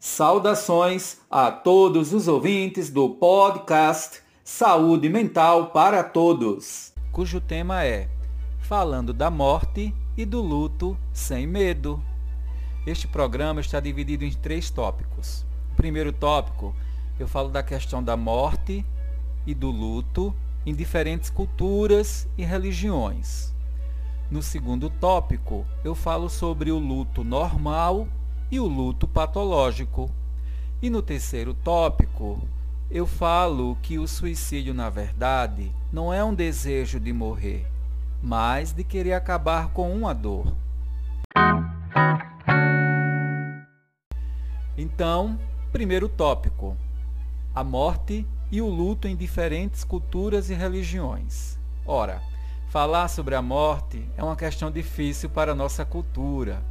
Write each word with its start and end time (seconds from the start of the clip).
Saudações 0.00 1.18
a 1.28 1.50
todos 1.50 2.12
os 2.12 2.28
ouvintes 2.28 2.88
do 2.88 3.10
podcast 3.10 4.22
Saúde 4.44 5.08
Mental 5.08 5.72
para 5.72 6.04
Todos, 6.04 6.92
cujo 7.10 7.40
tema 7.40 7.84
é 7.84 8.08
Falando 8.60 9.12
da 9.12 9.28
Morte 9.28 9.92
e 10.16 10.24
do 10.24 10.40
Luto 10.40 10.96
Sem 11.12 11.48
Medo. 11.48 12.00
Este 12.86 13.08
programa 13.08 13.60
está 13.60 13.80
dividido 13.80 14.24
em 14.24 14.30
três 14.30 14.70
tópicos. 14.70 15.44
O 15.72 15.74
primeiro 15.74 16.12
tópico, 16.12 16.76
eu 17.18 17.26
falo 17.26 17.48
da 17.48 17.64
questão 17.64 18.00
da 18.00 18.16
morte 18.16 18.86
e 19.44 19.52
do 19.52 19.68
luto 19.68 20.32
em 20.64 20.76
diferentes 20.76 21.28
culturas 21.28 22.28
e 22.38 22.44
religiões. 22.44 23.52
No 24.30 24.44
segundo 24.44 24.88
tópico, 24.88 25.66
eu 25.82 25.96
falo 25.96 26.28
sobre 26.28 26.70
o 26.70 26.78
luto 26.78 27.24
normal 27.24 28.06
e 28.50 28.58
o 28.58 28.66
luto 28.66 29.06
patológico. 29.06 30.10
E 30.80 30.88
no 30.88 31.02
terceiro 31.02 31.54
tópico, 31.54 32.40
eu 32.90 33.06
falo 33.06 33.76
que 33.82 33.98
o 33.98 34.08
suicídio, 34.08 34.72
na 34.72 34.88
verdade, 34.88 35.70
não 35.92 36.12
é 36.12 36.24
um 36.24 36.34
desejo 36.34 36.98
de 36.98 37.12
morrer, 37.12 37.66
mas 38.22 38.72
de 38.72 38.82
querer 38.84 39.12
acabar 39.12 39.68
com 39.68 39.92
uma 39.92 40.14
dor. 40.14 40.54
Então, 44.76 45.38
primeiro 45.72 46.08
tópico: 46.08 46.76
a 47.54 47.62
morte 47.62 48.26
e 48.50 48.62
o 48.62 48.68
luto 48.68 49.06
em 49.06 49.16
diferentes 49.16 49.84
culturas 49.84 50.48
e 50.48 50.54
religiões. 50.54 51.58
Ora, 51.84 52.22
falar 52.68 53.08
sobre 53.08 53.34
a 53.34 53.42
morte 53.42 54.08
é 54.16 54.22
uma 54.22 54.36
questão 54.36 54.70
difícil 54.70 55.28
para 55.28 55.52
a 55.52 55.54
nossa 55.54 55.84
cultura, 55.84 56.62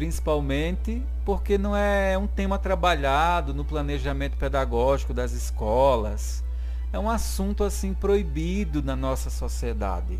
principalmente 0.00 1.02
porque 1.26 1.58
não 1.58 1.76
é 1.76 2.16
um 2.16 2.26
tema 2.26 2.58
trabalhado 2.58 3.52
no 3.52 3.66
planejamento 3.66 4.34
pedagógico 4.34 5.12
das 5.12 5.32
escolas. 5.32 6.42
É 6.90 6.98
um 6.98 7.10
assunto 7.10 7.62
assim 7.62 7.92
proibido 7.92 8.82
na 8.82 8.96
nossa 8.96 9.28
sociedade, 9.28 10.18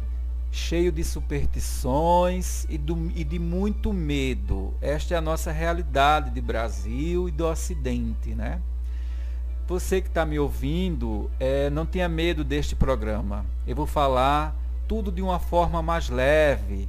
cheio 0.52 0.92
de 0.92 1.02
superstições 1.02 2.66
e, 2.68 2.76
do, 2.76 3.10
e 3.16 3.24
de 3.24 3.38
muito 3.38 3.90
medo. 3.90 4.74
Esta 4.82 5.14
é 5.14 5.16
a 5.16 5.22
nossa 5.22 5.50
realidade 5.50 6.28
de 6.28 6.42
Brasil 6.42 7.26
e 7.26 7.32
do 7.32 7.46
Ocidente, 7.46 8.34
né? 8.34 8.60
Você 9.66 10.02
que 10.02 10.08
está 10.08 10.26
me 10.26 10.38
ouvindo, 10.38 11.30
é, 11.40 11.70
não 11.70 11.86
tenha 11.86 12.06
medo 12.06 12.44
deste 12.44 12.76
programa. 12.76 13.46
Eu 13.66 13.76
vou 13.76 13.86
falar 13.86 14.54
tudo 14.86 15.10
de 15.10 15.22
uma 15.22 15.38
forma 15.38 15.80
mais 15.80 16.10
leve, 16.10 16.86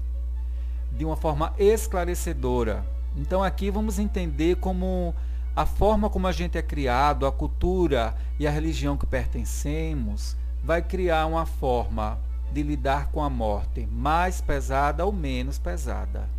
de 0.92 1.06
uma 1.06 1.16
forma 1.16 1.54
esclarecedora. 1.58 2.86
Então 3.16 3.44
aqui 3.44 3.70
vamos 3.70 4.00
entender 4.00 4.56
como 4.58 5.14
a 5.56 5.66
forma 5.66 6.10
como 6.10 6.28
a 6.28 6.32
gente 6.32 6.58
é 6.58 6.62
criado, 6.62 7.26
a 7.26 7.32
cultura 7.32 8.16
e 8.40 8.48
a 8.48 8.52
religião 8.52 8.96
que 8.96 9.06
pertencemos, 9.06 10.38
vai 10.64 10.82
criar 10.82 11.26
uma 11.26 11.46
forma 11.46 12.18
de 12.54 12.64
lidar 12.64 13.08
com 13.12 13.22
a 13.24 13.30
morte 13.30 13.86
mais 13.86 14.40
pesada 14.42 15.06
ou 15.06 15.12
menos 15.12 15.60
pesada. 15.60 16.30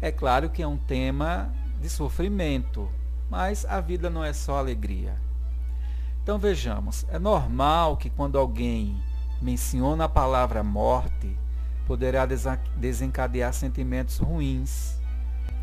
É 0.00 0.10
claro 0.10 0.50
que 0.50 0.62
é 0.62 0.66
um 0.66 0.76
tema 0.76 1.52
de 1.80 1.88
sofrimento, 1.88 2.88
mas 3.30 3.64
a 3.64 3.80
vida 3.80 4.10
não 4.10 4.24
é 4.24 4.32
só 4.32 4.58
alegria. 4.58 5.14
Então 6.22 6.38
vejamos, 6.38 7.06
é 7.10 7.18
normal 7.18 7.96
que 7.96 8.10
quando 8.10 8.38
alguém 8.38 9.00
menciona 9.40 10.04
a 10.04 10.08
palavra 10.08 10.62
morte, 10.62 11.36
poderá 11.86 12.26
desencadear 12.76 13.52
sentimentos 13.52 14.18
ruins, 14.18 14.98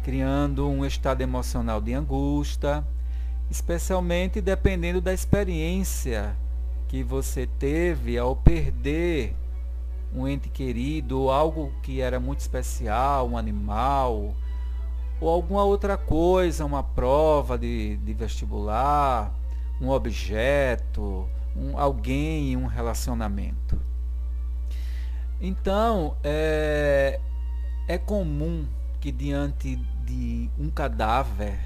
criando 0.03 0.67
um 0.67 0.85
estado 0.85 1.21
emocional 1.21 1.81
de 1.81 1.93
angústia, 1.93 2.85
especialmente 3.49 4.39
dependendo 4.39 5.01
da 5.01 5.13
experiência 5.13 6.35
que 6.87 7.03
você 7.03 7.47
teve 7.47 8.17
ao 8.17 8.35
perder 8.35 9.35
um 10.13 10.27
ente 10.27 10.49
querido 10.49 11.21
ou 11.21 11.31
algo 11.31 11.71
que 11.81 12.01
era 12.01 12.19
muito 12.19 12.39
especial, 12.39 13.29
um 13.29 13.37
animal, 13.37 14.33
ou 15.19 15.29
alguma 15.29 15.63
outra 15.63 15.97
coisa, 15.97 16.65
uma 16.65 16.83
prova 16.83 17.57
de, 17.57 17.97
de 17.97 18.13
vestibular, 18.13 19.33
um 19.79 19.89
objeto, 19.89 21.29
um, 21.55 21.77
alguém 21.77 22.57
um 22.57 22.65
relacionamento. 22.65 23.79
Então, 25.41 26.15
é, 26.23 27.19
é 27.87 27.97
comum 27.97 28.67
que 28.99 29.11
diante 29.11 29.75
de 30.05 30.49
um 30.59 30.69
cadáver 30.69 31.57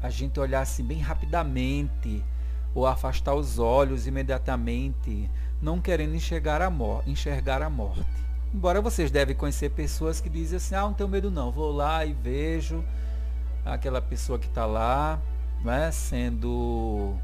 a 0.00 0.08
gente 0.08 0.38
olhasse 0.38 0.80
bem 0.80 1.00
rapidamente 1.00 2.24
ou 2.72 2.86
afastar 2.86 3.34
os 3.34 3.58
olhos 3.58 4.06
imediatamente, 4.06 5.28
não 5.60 5.80
querendo 5.80 6.14
enxergar 6.14 6.62
a, 6.62 6.70
enxergar 7.04 7.62
a 7.62 7.68
morte. 7.68 8.06
Embora 8.54 8.80
vocês 8.80 9.10
devem 9.10 9.34
conhecer 9.34 9.70
pessoas 9.70 10.20
que 10.20 10.28
dizem 10.28 10.58
assim, 10.58 10.76
ah, 10.76 10.82
não 10.82 10.94
tenho 10.94 11.08
medo 11.08 11.28
não, 11.28 11.50
vou 11.50 11.72
lá 11.72 12.06
e 12.06 12.12
vejo 12.12 12.84
aquela 13.64 14.00
pessoa 14.00 14.38
que 14.38 14.46
está 14.46 14.64
lá, 14.64 15.20
né, 15.64 15.90
sendo 15.90 17.16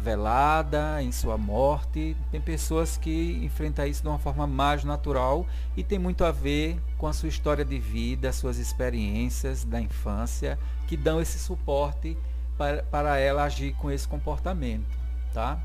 velada 0.00 1.02
em 1.02 1.10
sua 1.12 1.36
morte. 1.36 2.16
Tem 2.30 2.40
pessoas 2.40 2.96
que 2.96 3.40
enfrentam 3.42 3.86
isso 3.86 4.02
de 4.02 4.08
uma 4.08 4.18
forma 4.18 4.46
mais 4.46 4.84
natural 4.84 5.46
e 5.76 5.82
tem 5.82 5.98
muito 5.98 6.24
a 6.24 6.30
ver 6.30 6.80
com 6.98 7.06
a 7.06 7.12
sua 7.12 7.28
história 7.28 7.64
de 7.64 7.78
vida, 7.78 8.32
suas 8.32 8.58
experiências 8.58 9.64
da 9.64 9.80
infância, 9.80 10.58
que 10.86 10.96
dão 10.96 11.20
esse 11.20 11.38
suporte 11.38 12.16
para, 12.56 12.82
para 12.84 13.18
ela 13.18 13.44
agir 13.44 13.74
com 13.74 13.90
esse 13.90 14.06
comportamento. 14.06 14.96
Tá? 15.32 15.60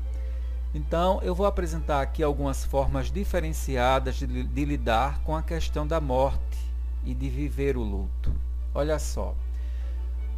Então, 0.74 1.20
eu 1.22 1.34
vou 1.34 1.46
apresentar 1.46 2.00
aqui 2.00 2.22
algumas 2.22 2.64
formas 2.64 3.10
diferenciadas 3.10 4.16
de, 4.16 4.26
de 4.26 4.64
lidar 4.64 5.20
com 5.22 5.36
a 5.36 5.42
questão 5.42 5.86
da 5.86 6.00
morte 6.00 6.58
e 7.04 7.14
de 7.14 7.28
viver 7.28 7.76
o 7.76 7.82
luto. 7.82 8.32
Olha 8.74 8.98
só. 8.98 9.34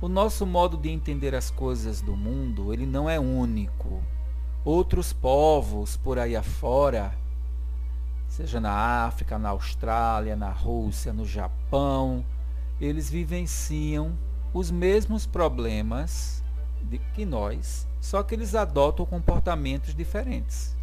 O 0.05 0.09
nosso 0.09 0.45
modo 0.45 0.77
de 0.77 0.91
entender 0.91 1.35
as 1.35 1.51
coisas 1.51 2.03
do 2.03 2.15
mundo, 2.15 2.75
ele 2.75 2.85
não 2.85 3.09
é 3.09 3.19
único. 3.19 4.03
Outros 4.63 5.15
povos 5.15 5.97
por 5.97 6.19
aí 6.19 6.37
afora, 6.37 7.17
seja 8.29 8.61
na 8.61 9.07
África, 9.07 9.39
na 9.39 9.49
Austrália, 9.49 10.37
na 10.37 10.51
Rússia, 10.51 11.11
no 11.11 11.25
Japão, 11.25 12.23
eles 12.79 13.09
vivenciam 13.09 14.13
os 14.53 14.71
mesmos 14.71 15.25
problemas 15.25 16.45
de 16.83 16.99
que 16.99 17.25
nós, 17.25 17.89
só 17.99 18.23
que 18.23 18.35
eles 18.35 18.55
adotam 18.55 19.07
comportamentos 19.07 19.95
diferentes. 19.95 20.77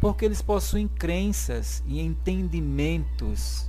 Porque 0.00 0.24
eles 0.24 0.40
possuem 0.40 0.86
crenças 0.86 1.82
e 1.84 2.00
entendimentos 2.00 3.68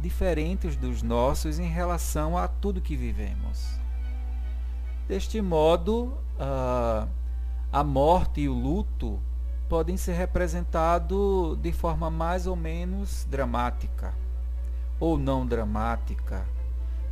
diferentes 0.00 0.74
dos 0.74 1.02
nossos 1.02 1.58
em 1.58 1.68
relação 1.68 2.38
a 2.38 2.48
tudo 2.48 2.80
que 2.80 2.96
vivemos. 2.96 3.79
Deste 5.10 5.42
modo, 5.42 6.12
a 7.72 7.82
morte 7.82 8.42
e 8.42 8.48
o 8.48 8.54
luto 8.54 9.18
podem 9.68 9.96
ser 9.96 10.12
representados 10.12 11.58
de 11.58 11.72
forma 11.72 12.08
mais 12.08 12.46
ou 12.46 12.54
menos 12.54 13.26
dramática 13.28 14.14
ou 15.00 15.18
não 15.18 15.44
dramática. 15.44 16.46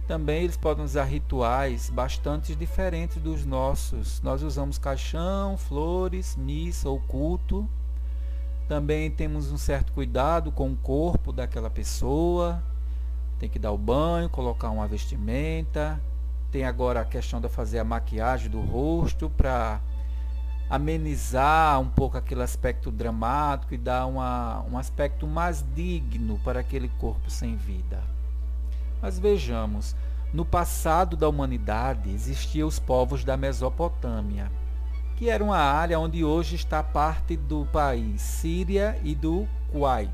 Também 0.06 0.44
eles 0.44 0.56
podem 0.56 0.84
usar 0.84 1.06
rituais 1.06 1.90
bastante 1.90 2.54
diferentes 2.54 3.20
dos 3.20 3.44
nossos. 3.44 4.22
Nós 4.22 4.44
usamos 4.44 4.78
caixão, 4.78 5.56
flores, 5.56 6.36
missa 6.36 6.88
ou 6.88 7.00
culto. 7.00 7.68
Também 8.68 9.10
temos 9.10 9.50
um 9.50 9.58
certo 9.58 9.92
cuidado 9.92 10.52
com 10.52 10.70
o 10.70 10.76
corpo 10.76 11.32
daquela 11.32 11.68
pessoa. 11.68 12.62
Tem 13.40 13.48
que 13.48 13.58
dar 13.58 13.72
o 13.72 13.78
banho, 13.78 14.30
colocar 14.30 14.70
uma 14.70 14.86
vestimenta, 14.86 16.00
tem 16.50 16.64
agora 16.64 17.00
a 17.00 17.04
questão 17.04 17.40
de 17.40 17.48
fazer 17.48 17.78
a 17.78 17.84
maquiagem 17.84 18.50
do 18.50 18.60
rosto 18.60 19.28
para 19.28 19.80
amenizar 20.70 21.80
um 21.80 21.88
pouco 21.88 22.16
aquele 22.16 22.42
aspecto 22.42 22.90
dramático 22.90 23.74
e 23.74 23.78
dar 23.78 24.06
uma, 24.06 24.64
um 24.70 24.76
aspecto 24.76 25.26
mais 25.26 25.64
digno 25.74 26.38
para 26.44 26.60
aquele 26.60 26.88
corpo 26.88 27.30
sem 27.30 27.56
vida. 27.56 28.02
Mas 29.00 29.18
vejamos, 29.18 29.94
no 30.32 30.44
passado 30.44 31.16
da 31.16 31.28
humanidade 31.28 32.10
existiam 32.10 32.68
os 32.68 32.78
povos 32.78 33.24
da 33.24 33.36
Mesopotâmia, 33.36 34.50
que 35.16 35.30
era 35.30 35.42
uma 35.42 35.58
área 35.58 35.98
onde 35.98 36.24
hoje 36.24 36.56
está 36.56 36.82
parte 36.82 37.36
do 37.36 37.66
país 37.72 38.20
Síria 38.20 38.98
e 39.02 39.14
do 39.14 39.48
Kuwait. 39.72 40.10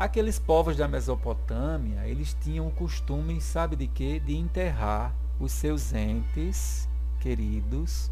Aqueles 0.00 0.38
povos 0.38 0.78
da 0.78 0.88
Mesopotâmia, 0.88 2.06
eles 2.06 2.34
tinham 2.40 2.66
o 2.66 2.70
costume, 2.70 3.38
sabe 3.38 3.76
de 3.76 3.86
quê? 3.86 4.18
De 4.18 4.34
enterrar 4.34 5.14
os 5.38 5.52
seus 5.52 5.92
entes 5.92 6.88
queridos, 7.20 8.10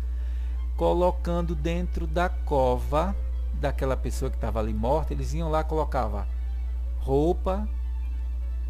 colocando 0.77 1.55
dentro 1.55 2.07
da 2.07 2.29
cova 2.29 3.17
daquela 3.55 3.97
pessoa 3.97 4.31
que 4.31 4.37
estava 4.37 4.59
ali 4.61 4.75
morta, 4.75 5.15
eles 5.15 5.33
iam 5.33 5.49
lá, 5.49 5.65
colocava 5.65 6.29
roupa, 6.99 7.67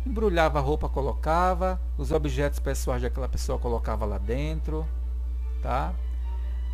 embrulhava 0.07 0.61
a 0.61 0.63
roupa, 0.63 0.89
colocava, 0.89 1.81
os 1.97 2.13
objetos 2.13 2.61
pessoais 2.61 3.03
daquela 3.03 3.29
pessoa 3.29 3.59
colocava 3.59 4.07
lá 4.07 4.19
dentro, 4.19 4.87
tá? 5.61 5.93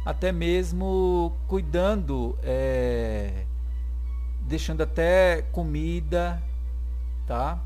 Até 0.05 0.31
mesmo 0.31 1.32
cuidando, 1.49 2.38
é, 2.43 3.46
deixando 4.44 4.82
até 4.82 5.43
comida, 5.52 6.43
tá? 7.26 7.58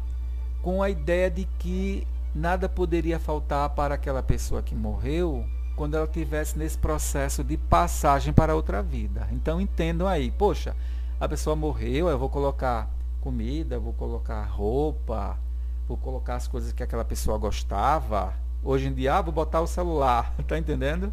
Com 0.62 0.82
a 0.82 0.90
ideia 0.90 1.30
de 1.30 1.44
que 1.58 2.06
nada 2.34 2.68
poderia 2.68 3.18
faltar 3.18 3.70
para 3.70 3.94
aquela 3.94 4.22
pessoa 4.22 4.62
que 4.62 4.74
morreu 4.74 5.44
quando 5.76 5.96
ela 5.96 6.06
estivesse 6.06 6.58
nesse 6.58 6.76
processo 6.76 7.44
de 7.44 7.56
passagem 7.56 8.32
para 8.32 8.54
outra 8.54 8.82
vida. 8.82 9.28
Então 9.32 9.60
entendam 9.60 10.06
aí, 10.06 10.30
poxa, 10.30 10.74
a 11.20 11.28
pessoa 11.28 11.54
morreu, 11.54 12.08
eu 12.08 12.18
vou 12.18 12.28
colocar 12.28 12.88
comida, 13.20 13.78
vou 13.78 13.92
colocar 13.92 14.42
roupa, 14.44 15.38
vou 15.86 15.96
colocar 15.96 16.36
as 16.36 16.48
coisas 16.48 16.72
que 16.72 16.82
aquela 16.82 17.04
pessoa 17.04 17.38
gostava. 17.38 18.34
Hoje 18.62 18.88
em 18.88 18.92
dia, 18.92 19.14
ah, 19.14 19.22
vou 19.22 19.32
botar 19.32 19.60
o 19.60 19.66
celular, 19.66 20.34
tá 20.46 20.58
entendendo? 20.58 21.12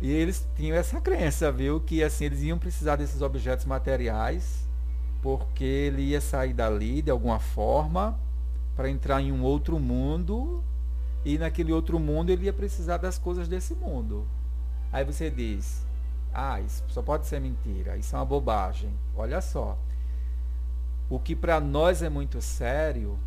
E 0.00 0.10
eles 0.10 0.48
tinham 0.56 0.76
essa 0.76 1.00
crença, 1.00 1.52
viu, 1.52 1.78
que 1.80 2.02
assim 2.02 2.24
eles 2.24 2.42
iam 2.42 2.58
precisar 2.58 2.96
desses 2.96 3.20
objetos 3.20 3.66
materiais, 3.66 4.66
porque 5.20 5.64
ele 5.64 6.02
ia 6.02 6.20
sair 6.20 6.54
dali 6.54 7.02
de 7.02 7.10
alguma 7.10 7.38
forma 7.38 8.18
para 8.74 8.88
entrar 8.88 9.20
em 9.20 9.30
um 9.30 9.42
outro 9.42 9.78
mundo 9.78 10.64
e 11.22 11.36
naquele 11.36 11.70
outro 11.70 11.98
mundo 11.98 12.30
ele 12.30 12.46
ia 12.46 12.52
precisar 12.52 12.96
das 12.96 13.18
coisas 13.18 13.46
desse 13.46 13.74
mundo. 13.74 14.26
Aí 14.90 15.04
você 15.04 15.30
diz: 15.30 15.86
"Ah, 16.32 16.58
isso 16.62 16.82
só 16.88 17.02
pode 17.02 17.26
ser 17.26 17.38
mentira, 17.38 17.98
isso 17.98 18.16
é 18.16 18.18
uma 18.18 18.24
bobagem". 18.24 18.90
Olha 19.14 19.42
só. 19.42 19.76
O 21.10 21.18
que 21.18 21.36
para 21.36 21.60
nós 21.60 22.02
é 22.02 22.08
muito 22.08 22.40
sério, 22.40 23.18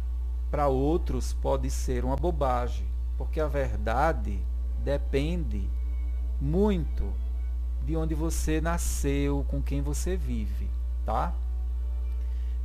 para 0.49 0.67
outros 0.67 1.33
pode 1.33 1.69
ser 1.69 2.03
uma 2.03 2.15
bobagem, 2.15 2.87
porque 3.17 3.39
a 3.39 3.47
verdade 3.47 4.39
depende 4.83 5.69
muito 6.43 7.13
de 7.85 7.95
onde 7.95 8.13
você 8.13 8.59
nasceu, 8.59 9.45
com 9.47 9.61
quem 9.61 9.81
você 9.81 10.17
vive, 10.17 10.69
tá? 11.05 11.33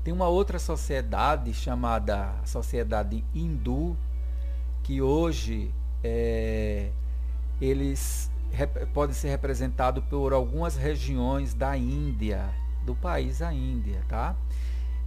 Tem 0.03 0.13
uma 0.13 0.27
outra 0.27 0.59
sociedade 0.59 1.55
chamada 1.55 2.35
sociedade 2.45 3.25
hindu, 3.33 3.97
que 4.83 5.01
hoje 5.01 5.73
é, 6.03 6.91
eles 7.61 8.29
podem 8.93 9.15
ser 9.15 9.29
representados 9.29 10.03
por 10.07 10.33
algumas 10.33 10.75
regiões 10.77 11.55
da 11.55 11.77
Índia, 11.77 12.51
do 12.85 12.97
país 12.97 13.41
a 13.41 13.53
Índia, 13.53 14.03
tá? 14.09 14.35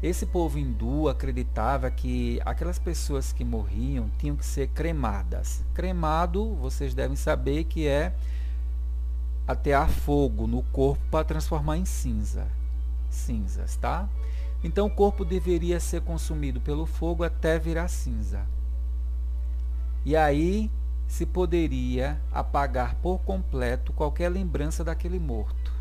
Esse 0.01 0.25
povo 0.25 0.57
hindu 0.57 1.09
acreditava 1.09 1.91
que 1.91 2.39
aquelas 2.45 2.79
pessoas 2.79 3.33
que 3.33 3.43
morriam 3.43 4.09
tinham 4.17 4.35
que 4.35 4.45
ser 4.45 4.69
cremadas. 4.69 5.61
Cremado, 5.73 6.55
vocês 6.55 6.93
devem 6.93 7.17
saber 7.17 7.65
que 7.65 7.85
é 7.85 8.15
atear 9.51 9.89
fogo 9.89 10.47
no 10.47 10.63
corpo 10.63 11.01
para 11.09 11.25
transformar 11.25 11.77
em 11.77 11.85
cinza, 11.85 12.47
cinzas, 13.09 13.75
tá? 13.75 14.07
Então 14.63 14.87
o 14.87 14.95
corpo 14.95 15.25
deveria 15.25 15.79
ser 15.79 16.01
consumido 16.01 16.61
pelo 16.61 16.85
fogo 16.85 17.23
até 17.23 17.57
virar 17.57 17.87
cinza. 17.87 18.45
E 20.05 20.15
aí 20.15 20.71
se 21.07 21.25
poderia 21.25 22.19
apagar 22.31 22.95
por 22.95 23.19
completo 23.19 23.91
qualquer 23.91 24.29
lembrança 24.29 24.83
daquele 24.83 25.19
morto. 25.19 25.73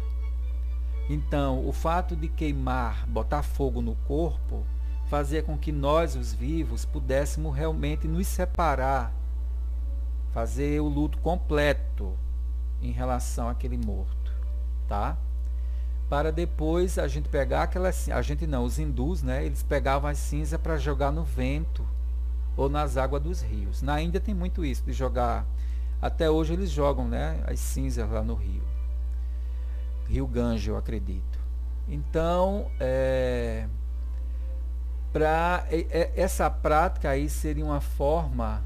Então, 1.08 1.66
o 1.66 1.72
fato 1.72 2.14
de 2.14 2.28
queimar, 2.28 3.06
botar 3.06 3.42
fogo 3.42 3.80
no 3.80 3.96
corpo, 4.06 4.64
fazia 5.08 5.42
com 5.42 5.58
que 5.58 5.72
nós, 5.72 6.14
os 6.14 6.32
vivos, 6.32 6.84
pudéssemos 6.84 7.54
realmente 7.54 8.06
nos 8.06 8.26
separar, 8.26 9.12
fazer 10.32 10.80
o 10.80 10.88
luto 10.88 11.18
completo 11.18 12.16
em 12.82 12.90
relação 12.90 13.48
àquele 13.48 13.76
morto, 13.76 14.32
tá? 14.88 15.16
Para 16.08 16.32
depois 16.32 16.98
a 16.98 17.06
gente 17.06 17.28
pegar 17.28 17.64
aquela 17.64 17.88
a 17.88 18.22
gente 18.22 18.46
não, 18.46 18.64
os 18.64 18.78
hindus, 18.78 19.22
né? 19.22 19.44
Eles 19.44 19.62
pegavam 19.62 20.10
a 20.10 20.14
cinza 20.14 20.58
para 20.58 20.76
jogar 20.76 21.12
no 21.12 21.22
vento 21.22 21.86
ou 22.56 22.68
nas 22.68 22.96
águas 22.96 23.22
dos 23.22 23.42
rios. 23.42 23.80
Na 23.80 24.00
Índia 24.00 24.20
tem 24.20 24.34
muito 24.34 24.64
isso, 24.64 24.82
de 24.84 24.92
jogar. 24.92 25.46
Até 26.02 26.30
hoje 26.30 26.52
eles 26.52 26.70
jogam 26.70 27.06
né, 27.06 27.42
as 27.46 27.60
cinzas 27.60 28.10
lá 28.10 28.22
no 28.22 28.34
rio. 28.34 28.62
Rio 30.08 30.26
Gange, 30.26 30.68
eu 30.68 30.76
acredito. 30.76 31.38
Então, 31.86 32.70
é, 32.80 33.66
para 35.12 35.66
essa 36.14 36.50
prática 36.50 37.10
aí 37.10 37.28
seria 37.28 37.64
uma 37.64 37.80
forma 37.80 38.62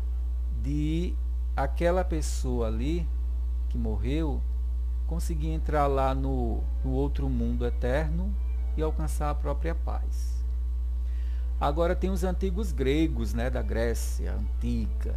de 0.62 1.14
aquela 1.56 2.04
pessoa 2.04 2.68
ali 2.68 3.06
que 3.74 3.78
morreu 3.78 4.40
conseguir 5.04 5.48
entrar 5.48 5.88
lá 5.88 6.14
no, 6.14 6.62
no 6.84 6.92
outro 6.92 7.28
mundo 7.28 7.66
eterno 7.66 8.32
e 8.76 8.82
alcançar 8.82 9.30
a 9.30 9.34
própria 9.34 9.74
paz. 9.74 10.44
Agora 11.60 11.96
tem 11.96 12.08
os 12.08 12.22
antigos 12.22 12.70
gregos, 12.70 13.34
né, 13.34 13.50
da 13.50 13.62
Grécia 13.62 14.32
antiga. 14.32 15.16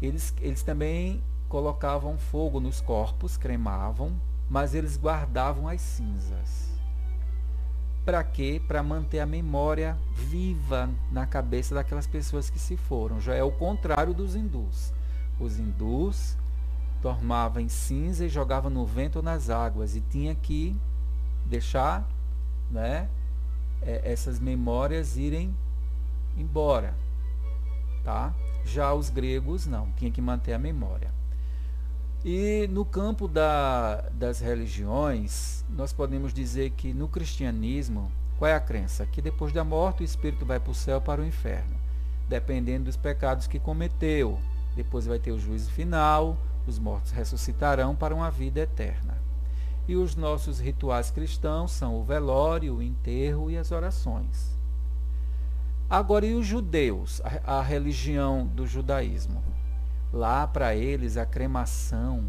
Eles, 0.00 0.32
eles 0.40 0.62
também 0.62 1.20
colocavam 1.48 2.16
fogo 2.16 2.60
nos 2.60 2.80
corpos, 2.80 3.36
cremavam, 3.36 4.12
mas 4.48 4.72
eles 4.72 4.96
guardavam 4.96 5.66
as 5.66 5.80
cinzas. 5.80 6.70
Para 8.04 8.22
quê? 8.22 8.62
Para 8.68 8.84
manter 8.84 9.18
a 9.18 9.26
memória 9.26 9.98
viva 10.14 10.88
na 11.10 11.26
cabeça 11.26 11.74
daquelas 11.74 12.06
pessoas 12.06 12.48
que 12.48 12.58
se 12.58 12.76
foram. 12.76 13.20
Já 13.20 13.34
é 13.34 13.42
o 13.42 13.50
contrário 13.50 14.14
dos 14.14 14.36
hindus. 14.36 14.92
Os 15.40 15.58
hindus 15.58 16.36
tornavam 17.00 17.62
em 17.62 17.68
cinza 17.68 18.24
e 18.24 18.28
jogavam 18.28 18.70
no 18.70 18.84
vento 18.84 19.16
ou 19.16 19.22
nas 19.22 19.50
águas 19.50 19.96
e 19.96 20.00
tinha 20.00 20.34
que 20.34 20.76
deixar 21.46 22.08
né, 22.70 23.08
é, 23.82 24.00
essas 24.04 24.38
memórias 24.38 25.16
irem 25.16 25.54
embora. 26.36 26.94
Tá? 28.04 28.34
Já 28.64 28.92
os 28.92 29.10
gregos 29.10 29.66
não, 29.66 29.90
tinha 29.92 30.10
que 30.10 30.20
manter 30.20 30.52
a 30.52 30.58
memória. 30.58 31.10
E 32.24 32.68
no 32.70 32.84
campo 32.84 33.26
da, 33.26 34.02
das 34.12 34.40
religiões, 34.40 35.64
nós 35.70 35.92
podemos 35.92 36.34
dizer 36.34 36.70
que 36.70 36.92
no 36.92 37.08
cristianismo, 37.08 38.12
qual 38.38 38.50
é 38.50 38.54
a 38.54 38.60
crença? 38.60 39.06
Que 39.06 39.22
depois 39.22 39.52
da 39.52 39.64
morte 39.64 40.02
o 40.02 40.04
espírito 40.04 40.44
vai 40.44 40.60
para 40.60 40.70
o 40.70 40.74
céu 40.74 41.00
para 41.00 41.22
o 41.22 41.26
inferno, 41.26 41.76
dependendo 42.28 42.84
dos 42.84 42.96
pecados 42.96 43.46
que 43.46 43.58
cometeu. 43.58 44.38
Depois 44.76 45.06
vai 45.06 45.18
ter 45.18 45.32
o 45.32 45.38
juízo 45.38 45.70
final, 45.70 46.36
os 46.70 46.78
mortos 46.78 47.10
ressuscitarão 47.10 47.94
para 47.94 48.14
uma 48.14 48.30
vida 48.30 48.60
eterna. 48.60 49.18
E 49.86 49.96
os 49.96 50.16
nossos 50.16 50.60
rituais 50.60 51.10
cristãos 51.10 51.72
são 51.72 52.00
o 52.00 52.04
velório, 52.04 52.76
o 52.76 52.82
enterro 52.82 53.50
e 53.50 53.58
as 53.58 53.72
orações. 53.72 54.56
Agora, 55.88 56.24
e 56.24 56.34
os 56.34 56.46
judeus, 56.46 57.20
a, 57.24 57.58
a 57.58 57.62
religião 57.62 58.46
do 58.46 58.66
judaísmo? 58.66 59.42
Lá, 60.12 60.46
para 60.46 60.74
eles, 60.74 61.16
a 61.16 61.26
cremação 61.26 62.24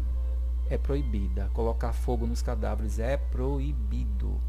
é 0.68 0.76
proibida. 0.76 1.48
Colocar 1.54 1.92
fogo 1.92 2.26
nos 2.26 2.42
cadáveres 2.42 2.98
é 2.98 3.16
proibido. 3.16 4.40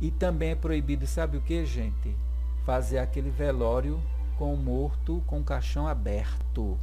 E 0.00 0.10
também 0.10 0.50
é 0.50 0.54
proibido, 0.54 1.06
sabe 1.06 1.36
o 1.36 1.42
que, 1.42 1.66
gente? 1.66 2.16
Fazer 2.64 2.98
aquele 2.98 3.30
velório 3.30 4.00
com 4.38 4.52
o 4.52 4.56
morto 4.56 5.22
com 5.26 5.40
o 5.40 5.44
caixão 5.44 5.88
aberto. 5.88 6.78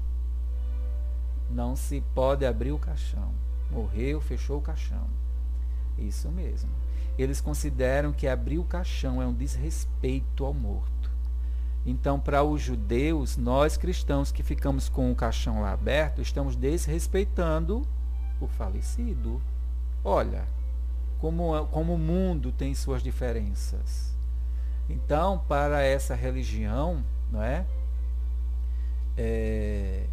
Não 1.49 1.75
se 1.75 2.01
pode 2.13 2.45
abrir 2.45 2.71
o 2.71 2.79
caixão. 2.79 3.31
Morreu, 3.69 4.21
fechou 4.21 4.59
o 4.59 4.61
caixão. 4.61 5.07
Isso 5.97 6.29
mesmo. 6.29 6.69
Eles 7.17 7.39
consideram 7.39 8.11
que 8.11 8.27
abrir 8.27 8.57
o 8.57 8.63
caixão 8.63 9.21
é 9.21 9.27
um 9.27 9.33
desrespeito 9.33 10.45
ao 10.45 10.53
morto. 10.53 11.11
Então, 11.85 12.19
para 12.19 12.43
os 12.43 12.61
judeus, 12.61 13.35
nós 13.35 13.75
cristãos 13.75 14.31
que 14.31 14.41
ficamos 14.41 14.87
com 14.87 15.11
o 15.11 15.15
caixão 15.15 15.61
lá 15.61 15.73
aberto, 15.73 16.21
estamos 16.21 16.55
desrespeitando 16.55 17.85
o 18.39 18.47
falecido. 18.47 19.41
Olha, 20.03 20.47
como, 21.19 21.67
como 21.67 21.95
o 21.95 21.99
mundo 21.99 22.51
tem 22.51 22.73
suas 22.73 23.03
diferenças. 23.03 24.15
Então, 24.89 25.39
para 25.47 25.81
essa 25.81 26.15
religião, 26.15 27.03
não 27.31 27.41
é? 27.41 27.65
é 29.17 30.07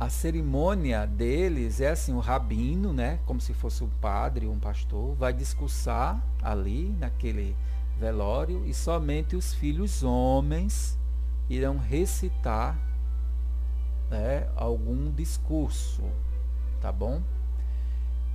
a 0.00 0.08
cerimônia 0.08 1.06
deles 1.06 1.78
é 1.78 1.90
assim, 1.90 2.14
o 2.14 2.20
rabino, 2.20 2.90
né, 2.90 3.20
como 3.26 3.38
se 3.38 3.52
fosse 3.52 3.84
um 3.84 3.90
padre, 4.00 4.48
um 4.48 4.58
pastor, 4.58 5.14
vai 5.14 5.30
discursar 5.30 6.24
ali 6.42 6.96
naquele 6.98 7.54
velório 7.98 8.64
e 8.64 8.72
somente 8.72 9.36
os 9.36 9.52
filhos 9.52 10.02
homens 10.02 10.98
irão 11.50 11.76
recitar 11.76 12.78
né, 14.08 14.48
algum 14.56 15.12
discurso, 15.12 16.02
tá 16.80 16.90
bom? 16.90 17.20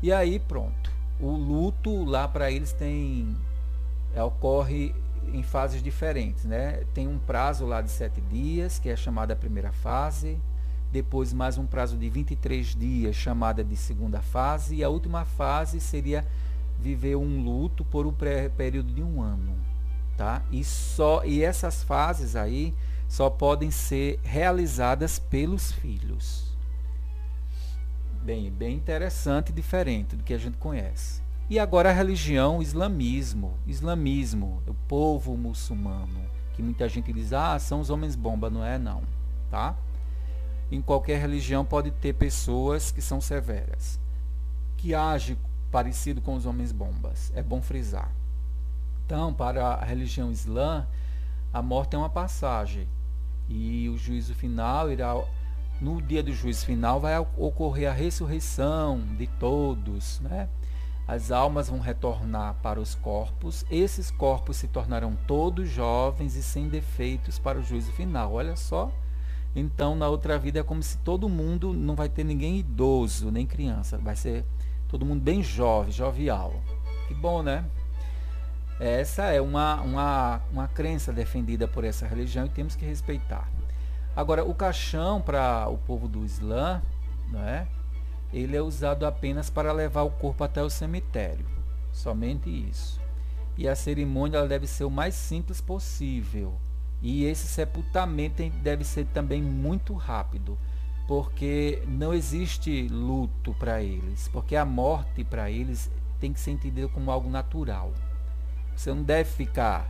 E 0.03 0.13
aí 0.13 0.37
pronto. 0.37 0.91
O 1.19 1.31
luto 1.31 2.03
lá 2.03 2.27
para 2.27 2.51
eles 2.51 2.73
tem 2.73 3.35
é, 4.13 4.21
ocorre 4.21 4.93
em 5.33 5.41
fases 5.41 5.81
diferentes, 5.81 6.45
né? 6.45 6.83
Tem 6.93 7.07
um 7.07 7.17
prazo 7.17 7.65
lá 7.65 7.81
de 7.81 7.89
sete 7.89 8.21
dias, 8.21 8.77
que 8.77 8.87
é 8.87 8.95
chamada 8.95 9.33
a 9.33 9.35
primeira 9.35 9.71
fase 9.71 10.39
depois 10.95 11.33
mais 11.33 11.57
um 11.57 11.65
prazo 11.65 11.97
de 11.97 12.09
23 12.09 12.73
dias, 12.73 13.17
chamada 13.17 13.65
de 13.65 13.75
segunda 13.75 14.21
fase, 14.21 14.75
e 14.75 14.83
a 14.83 14.87
última 14.87 15.25
fase 15.25 15.81
seria 15.81 16.25
viver 16.79 17.17
um 17.17 17.43
luto 17.43 17.83
por 17.83 18.07
um 18.07 18.13
período 18.55 18.93
de 18.93 19.03
um 19.03 19.21
ano, 19.21 19.57
tá? 20.15 20.41
E 20.49 20.63
só 20.63 21.21
e 21.25 21.43
essas 21.43 21.83
fases 21.83 22.33
aí 22.37 22.73
só 23.09 23.29
podem 23.29 23.71
ser 23.71 24.21
realizadas 24.23 25.19
pelos 25.19 25.69
filhos. 25.69 26.55
Bem, 28.23 28.49
bem 28.49 28.77
interessante 28.77 29.51
diferente 29.51 30.15
do 30.15 30.23
que 30.23 30.33
a 30.33 30.37
gente 30.37 30.55
conhece. 30.57 31.21
E 31.49 31.59
agora 31.59 31.89
a 31.89 31.93
religião, 31.93 32.59
o 32.59 32.63
islamismo, 32.63 33.59
islamismo, 33.67 34.63
o 34.65 34.73
povo 34.87 35.35
muçulmano, 35.35 36.21
que 36.53 36.63
muita 36.63 36.87
gente 36.87 37.11
diz, 37.11 37.33
ah, 37.33 37.59
são 37.59 37.81
os 37.81 37.89
homens 37.89 38.15
bomba, 38.15 38.49
não 38.49 38.63
é 38.63 38.79
não, 38.79 39.03
tá? 39.51 39.75
Em 40.71 40.81
qualquer 40.81 41.19
religião 41.19 41.63
pode 41.63 41.91
ter 41.91 42.13
pessoas 42.13 42.91
que 42.91 43.01
são 43.01 43.21
severas, 43.21 43.99
que 44.77 44.95
agem 44.95 45.37
parecido 45.71 46.21
com 46.21 46.35
os 46.35 46.45
homens 46.45 46.71
bombas. 46.71 47.31
É 47.35 47.43
bom 47.43 47.61
frisar. 47.61 48.11
Então, 49.05 49.33
para 49.33 49.67
a 49.67 49.85
religião 49.85 50.31
islã, 50.31 50.87
a 51.53 51.61
morte 51.61 51.95
é 51.95 51.99
uma 51.99 52.09
passagem 52.09 52.87
e 53.47 53.87
o 53.89 53.97
juízo 53.97 54.33
final 54.33 54.91
irá 54.91 55.13
no 55.79 56.01
dia 56.01 56.23
do 56.23 56.33
juízo 56.33 56.65
final 56.65 56.99
vai 56.99 57.17
ocorrer 57.19 57.89
a 57.89 57.93
ressurreição 57.93 58.99
de 59.17 59.27
todos, 59.27 60.19
né? 60.21 60.49
As 61.07 61.31
almas 61.31 61.69
vão 61.69 61.79
retornar 61.79 62.55
para 62.63 62.79
os 62.79 62.95
corpos, 62.95 63.63
esses 63.69 64.09
corpos 64.09 64.57
se 64.57 64.67
tornarão 64.67 65.15
todos 65.27 65.69
jovens 65.69 66.35
e 66.35 66.41
sem 66.41 66.67
defeitos 66.67 67.37
para 67.37 67.59
o 67.59 67.63
juízo 67.63 67.91
final. 67.91 68.33
Olha 68.33 68.55
só. 68.55 68.91
Então, 69.55 69.95
na 69.95 70.09
outra 70.09 70.37
vida 70.37 70.59
é 70.59 70.63
como 70.63 70.83
se 70.83 70.97
todo 70.97 71.29
mundo 71.29 71.73
não 71.73 71.95
vai 71.95 72.09
ter 72.09 72.23
ninguém 72.23 72.59
idoso, 72.59 73.31
nem 73.31 73.45
criança, 73.45 73.97
vai 73.97 74.15
ser 74.15 74.43
todo 74.89 75.05
mundo 75.05 75.21
bem 75.21 75.41
jovem, 75.41 75.91
jovial. 75.91 76.53
Que 77.07 77.13
bom, 77.13 77.41
né? 77.41 77.63
Essa 78.79 79.23
é 79.31 79.39
uma, 79.39 79.81
uma, 79.81 80.41
uma 80.51 80.67
crença 80.67 81.13
defendida 81.13 81.67
por 81.67 81.85
essa 81.85 82.05
religião 82.05 82.45
e 82.45 82.49
temos 82.49 82.75
que 82.75 82.85
respeitar. 82.85 83.49
Agora, 84.13 84.43
o 84.43 84.53
caixão 84.53 85.21
para 85.21 85.69
o 85.69 85.77
povo 85.77 86.07
do 86.07 86.25
Islã, 86.25 86.81
não 87.31 87.41
é? 87.41 87.67
ele 88.33 88.55
é 88.55 88.61
usado 88.61 89.05
apenas 89.05 89.49
para 89.49 89.71
levar 89.71 90.03
o 90.03 90.11
corpo 90.11 90.43
até 90.43 90.61
o 90.61 90.69
cemitério. 90.69 91.45
Somente 91.91 92.49
isso. 92.49 92.99
E 93.57 93.67
a 93.67 93.75
cerimônia 93.75 94.45
deve 94.45 94.67
ser 94.67 94.83
o 94.83 94.91
mais 94.91 95.15
simples 95.15 95.61
possível. 95.61 96.53
E 97.07 97.23
esse 97.25 97.47
sepultamento 97.47 98.41
deve 98.63 98.83
ser 98.83 99.05
também 99.05 99.39
muito 99.39 99.93
rápido, 99.93 100.57
porque 101.07 101.83
não 101.87 102.11
existe 102.11 102.87
luto 102.87 103.53
para 103.59 103.79
eles, 103.79 104.27
porque 104.29 104.55
a 104.55 104.65
morte 104.65 105.23
para 105.23 105.51
eles 105.51 105.91
tem 106.19 106.33
que 106.33 106.39
ser 106.39 106.49
entendida 106.49 106.87
como 106.87 107.11
algo 107.11 107.29
natural. 107.29 107.93
Você 108.75 108.91
não 108.91 109.03
deve 109.03 109.29
ficar 109.29 109.87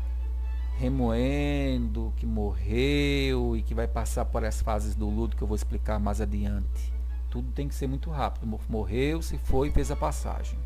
remoendo 0.77 2.11
que 2.17 2.25
morreu 2.25 3.55
e 3.55 3.61
que 3.61 3.73
vai 3.73 3.87
passar 3.87 4.25
por 4.25 4.43
as 4.43 4.61
fases 4.61 4.93
do 4.93 5.09
luto 5.09 5.37
que 5.37 5.41
eu 5.41 5.47
vou 5.47 5.55
explicar 5.55 5.97
mais 5.97 6.19
adiante. 6.19 6.93
Tudo 7.29 7.49
tem 7.53 7.69
que 7.69 7.75
ser 7.75 7.87
muito 7.87 8.11
rápido. 8.11 8.59
Morreu, 8.67 9.21
se 9.21 9.37
foi, 9.37 9.71
fez 9.71 9.89
a 9.89 9.95
passagem. 9.95 10.59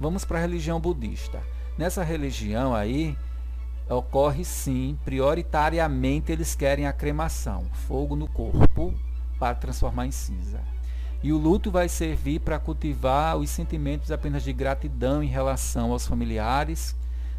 Vamos 0.00 0.24
para 0.24 0.38
a 0.38 0.42
religião 0.42 0.80
budista. 0.80 1.40
Nessa 1.78 2.02
religião 2.02 2.74
aí, 2.74 3.16
ocorre 3.94 4.44
sim, 4.44 4.98
prioritariamente 5.04 6.32
eles 6.32 6.54
querem 6.54 6.86
a 6.86 6.92
cremação, 6.92 7.64
fogo 7.86 8.16
no 8.16 8.28
corpo 8.28 8.94
para 9.38 9.54
transformar 9.54 10.06
em 10.06 10.10
cinza. 10.10 10.60
E 11.22 11.32
o 11.32 11.38
luto 11.38 11.70
vai 11.70 11.88
servir 11.88 12.40
para 12.40 12.58
cultivar 12.58 13.36
os 13.36 13.48
sentimentos 13.50 14.10
apenas 14.10 14.42
de 14.42 14.52
gratidão 14.52 15.22
em 15.22 15.28
relação 15.28 15.92
aos 15.92 16.06
familiares, 16.06 16.96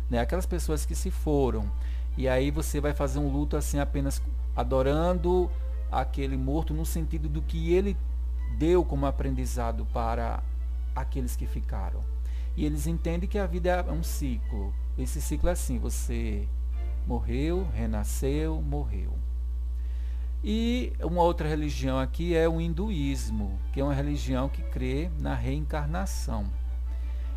né, 0.09 0.19
aquelas 0.19 0.45
pessoas 0.45 0.85
que 0.85 0.95
se 0.95 1.11
foram. 1.11 1.69
E 2.17 2.27
aí 2.27 2.51
você 2.51 2.79
vai 2.79 2.93
fazer 2.93 3.19
um 3.19 3.29
luto 3.29 3.57
assim 3.57 3.79
apenas 3.79 4.21
adorando 4.55 5.49
aquele 5.91 6.37
morto 6.37 6.73
no 6.73 6.85
sentido 6.85 7.27
do 7.27 7.41
que 7.41 7.73
ele 7.73 7.97
deu 8.57 8.85
como 8.85 9.05
aprendizado 9.05 9.85
para 9.93 10.41
aqueles 10.95 11.35
que 11.35 11.47
ficaram. 11.47 12.01
E 12.55 12.65
eles 12.65 12.87
entendem 12.87 13.27
que 13.27 13.37
a 13.37 13.47
vida 13.47 13.69
é 13.69 13.91
um 13.91 14.03
ciclo. 14.03 14.73
Esse 14.97 15.21
ciclo 15.21 15.49
é 15.49 15.53
assim: 15.53 15.79
você 15.79 16.47
morreu, 17.05 17.67
renasceu, 17.73 18.61
morreu. 18.61 19.13
E 20.43 20.91
uma 21.01 21.21
outra 21.21 21.47
religião 21.47 21.97
aqui 21.97 22.35
é 22.35 22.49
o 22.49 22.59
hinduísmo, 22.59 23.57
que 23.71 23.79
é 23.79 23.83
uma 23.83 23.93
religião 23.93 24.49
que 24.49 24.61
crê 24.61 25.09
na 25.19 25.33
reencarnação 25.33 26.45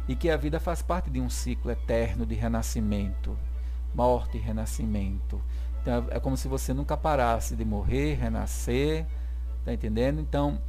e 0.09 0.17
que 0.17 0.29
a 0.29 0.37
vida 0.37 0.59
faz 0.59 0.83
parte 0.83 1.11
de 1.11 1.21
um 1.21 1.31
ciclo 1.31 1.71
eterno 1.71 2.27
de 2.27 2.35
renascimento, 2.35 3.39
morte 3.95 4.39
e 4.39 4.41
renascimento. 4.41 5.41
Então 5.81 6.07
é 6.11 6.19
como 6.19 6.37
se 6.37 6.49
você 6.49 6.75
nunca 6.75 6.97
parasse 6.97 7.55
de 7.55 7.65
morrer, 7.65 8.15
renascer, 8.15 9.07
tá 9.65 9.73
entendendo? 9.73 10.21
Então, 10.21 10.61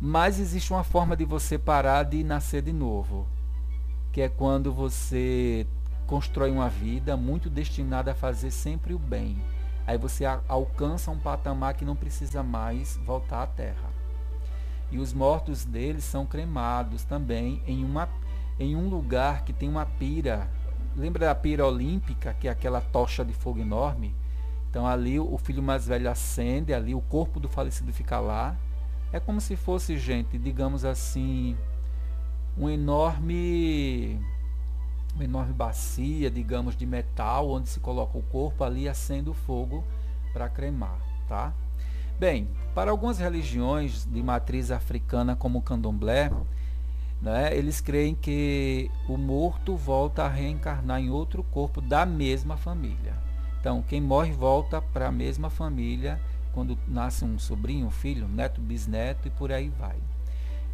mas 0.00 0.40
existe 0.40 0.72
uma 0.72 0.84
forma 0.84 1.16
de 1.16 1.24
você 1.24 1.56
parar 1.56 2.02
de 2.04 2.24
nascer 2.24 2.62
de 2.62 2.72
novo, 2.72 3.26
que 4.12 4.20
é 4.20 4.28
quando 4.28 4.72
você 4.72 5.66
constrói 6.06 6.50
uma 6.50 6.68
vida 6.68 7.16
muito 7.16 7.48
destinada 7.50 8.12
a 8.12 8.14
fazer 8.14 8.50
sempre 8.50 8.94
o 8.94 8.98
bem. 8.98 9.36
Aí 9.86 9.98
você 9.98 10.24
alcança 10.48 11.10
um 11.10 11.18
patamar 11.18 11.74
que 11.74 11.84
não 11.84 11.96
precisa 11.96 12.42
mais 12.42 12.96
voltar 13.04 13.42
à 13.42 13.46
terra. 13.46 13.92
E 14.90 14.98
os 14.98 15.12
mortos 15.12 15.64
deles 15.64 16.04
são 16.04 16.24
cremados 16.24 17.04
também 17.04 17.62
em, 17.66 17.84
uma, 17.84 18.08
em 18.58 18.76
um 18.76 18.88
lugar 18.88 19.44
que 19.44 19.52
tem 19.52 19.68
uma 19.68 19.84
pira. 19.84 20.48
Lembra 20.96 21.26
da 21.26 21.34
pira 21.34 21.66
olímpica, 21.66 22.34
que 22.34 22.48
é 22.48 22.50
aquela 22.50 22.80
tocha 22.80 23.24
de 23.24 23.32
fogo 23.32 23.60
enorme? 23.60 24.14
Então 24.70 24.86
ali 24.86 25.18
o 25.18 25.36
filho 25.38 25.62
mais 25.62 25.86
velho 25.86 26.10
acende, 26.10 26.72
ali 26.72 26.94
o 26.94 27.00
corpo 27.00 27.38
do 27.38 27.48
falecido 27.48 27.92
fica 27.92 28.18
lá 28.20 28.56
é 29.14 29.20
como 29.20 29.40
se 29.40 29.54
fosse, 29.54 29.96
gente, 29.96 30.36
digamos 30.36 30.84
assim, 30.84 31.56
um 32.58 32.68
enorme 32.68 34.20
uma 35.14 35.24
enorme 35.24 35.52
bacia, 35.52 36.30
digamos, 36.30 36.76
de 36.76 36.84
metal, 36.84 37.50
onde 37.50 37.68
se 37.68 37.80
coloca 37.80 38.18
o 38.18 38.22
corpo 38.22 38.64
ali 38.64 38.88
acende 38.88 39.30
o 39.30 39.34
fogo 39.34 39.84
para 40.32 40.48
cremar, 40.48 40.98
tá? 41.28 41.52
Bem, 42.18 42.48
para 42.74 42.90
algumas 42.90 43.18
religiões 43.18 44.04
de 44.04 44.22
matriz 44.22 44.70
africana, 44.70 45.36
como 45.36 45.58
o 45.58 45.62
candomblé, 45.62 46.30
né, 47.20 47.56
eles 47.56 47.80
creem 47.80 48.14
que 48.14 48.90
o 49.08 49.16
morto 49.16 49.76
volta 49.76 50.24
a 50.24 50.28
reencarnar 50.28 51.00
em 51.00 51.10
outro 51.10 51.42
corpo 51.42 51.80
da 51.80 52.04
mesma 52.04 52.56
família. 52.56 53.14
Então, 53.60 53.82
quem 53.82 54.00
morre 54.00 54.32
volta 54.32 54.82
para 54.82 55.08
a 55.08 55.12
mesma 55.12 55.48
família 55.48 56.20
quando 56.52 56.78
nasce 56.86 57.24
um 57.24 57.38
sobrinho, 57.38 57.86
um 57.86 57.90
filho, 57.90 58.28
neto, 58.28 58.60
bisneto 58.60 59.26
e 59.26 59.30
por 59.30 59.50
aí 59.50 59.68
vai. 59.70 59.96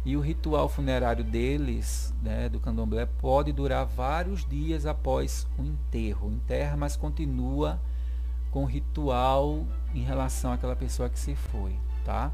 E 0.03 0.17
o 0.17 0.19
ritual 0.19 0.67
funerário 0.67 1.23
deles, 1.23 2.13
né, 2.23 2.49
do 2.49 2.59
candomblé, 2.59 3.05
pode 3.05 3.51
durar 3.51 3.85
vários 3.85 4.43
dias 4.43 4.85
após 4.85 5.47
o 5.57 5.63
enterro. 5.63 6.31
Enterra, 6.31 6.75
mas 6.75 6.95
continua 6.95 7.79
com 8.49 8.63
o 8.63 8.67
ritual 8.67 9.65
em 9.93 10.01
relação 10.01 10.51
àquela 10.51 10.75
pessoa 10.75 11.09
que 11.09 11.19
se 11.19 11.35
foi, 11.35 11.75
tá? 12.03 12.31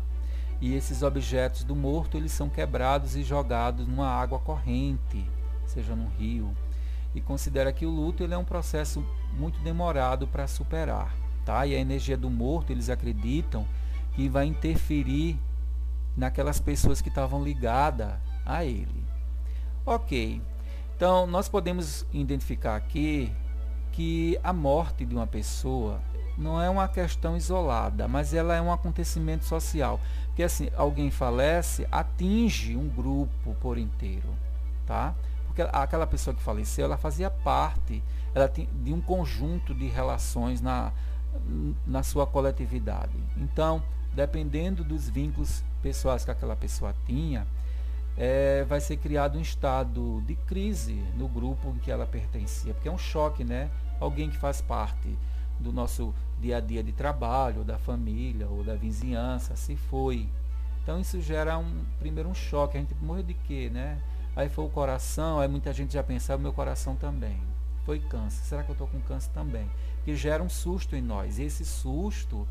E 0.60 0.74
esses 0.74 1.04
objetos 1.04 1.64
do 1.64 1.76
morto, 1.76 2.18
eles 2.18 2.32
são 2.32 2.50
quebrados 2.50 3.16
e 3.16 3.22
jogados 3.22 3.86
numa 3.86 4.08
água 4.08 4.40
corrente, 4.40 5.30
seja 5.66 5.96
num 5.96 6.08
rio. 6.08 6.56
E 7.14 7.22
considera 7.22 7.72
que 7.72 7.86
o 7.86 7.90
luto 7.90 8.24
ele 8.24 8.34
é 8.34 8.38
um 8.38 8.46
processo 8.46 9.06
muito 9.38 9.60
demorado 9.60 10.26
para 10.26 10.48
superar, 10.48 11.14
tá? 11.46 11.66
E 11.68 11.76
a 11.76 11.80
energia 11.80 12.18
do 12.18 12.30
morto, 12.30 12.72
eles 12.72 12.90
acreditam 12.90 13.68
que 14.14 14.28
vai 14.28 14.46
interferir 14.46 15.38
naquelas 16.18 16.60
pessoas 16.60 17.02
que 17.02 17.10
estavam 17.10 17.44
ligadas 17.44 18.14
a 18.46 18.66
ele. 18.66 19.06
Ok, 19.86 20.42
então 20.96 21.28
nós 21.28 21.48
podemos 21.48 22.06
identificar 22.12 22.76
aqui 22.76 23.32
que 23.92 24.38
a 24.44 24.52
morte 24.52 25.06
de 25.06 25.16
uma 25.16 25.28
pessoa 25.28 26.02
não 26.38 26.62
é 26.62 26.70
uma 26.70 26.88
questão 26.88 27.38
isolada, 27.38 28.08
mas 28.08 28.34
ela 28.34 28.56
é 28.56 28.62
um 28.62 28.72
acontecimento 28.72 29.46
social. 29.46 30.00
Porque 30.28 30.44
assim, 30.44 30.70
alguém 30.76 31.10
falece, 31.10 31.88
atinge 31.92 32.76
um 32.76 32.88
grupo 32.88 33.56
por 33.62 33.78
inteiro, 33.78 34.30
tá? 34.86 35.16
Porque 35.48 35.62
aquela 35.62 36.06
pessoa 36.06 36.36
que 36.36 36.42
faleceu, 36.42 36.86
ela 36.86 36.98
fazia 36.98 37.30
parte 37.30 38.04
ela 38.38 38.48
de 38.48 38.94
um 38.94 39.02
conjunto 39.02 39.74
de 39.74 39.88
relações 39.88 40.62
na, 40.62 40.92
na 41.86 42.04
sua 42.04 42.28
coletividade. 42.28 43.18
Então, 43.36 43.82
dependendo 44.14 44.84
dos 44.84 45.10
vínculos 45.10 45.64
pessoais 45.82 46.26
que 46.26 46.32
aquela 46.32 46.56
pessoa 46.56 46.94
tinha, 47.06 47.46
é, 48.18 48.64
vai 48.64 48.82
ser 48.82 48.98
criado 48.98 49.38
um 49.38 49.42
estado 49.42 50.22
de 50.26 50.36
crise 50.36 51.04
no 51.16 51.28
grupo 51.28 51.70
em 51.70 51.80
que 51.80 51.92
ela 51.92 52.06
pertencia, 52.06 52.74
porque 52.74 52.90
é 52.90 52.92
um 52.92 52.98
choque, 52.98 53.44
né? 53.44 53.70
Alguém 54.00 54.30
que 54.30 54.38
faz 54.38 54.60
parte 54.60 55.18
do 55.60 55.72
nosso 55.72 56.14
dia 56.40 56.58
a 56.58 56.60
dia 56.60 56.84
de 56.84 56.92
trabalho, 56.92 57.64
da 57.64 57.78
família, 57.78 58.48
ou 58.48 58.64
da 58.64 58.76
vizinhança, 58.76 59.56
se 59.56 59.76
foi. 59.76 60.28
Então 60.84 61.00
isso 61.00 61.22
gera 61.22 61.58
um 61.58 61.84
primeiro 62.00 62.30
um 62.30 62.34
choque, 62.34 62.78
a 62.78 62.80
gente 62.80 62.96
morreu 62.96 63.24
de 63.24 63.34
quê, 63.34 63.70
né? 63.72 64.00
Aí 64.36 64.50
foi 64.50 64.66
o 64.66 64.70
coração, 64.70 65.40
aí 65.40 65.48
muita 65.48 65.74
gente 65.74 65.94
já 65.94 66.04
pensava 66.04 66.42
meu 66.42 66.54
coração 66.54 66.96
também. 66.96 67.40
Foi 67.86 68.00
câncer. 68.00 68.44
Será 68.44 68.64
que 68.64 68.70
eu 68.70 68.74
estou 68.74 68.88
com 68.88 69.00
câncer 69.02 69.32
também? 69.32 69.70
Que 70.04 70.16
gera 70.16 70.44
um 70.44 70.50
susto 70.50 70.96
em 70.96 71.02
nós. 71.02 71.40
E 71.40 71.44
esse 71.44 71.66
susto 71.66 72.48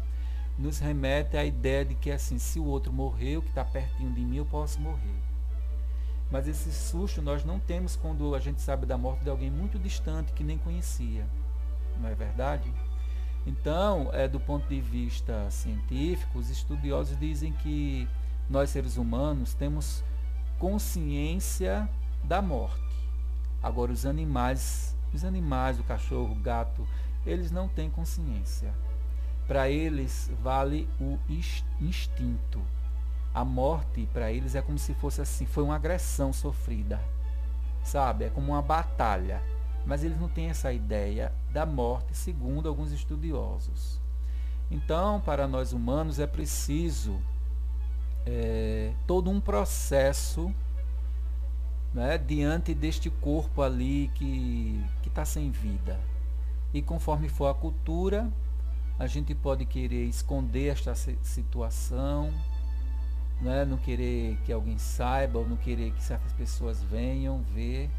nos 0.58 0.78
remete 0.78 1.36
à 1.36 1.44
ideia 1.44 1.84
de 1.84 1.94
que 1.94 2.10
assim, 2.10 2.38
se 2.38 2.58
o 2.58 2.64
outro 2.64 2.92
morreu, 2.92 3.42
que 3.42 3.48
está 3.48 3.64
pertinho 3.64 4.12
de 4.12 4.20
mim, 4.20 4.36
eu 4.36 4.46
posso 4.46 4.80
morrer. 4.80 5.16
Mas 6.30 6.48
esse 6.48 6.72
susto 6.72 7.22
nós 7.22 7.44
não 7.44 7.60
temos 7.60 7.94
quando 7.94 8.34
a 8.34 8.40
gente 8.40 8.60
sabe 8.60 8.86
da 8.86 8.98
morte 8.98 9.22
de 9.22 9.30
alguém 9.30 9.50
muito 9.50 9.78
distante 9.78 10.32
que 10.32 10.42
nem 10.42 10.58
conhecia. 10.58 11.26
Não 12.00 12.08
é 12.08 12.14
verdade? 12.14 12.72
Então, 13.46 14.10
é, 14.12 14.26
do 14.26 14.40
ponto 14.40 14.66
de 14.68 14.80
vista 14.80 15.48
científico, 15.50 16.38
os 16.38 16.50
estudiosos 16.50 17.16
dizem 17.18 17.52
que 17.52 18.08
nós 18.50 18.70
seres 18.70 18.96
humanos 18.96 19.54
temos 19.54 20.02
consciência 20.58 21.88
da 22.25 22.42
morte. 22.42 22.82
Agora 23.62 23.92
os 23.92 24.04
animais, 24.04 24.96
os 25.12 25.25
animais, 25.25 25.78
o 25.78 25.84
cachorro, 25.84 26.32
o 26.32 26.40
gato, 26.40 26.86
eles 27.25 27.52
não 27.52 27.68
têm 27.68 27.88
consciência. 27.88 28.75
Para 29.46 29.68
eles 29.68 30.30
vale 30.42 30.88
o 31.00 31.18
instinto. 31.80 32.60
A 33.32 33.44
morte 33.44 34.08
para 34.12 34.32
eles 34.32 34.54
é 34.54 34.62
como 34.62 34.78
se 34.78 34.94
fosse 34.94 35.20
assim, 35.20 35.46
foi 35.46 35.62
uma 35.62 35.76
agressão 35.76 36.32
sofrida. 36.32 37.00
Sabe? 37.82 38.24
É 38.24 38.30
como 38.30 38.52
uma 38.52 38.62
batalha. 38.62 39.42
Mas 39.84 40.02
eles 40.02 40.18
não 40.20 40.28
têm 40.28 40.50
essa 40.50 40.72
ideia 40.72 41.32
da 41.52 41.64
morte, 41.64 42.16
segundo 42.16 42.68
alguns 42.68 42.90
estudiosos. 42.90 44.00
Então, 44.70 45.20
para 45.20 45.46
nós 45.46 45.72
humanos 45.72 46.18
é 46.18 46.26
preciso 46.26 47.20
é, 48.26 48.92
todo 49.06 49.30
um 49.30 49.40
processo 49.40 50.52
né, 51.94 52.18
diante 52.18 52.74
deste 52.74 53.08
corpo 53.08 53.62
ali 53.62 54.10
que 54.14 54.84
está 55.06 55.24
sem 55.24 55.50
vida. 55.50 55.98
E 56.74 56.82
conforme 56.82 57.28
for 57.28 57.46
a 57.46 57.54
cultura, 57.54 58.28
a 58.98 59.06
gente 59.06 59.34
pode 59.34 59.64
querer 59.64 60.04
esconder 60.04 60.68
esta 60.68 60.94
situação, 60.94 62.32
né, 63.40 63.64
não 63.64 63.76
querer 63.76 64.38
que 64.44 64.52
alguém 64.52 64.78
saiba, 64.78 65.38
ou 65.38 65.48
não 65.48 65.56
querer 65.56 65.92
que 65.92 66.02
certas 66.02 66.32
pessoas 66.32 66.82
venham 66.82 67.42
ver 67.42 67.90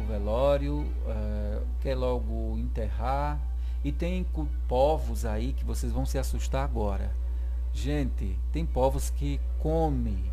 o 0.00 0.04
velório, 0.04 0.80
uh, 0.80 1.66
quer 1.80 1.94
logo 1.94 2.58
enterrar. 2.58 3.40
E 3.84 3.92
tem 3.92 4.26
povos 4.66 5.24
aí 5.24 5.52
que 5.52 5.64
vocês 5.64 5.92
vão 5.92 6.04
se 6.04 6.18
assustar 6.18 6.64
agora 6.64 7.14
Gente, 7.76 8.38
tem 8.52 8.64
povos 8.64 9.10
que 9.10 9.38
comem 9.58 10.32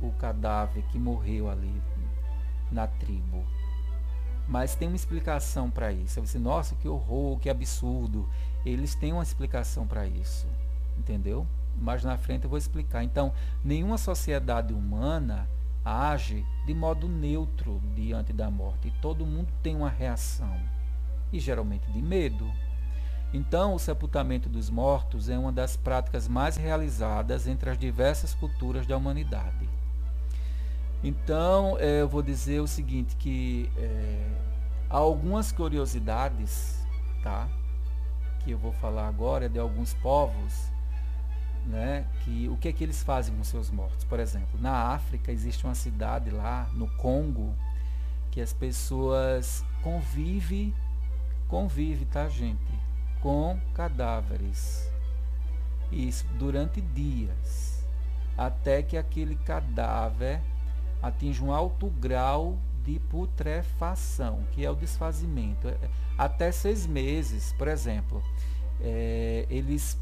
o 0.00 0.10
cadáver 0.12 0.82
que 0.84 0.98
morreu 0.98 1.50
ali 1.50 1.82
na 2.70 2.86
tribo. 2.86 3.44
Mas 4.48 4.74
tem 4.74 4.88
uma 4.88 4.96
explicação 4.96 5.70
para 5.70 5.92
isso. 5.92 6.18
Você, 6.22 6.38
nossa, 6.38 6.74
que 6.76 6.88
horror, 6.88 7.38
que 7.38 7.50
absurdo. 7.50 8.26
Eles 8.64 8.94
têm 8.94 9.12
uma 9.12 9.22
explicação 9.22 9.86
para 9.86 10.06
isso. 10.06 10.46
Entendeu? 10.98 11.46
Mas 11.76 12.04
na 12.04 12.16
frente 12.16 12.44
eu 12.44 12.50
vou 12.50 12.58
explicar. 12.58 13.02
Então, 13.02 13.32
nenhuma 13.64 13.98
sociedade 13.98 14.72
humana 14.72 15.48
age 15.84 16.46
de 16.64 16.74
modo 16.74 17.08
neutro 17.08 17.80
diante 17.94 18.32
da 18.32 18.50
morte. 18.50 18.92
Todo 19.00 19.26
mundo 19.26 19.48
tem 19.62 19.74
uma 19.74 19.90
reação. 19.90 20.60
E 21.32 21.40
geralmente 21.40 21.90
de 21.90 22.00
medo. 22.00 22.50
Então, 23.32 23.74
o 23.74 23.78
sepultamento 23.78 24.48
dos 24.48 24.68
mortos 24.68 25.30
é 25.30 25.38
uma 25.38 25.50
das 25.50 25.74
práticas 25.76 26.28
mais 26.28 26.56
realizadas 26.56 27.46
entre 27.46 27.70
as 27.70 27.78
diversas 27.78 28.34
culturas 28.34 28.86
da 28.86 28.96
humanidade. 28.96 29.68
Então, 31.02 31.76
é, 31.80 32.02
eu 32.02 32.08
vou 32.08 32.22
dizer 32.22 32.60
o 32.60 32.66
seguinte, 32.66 33.16
que 33.16 33.70
é, 33.76 34.30
há 34.88 34.98
algumas 34.98 35.50
curiosidades, 35.50 36.86
tá? 37.22 37.48
Que 38.44 38.52
eu 38.52 38.58
vou 38.58 38.72
falar 38.72 39.08
agora 39.08 39.48
de 39.48 39.58
alguns 39.58 39.94
povos, 39.94 40.70
né? 41.66 42.06
Que 42.24 42.48
o 42.48 42.56
que 42.56 42.68
é 42.68 42.72
que 42.72 42.82
eles 42.82 43.02
fazem 43.02 43.34
com 43.34 43.44
seus 43.44 43.70
mortos? 43.70 44.04
Por 44.04 44.18
exemplo, 44.18 44.60
na 44.60 44.92
África 44.92 45.30
existe 45.30 45.64
uma 45.64 45.74
cidade 45.74 46.30
lá, 46.30 46.68
no 46.72 46.88
Congo, 46.96 47.54
que 48.30 48.40
as 48.40 48.52
pessoas 48.52 49.64
convivem, 49.82 50.74
convive, 51.48 52.04
tá, 52.06 52.28
gente? 52.28 52.82
com 53.22 53.56
cadáveres. 53.72 54.90
Isso 55.90 56.26
durante 56.38 56.80
dias, 56.80 57.86
até 58.36 58.82
que 58.82 58.96
aquele 58.96 59.36
cadáver 59.36 60.40
atinja 61.00 61.44
um 61.44 61.52
alto 61.52 61.88
grau 61.88 62.58
de 62.84 62.98
putrefação, 62.98 64.44
que 64.52 64.64
é 64.64 64.70
o 64.70 64.74
desfazimento. 64.74 65.68
É, 65.68 65.76
até 66.16 66.50
seis 66.52 66.86
meses, 66.86 67.52
por 67.54 67.68
exemplo, 67.68 68.22
é, 68.80 69.46
eles 69.48 69.98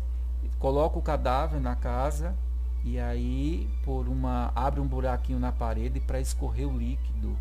colocam 0.59 0.99
o 0.99 1.03
cadáver 1.03 1.61
na 1.61 1.77
casa 1.77 2.35
e 2.83 2.99
aí 2.99 3.69
por 3.85 4.09
uma 4.09 4.53
abre 4.55 4.81
um 4.81 4.87
buraquinho 4.87 5.39
na 5.39 5.53
parede 5.53 6.01
para 6.01 6.21
escorrer 6.21 6.67
o 6.67 6.77
líquido, 6.77 7.37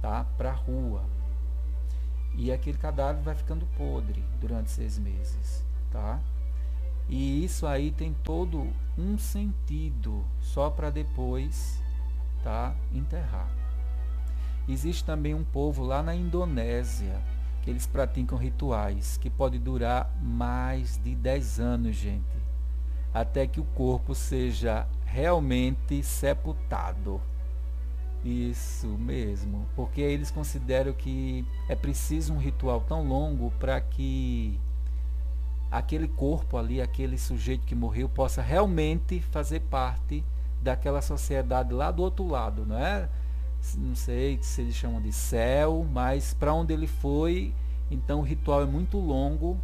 tá, 0.00 0.24
para 0.36 0.50
a 0.50 0.54
rua. 0.54 1.02
E 2.34 2.50
aquele 2.50 2.78
cadáver 2.78 3.22
vai 3.22 3.34
ficando 3.34 3.66
podre 3.76 4.24
durante 4.40 4.70
seis 4.70 4.98
meses, 4.98 5.64
tá? 5.90 6.18
E 7.08 7.44
isso 7.44 7.66
aí 7.66 7.90
tem 7.90 8.14
todo 8.24 8.72
um 8.96 9.18
sentido 9.18 10.24
só 10.40 10.70
para 10.70 10.88
depois, 10.88 11.82
tá? 12.42 12.74
Enterrar. 12.92 13.61
Existe 14.68 15.04
também 15.04 15.34
um 15.34 15.44
povo 15.44 15.82
lá 15.84 16.02
na 16.02 16.14
Indonésia 16.14 17.20
que 17.62 17.70
eles 17.70 17.86
praticam 17.86 18.36
rituais 18.36 19.16
que 19.16 19.30
pode 19.30 19.58
durar 19.58 20.10
mais 20.20 20.98
de 20.98 21.14
10 21.14 21.60
anos, 21.60 21.96
gente, 21.96 22.36
até 23.14 23.46
que 23.46 23.60
o 23.60 23.64
corpo 23.64 24.14
seja 24.14 24.86
realmente 25.04 26.02
sepultado. 26.02 27.20
Isso 28.24 28.86
mesmo, 28.86 29.66
porque 29.74 30.00
eles 30.00 30.30
consideram 30.30 30.92
que 30.92 31.44
é 31.68 31.74
preciso 31.74 32.32
um 32.32 32.38
ritual 32.38 32.80
tão 32.80 33.06
longo 33.06 33.50
para 33.58 33.80
que 33.80 34.60
aquele 35.70 36.06
corpo 36.06 36.56
ali, 36.56 36.80
aquele 36.80 37.18
sujeito 37.18 37.66
que 37.66 37.74
morreu, 37.74 38.08
possa 38.08 38.40
realmente 38.40 39.20
fazer 39.20 39.60
parte 39.60 40.24
daquela 40.60 41.02
sociedade 41.02 41.72
lá 41.72 41.90
do 41.90 42.02
outro 42.02 42.28
lado, 42.28 42.64
não 42.64 42.78
é? 42.78 43.08
Não 43.76 43.94
sei 43.94 44.38
se 44.42 44.60
eles 44.60 44.74
chamam 44.74 45.00
de 45.00 45.12
céu, 45.12 45.86
mas 45.90 46.34
para 46.34 46.52
onde 46.52 46.72
ele 46.72 46.86
foi, 46.86 47.54
então 47.90 48.20
o 48.20 48.24
ritual 48.24 48.62
é 48.62 48.66
muito 48.66 48.98
longo 48.98 49.58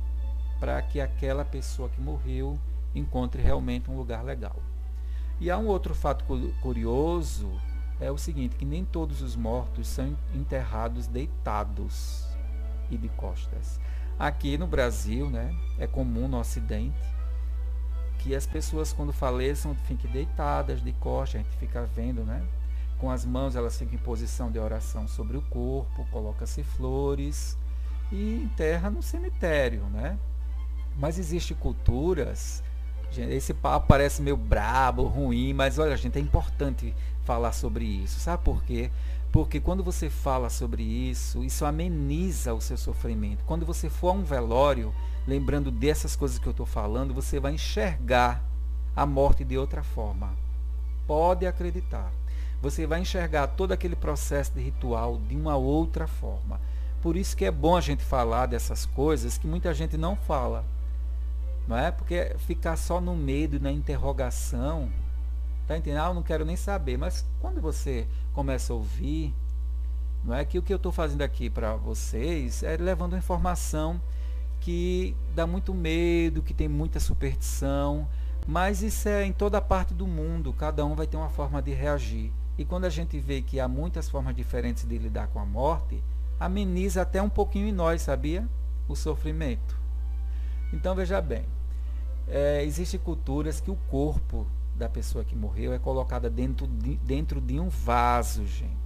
para 0.61 0.81
que 0.83 1.01
aquela 1.01 1.45
pessoa 1.45 1.89
que 1.89 2.01
morreu 2.01 2.59
encontre 2.95 3.43
realmente 3.43 3.91
um 3.91 3.97
lugar 3.97 4.25
legal. 4.25 4.57
E 5.41 5.51
há 5.51 5.59
um 5.59 5.67
outro 5.67 5.95
fato 5.95 6.25
curioso 6.61 7.51
é 8.01 8.11
o 8.11 8.19
seguinte, 8.19 8.57
que 8.57 8.65
nem 8.65 8.85
todos 8.85 9.23
os 9.23 9.37
mortos 9.37 9.89
são 9.89 10.17
enterrados 10.35 11.07
deitados 11.07 12.27
e 12.91 12.97
de 12.97 13.09
costas. 13.11 13.81
Aqui 14.19 14.57
no 14.59 14.67
Brasil, 14.67 15.29
né, 15.29 15.55
é 15.79 15.87
comum 15.87 16.27
no 16.27 16.39
Ocidente 16.39 16.97
que 18.19 18.35
as 18.35 18.47
pessoas 18.47 18.93
quando 18.93 19.13
faleçam 19.13 19.75
fiquem 19.75 20.11
deitadas 20.11 20.83
de 20.83 20.93
costas, 20.93 21.41
a 21.41 21.45
gente 21.45 21.57
fica 21.57 21.85
vendo, 21.87 22.25
né? 22.25 22.45
Com 22.99 23.11
as 23.11 23.25
mãos 23.25 23.55
elas 23.55 23.79
ficam 23.79 23.95
em 23.95 23.99
posição 23.99 24.51
de 24.51 24.59
oração 24.59 25.07
sobre 25.07 25.37
o 25.37 25.43
corpo, 25.43 26.07
coloca-se 26.11 26.63
flores 26.63 27.57
e 28.11 28.35
enterra 28.43 28.91
no 28.91 29.03
cemitério, 29.03 29.85
né? 29.87 30.19
Mas 30.97 31.19
existem 31.19 31.57
culturas 31.57 32.63
esse 33.17 33.55
papo 33.55 33.87
parece 33.87 34.21
meio 34.21 34.37
brabo, 34.37 35.05
ruim, 35.05 35.53
mas 35.53 35.79
olha, 35.79 35.97
gente, 35.97 36.19
é 36.19 36.21
importante 36.21 36.95
falar 37.25 37.53
sobre 37.53 37.85
isso. 37.85 38.21
Sabe 38.21 38.45
por 38.45 38.63
quê? 38.63 38.91
Porque 39.33 39.61
quando 39.61 39.83
você 39.83 40.11
fala 40.11 40.51
sobre 40.51 40.83
isso, 40.83 41.43
isso 41.43 41.65
ameniza 41.65 42.55
o 42.55 42.61
seu 42.61 42.77
sofrimento. 42.77 43.45
Quando 43.45 43.65
você 43.67 43.89
for 43.89 44.11
a 44.11 44.13
um 44.13 44.23
velório, 44.23 44.95
lembrando 45.27 45.71
dessas 45.71 46.17
coisas 46.17 46.39
que 46.39 46.47
eu 46.47 46.53
estou 46.53 46.67
falando, 46.67 47.15
você 47.15 47.41
vai 47.41 47.55
enxergar 47.55 48.43
a 48.95 49.07
morte 49.07 49.45
de 49.45 49.57
outra 49.57 49.83
forma. 49.83 50.35
Pode 51.07 51.47
acreditar. 51.47 52.13
Você 52.61 52.87
vai 52.87 53.01
enxergar 53.01 53.47
todo 53.49 53.73
aquele 53.73 53.97
processo 53.97 54.53
de 54.53 54.61
ritual 54.61 55.19
de 55.29 55.37
uma 55.37 55.57
outra 55.57 56.07
forma. 56.07 56.61
Por 57.01 57.17
isso 57.17 57.37
que 57.37 57.45
é 57.45 57.51
bom 57.51 57.77
a 57.77 57.81
gente 57.81 58.03
falar 58.03 58.47
dessas 58.47 58.85
coisas 58.85 59.39
que 59.39 59.47
muita 59.47 59.73
gente 59.73 59.97
não 59.97 60.17
fala 60.17 60.65
não 61.69 61.77
é? 61.77 61.91
Porque 61.91 62.35
ficar 62.39 62.77
só 62.77 62.99
no 62.99 63.15
medo 63.15 63.57
e 63.57 63.59
na 63.59 63.71
interrogação, 63.71 64.91
tá 65.67 65.77
entendendo? 65.77 66.03
Ah, 66.03 66.09
eu 66.09 66.15
não 66.15 66.23
quero 66.23 66.45
nem 66.45 66.57
saber. 66.57 66.97
Mas 66.97 67.27
quando 67.41 67.61
você 67.61 68.07
começa 68.33 68.73
a 68.73 68.77
ouvir, 68.77 69.35
não 70.25 70.35
é 70.35 70.47
que 70.47 70.59
o 70.59 70.63
que 70.63 70.73
eu 70.73 70.79
estou 70.79 70.91
fazendo 70.91 71.21
aqui 71.21 71.51
para 71.51 71.77
vocês 71.77 72.63
é 72.63 72.77
levando 72.79 73.17
informação 73.17 74.01
que 74.61 75.15
dá 75.35 75.47
muito 75.47 75.75
medo, 75.75 76.43
que 76.43 76.55
tem 76.55 76.67
muita 76.67 76.99
superstição, 76.99 78.09
Mas 78.47 78.83
isso 78.83 79.07
é 79.11 79.25
em 79.27 79.33
toda 79.33 79.61
parte 79.61 79.93
do 79.93 80.07
mundo, 80.07 80.55
cada 80.55 80.83
um 80.83 80.95
vai 80.95 81.07
ter 81.07 81.19
uma 81.19 81.29
forma 81.29 81.61
de 81.61 81.73
reagir. 81.73 82.33
E 82.59 82.65
quando 82.65 82.85
a 82.85 82.91
gente 82.91 83.19
vê 83.21 83.41
que 83.41 83.61
há 83.61 83.69
muitas 83.69 84.11
formas 84.11 84.35
diferentes 84.35 84.85
de 84.85 84.99
lidar 84.99 85.29
com 85.29 85.39
a 85.39 85.47
morte, 85.47 86.03
ameniza 86.41 87.03
até 87.03 87.23
um 87.23 87.29
pouquinho 87.31 87.69
em 87.69 87.73
nós, 87.73 88.03
sabia? 88.03 88.47
O 88.89 88.97
sofrimento. 88.97 89.79
Então 90.73 90.95
veja 90.95 91.21
bem, 91.21 91.45
é, 92.27 92.65
existem 92.65 92.99
culturas 92.99 93.61
que 93.61 93.71
o 93.71 93.77
corpo 93.89 94.45
da 94.75 94.89
pessoa 94.89 95.25
que 95.25 95.35
morreu 95.35 95.73
é 95.73 95.79
colocada 95.79 96.29
dentro 96.29 96.67
de, 96.67 96.97
dentro 96.97 97.41
de 97.41 97.59
um 97.59 97.69
vaso, 97.69 98.45
gente. 98.45 98.77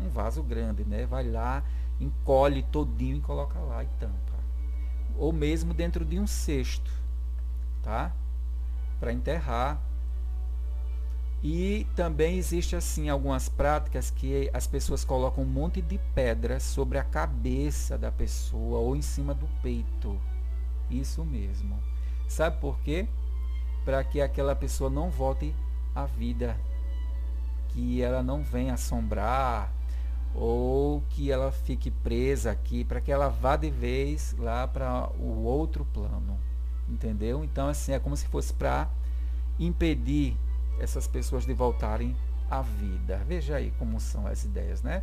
Um 0.00 0.08
vaso 0.08 0.42
grande, 0.42 0.84
né? 0.84 1.06
Vai 1.06 1.28
lá, 1.28 1.62
encolhe 2.00 2.62
todinho 2.62 3.16
e 3.16 3.20
coloca 3.20 3.58
lá 3.58 3.82
e 3.82 3.88
tampa. 3.98 4.14
Ou 5.16 5.32
mesmo 5.32 5.74
dentro 5.74 6.04
de 6.04 6.18
um 6.18 6.26
cesto, 6.26 6.90
tá? 7.82 8.12
Para 9.00 9.12
enterrar. 9.12 9.80
E 11.42 11.86
também 11.94 12.38
existe 12.38 12.74
assim 12.74 13.08
algumas 13.08 13.48
práticas 13.48 14.10
que 14.10 14.50
as 14.52 14.66
pessoas 14.66 15.04
colocam 15.04 15.44
um 15.44 15.46
monte 15.46 15.80
de 15.82 15.98
pedras 16.14 16.62
sobre 16.62 16.98
a 16.98 17.04
cabeça 17.04 17.98
da 17.98 18.10
pessoa 18.10 18.78
ou 18.78 18.96
em 18.96 19.02
cima 19.02 19.34
do 19.34 19.46
peito. 19.62 20.18
Isso 20.90 21.24
mesmo. 21.24 21.78
Sabe 22.28 22.58
por 22.60 22.78
quê? 22.80 23.06
Para 23.84 24.02
que 24.02 24.20
aquela 24.20 24.56
pessoa 24.56 24.90
não 24.90 25.10
volte 25.10 25.54
à 25.94 26.06
vida, 26.06 26.56
que 27.68 28.02
ela 28.02 28.22
não 28.22 28.42
venha 28.42 28.74
assombrar 28.74 29.72
ou 30.34 31.02
que 31.10 31.30
ela 31.30 31.50
fique 31.50 31.90
presa 31.90 32.50
aqui, 32.50 32.84
para 32.84 33.00
que 33.00 33.10
ela 33.10 33.28
vá 33.28 33.56
de 33.56 33.70
vez 33.70 34.34
lá 34.38 34.66
para 34.66 35.08
o 35.18 35.44
outro 35.44 35.84
plano. 35.84 36.38
Entendeu? 36.88 37.44
Então 37.44 37.68
assim, 37.68 37.92
é 37.92 37.98
como 37.98 38.16
se 38.16 38.26
fosse 38.26 38.52
para 38.52 38.88
impedir 39.58 40.36
essas 40.78 41.06
pessoas 41.06 41.44
de 41.44 41.52
voltarem 41.52 42.16
à 42.50 42.62
vida. 42.62 43.20
Veja 43.26 43.56
aí 43.56 43.72
como 43.78 44.00
são 44.00 44.26
as 44.26 44.44
ideias, 44.44 44.82
né? 44.82 45.02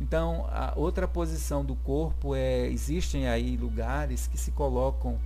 Então, 0.00 0.46
a 0.50 0.72
outra 0.76 1.06
posição 1.06 1.64
do 1.64 1.76
corpo 1.76 2.34
é 2.34 2.66
existem 2.66 3.28
aí 3.28 3.56
lugares 3.56 4.26
que 4.26 4.36
se 4.36 4.50
colocam 4.50 5.18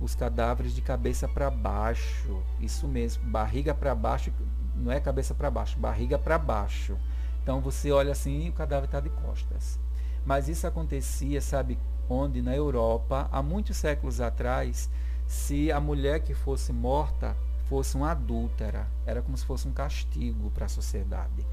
os 0.00 0.14
cadáveres 0.14 0.74
de 0.74 0.80
cabeça 0.80 1.28
para 1.28 1.50
baixo. 1.50 2.42
Isso 2.60 2.88
mesmo, 2.88 3.24
barriga 3.24 3.74
para 3.74 3.94
baixo, 3.94 4.32
não 4.74 4.90
é 4.90 5.00
cabeça 5.00 5.34
para 5.34 5.50
baixo, 5.50 5.78
barriga 5.78 6.18
para 6.18 6.38
baixo. 6.38 6.96
Então 7.42 7.60
você 7.60 7.92
olha 7.92 8.12
assim 8.12 8.46
e 8.46 8.48
o 8.48 8.52
cadáver 8.52 8.86
está 8.86 9.00
de 9.00 9.10
costas. 9.10 9.78
Mas 10.24 10.48
isso 10.48 10.66
acontecia, 10.66 11.40
sabe 11.40 11.78
onde? 12.08 12.40
Na 12.40 12.56
Europa, 12.56 13.28
há 13.30 13.42
muitos 13.42 13.76
séculos 13.76 14.20
atrás, 14.20 14.90
se 15.26 15.70
a 15.70 15.78
mulher 15.78 16.20
que 16.20 16.34
fosse 16.34 16.72
morta 16.72 17.36
fosse 17.68 17.96
uma 17.96 18.10
adúltera, 18.10 18.86
era 19.06 19.22
como 19.22 19.36
se 19.36 19.44
fosse 19.44 19.66
um 19.66 19.72
castigo 19.72 20.50
para 20.50 20.66
a 20.66 20.68
sociedade. 20.68 21.46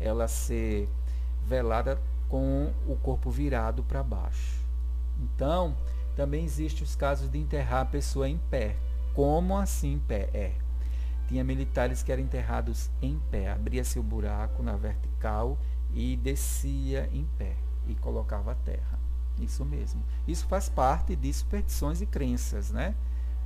Ela 0.00 0.28
ser 0.28 0.88
velada 1.44 2.00
com 2.28 2.72
o 2.86 2.96
corpo 2.96 3.30
virado 3.30 3.82
para 3.82 4.02
baixo. 4.02 4.64
Então, 5.18 5.76
também 6.14 6.44
existem 6.44 6.82
os 6.82 6.96
casos 6.96 7.30
de 7.30 7.38
enterrar 7.38 7.82
a 7.82 7.86
pessoa 7.86 8.28
em 8.28 8.38
pé. 8.50 8.76
Como 9.14 9.56
assim 9.56 9.94
em 9.94 9.98
pé? 9.98 10.28
É. 10.32 10.52
Tinha 11.28 11.42
militares 11.42 12.02
que 12.02 12.12
eram 12.12 12.22
enterrados 12.22 12.90
em 13.00 13.18
pé. 13.30 13.50
Abria-se 13.50 13.98
o 13.98 14.02
buraco 14.02 14.62
na 14.62 14.76
vertical 14.76 15.58
e 15.92 16.16
descia 16.16 17.08
em 17.12 17.24
pé 17.38 17.56
e 17.86 17.94
colocava 17.94 18.52
a 18.52 18.54
terra. 18.54 18.98
Isso 19.38 19.64
mesmo. 19.64 20.02
Isso 20.26 20.46
faz 20.46 20.68
parte 20.68 21.14
de 21.14 21.32
superstições 21.32 22.00
e 22.00 22.06
crenças, 22.06 22.70
né? 22.70 22.94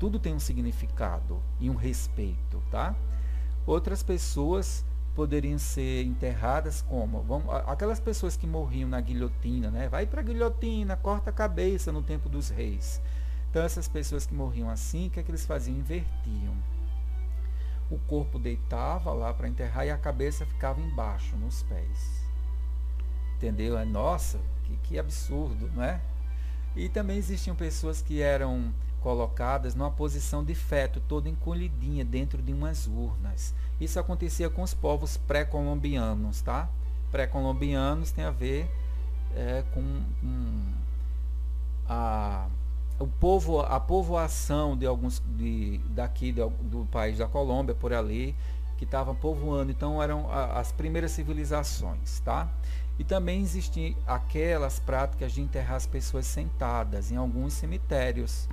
Tudo 0.00 0.18
tem 0.18 0.34
um 0.34 0.40
significado 0.40 1.42
e 1.60 1.68
um 1.68 1.76
respeito, 1.76 2.62
tá? 2.70 2.96
Outras 3.66 4.02
pessoas 4.02 4.82
poderiam 5.14 5.58
ser 5.58 6.04
enterradas 6.04 6.80
como? 6.80 7.20
Vamos, 7.22 7.54
aquelas 7.66 8.00
pessoas 8.00 8.34
que 8.34 8.46
morriam 8.46 8.88
na 8.88 8.98
guilhotina, 8.98 9.70
né? 9.70 9.90
Vai 9.90 10.06
para 10.06 10.22
a 10.22 10.24
guilhotina, 10.24 10.96
corta 10.96 11.28
a 11.28 11.32
cabeça 11.34 11.92
no 11.92 12.02
tempo 12.02 12.30
dos 12.30 12.48
reis. 12.48 12.98
Então 13.50 13.62
essas 13.62 13.88
pessoas 13.88 14.26
que 14.26 14.32
morriam 14.32 14.70
assim, 14.70 15.08
o 15.08 15.10
que, 15.10 15.20
é 15.20 15.22
que 15.22 15.30
eles 15.30 15.44
faziam? 15.44 15.76
Invertiam. 15.76 16.56
O 17.90 17.98
corpo 17.98 18.38
deitava 18.38 19.12
lá 19.12 19.34
para 19.34 19.48
enterrar 19.48 19.84
e 19.84 19.90
a 19.90 19.98
cabeça 19.98 20.46
ficava 20.46 20.80
embaixo, 20.80 21.36
nos 21.36 21.62
pés. 21.64 22.26
Entendeu? 23.36 23.76
É, 23.76 23.84
nossa, 23.84 24.40
que, 24.64 24.76
que 24.78 24.98
absurdo, 24.98 25.70
não 25.74 25.82
é? 25.82 26.00
E 26.74 26.88
também 26.88 27.18
existiam 27.18 27.54
pessoas 27.54 28.00
que 28.00 28.22
eram 28.22 28.72
colocadas 29.00 29.74
numa 29.74 29.90
posição 29.90 30.44
de 30.44 30.54
feto, 30.54 31.00
toda 31.00 31.28
encolhidinha 31.28 32.04
dentro 32.04 32.40
de 32.40 32.52
umas 32.52 32.86
urnas. 32.86 33.54
Isso 33.80 33.98
acontecia 33.98 34.50
com 34.50 34.62
os 34.62 34.74
povos 34.74 35.16
pré-colombianos, 35.16 36.42
tá? 36.42 36.68
Pré-colombianos 37.10 38.12
tem 38.12 38.24
a 38.24 38.30
ver 38.30 38.70
é, 39.34 39.64
com, 39.72 40.02
a, 41.88 42.46
o 42.98 43.06
povo, 43.06 43.60
a 43.60 43.80
povoação 43.80 44.76
de 44.76 44.86
alguns 44.86 45.22
de, 45.36 45.78
daqui 45.88 46.30
de, 46.30 46.46
do 46.48 46.86
país 46.90 47.18
da 47.18 47.26
Colômbia 47.26 47.74
por 47.74 47.92
ali 47.92 48.36
que 48.76 48.84
estavam 48.84 49.14
povoando. 49.14 49.70
Então 49.70 50.02
eram 50.02 50.30
a, 50.30 50.60
as 50.60 50.72
primeiras 50.72 51.10
civilizações, 51.12 52.20
tá? 52.20 52.48
E 52.98 53.04
também 53.04 53.40
existiam 53.40 53.94
aquelas 54.06 54.78
práticas 54.78 55.32
de 55.32 55.40
enterrar 55.40 55.76
as 55.76 55.86
pessoas 55.86 56.26
sentadas 56.26 57.10
em 57.10 57.16
alguns 57.16 57.54
cemitérios 57.54 58.46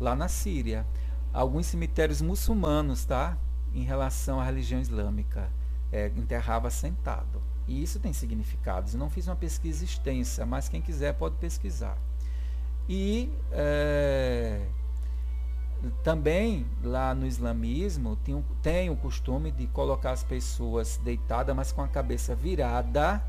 lá 0.00 0.16
na 0.16 0.26
Síria. 0.26 0.86
Alguns 1.32 1.66
cemitérios 1.66 2.20
muçulmanos, 2.20 3.04
tá? 3.04 3.36
Em 3.72 3.84
relação 3.84 4.40
à 4.40 4.44
religião 4.44 4.80
islâmica. 4.80 5.48
É, 5.92 6.08
enterrava 6.16 6.70
sentado. 6.70 7.42
E 7.68 7.82
isso 7.82 8.00
tem 8.00 8.12
significados. 8.12 8.94
Não 8.94 9.10
fiz 9.10 9.28
uma 9.28 9.36
pesquisa 9.36 9.84
extensa, 9.84 10.46
mas 10.46 10.68
quem 10.68 10.80
quiser 10.80 11.14
pode 11.14 11.36
pesquisar. 11.36 11.96
E 12.88 13.32
é, 13.52 14.66
também 16.02 16.66
lá 16.82 17.14
no 17.14 17.26
islamismo 17.26 18.16
tem, 18.16 18.44
tem 18.62 18.90
o 18.90 18.96
costume 18.96 19.50
de 19.52 19.66
colocar 19.68 20.12
as 20.12 20.24
pessoas 20.24 20.96
deitadas, 21.02 21.54
mas 21.54 21.70
com 21.70 21.82
a 21.82 21.88
cabeça 21.88 22.34
virada 22.34 23.22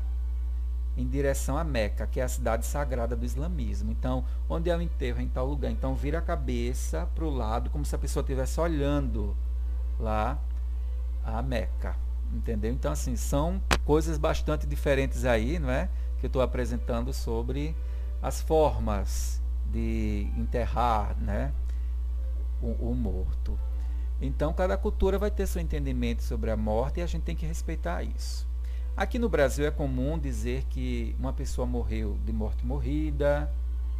em 0.96 1.06
direção 1.06 1.56
a 1.56 1.64
Meca, 1.64 2.06
que 2.06 2.20
é 2.20 2.22
a 2.22 2.28
cidade 2.28 2.66
sagrada 2.66 3.16
do 3.16 3.24
islamismo. 3.24 3.90
Então, 3.90 4.24
onde 4.48 4.70
é 4.70 4.76
o 4.76 4.82
enterro? 4.82 5.20
Em 5.20 5.28
tal 5.28 5.46
lugar. 5.46 5.70
Então, 5.70 5.94
vira 5.94 6.18
a 6.18 6.22
cabeça 6.22 7.08
para 7.14 7.24
o 7.24 7.30
lado, 7.30 7.70
como 7.70 7.84
se 7.84 7.94
a 7.94 7.98
pessoa 7.98 8.22
estivesse 8.22 8.60
olhando 8.60 9.36
lá 9.98 10.38
a 11.24 11.42
Meca. 11.42 11.96
Entendeu? 12.32 12.72
Então, 12.72 12.92
assim, 12.92 13.16
são 13.16 13.62
coisas 13.84 14.18
bastante 14.18 14.66
diferentes 14.66 15.24
aí, 15.24 15.58
não 15.58 15.70
é? 15.70 15.88
Que 16.18 16.26
eu 16.26 16.28
estou 16.28 16.42
apresentando 16.42 17.12
sobre 17.12 17.74
as 18.20 18.40
formas 18.40 19.40
de 19.70 20.30
enterrar 20.36 21.16
né? 21.18 21.52
o, 22.60 22.90
o 22.90 22.94
morto. 22.94 23.58
Então, 24.20 24.52
cada 24.52 24.76
cultura 24.76 25.18
vai 25.18 25.30
ter 25.30 25.46
seu 25.46 25.60
entendimento 25.60 26.22
sobre 26.22 26.50
a 26.50 26.56
morte 26.56 27.00
e 27.00 27.02
a 27.02 27.06
gente 27.06 27.22
tem 27.22 27.34
que 27.34 27.44
respeitar 27.44 28.02
isso. 28.02 28.46
Aqui 28.94 29.18
no 29.18 29.26
Brasil 29.26 29.66
é 29.66 29.70
comum 29.70 30.18
dizer 30.18 30.64
que 30.64 31.16
uma 31.18 31.32
pessoa 31.32 31.66
morreu 31.66 32.18
de 32.26 32.32
morte 32.32 32.64
morrida, 32.64 33.50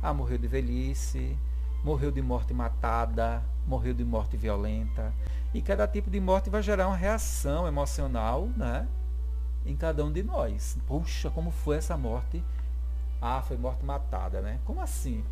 ah, 0.03 0.13
morreu 0.13 0.37
de 0.37 0.47
velhice, 0.47 1.35
morreu 1.83 2.11
de 2.11 2.21
morte 2.21 2.53
matada, 2.53 3.43
morreu 3.67 3.95
de 3.95 4.05
morte 4.05 4.37
violenta. 4.37 5.11
E 5.55 5.63
cada 5.63 5.89
tipo 5.89 6.11
de 6.11 6.21
morte 6.21 6.51
vai 6.51 6.63
gerar 6.63 6.89
uma 6.89 6.97
reação 6.97 7.67
emocional 7.67 8.51
né, 8.55 8.87
em 9.65 9.75
cada 9.75 10.05
um 10.05 10.13
de 10.13 10.23
nós. 10.23 10.77
Puxa, 10.87 11.31
como 11.31 11.51
foi 11.51 11.77
essa 11.77 11.97
morte? 11.97 12.45
Ah, 13.21 13.41
foi 13.41 13.57
morte 13.57 13.83
matada, 13.87 14.43
né? 14.43 14.61
Como 14.67 14.83
assim? 14.83 15.25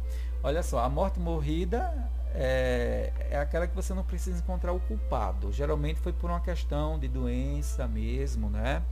Olha 0.42 0.62
só, 0.62 0.78
a 0.78 0.88
morte 0.88 1.20
morrida 1.20 2.10
é, 2.34 3.12
é 3.28 3.38
aquela 3.38 3.66
que 3.66 3.76
você 3.76 3.92
não 3.92 4.04
precisa 4.04 4.38
encontrar 4.38 4.72
o 4.72 4.80
culpado. 4.80 5.52
Geralmente 5.52 6.00
foi 6.00 6.14
por 6.14 6.30
uma 6.30 6.40
questão 6.40 6.98
de 6.98 7.08
doença 7.08 7.86
mesmo, 7.86 8.48
né? 8.48 8.82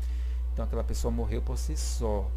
Então 0.58 0.66
aquela 0.66 0.82
pessoa 0.82 1.12
morreu 1.12 1.40
por 1.40 1.56
si 1.56 1.76
só. 1.76 2.28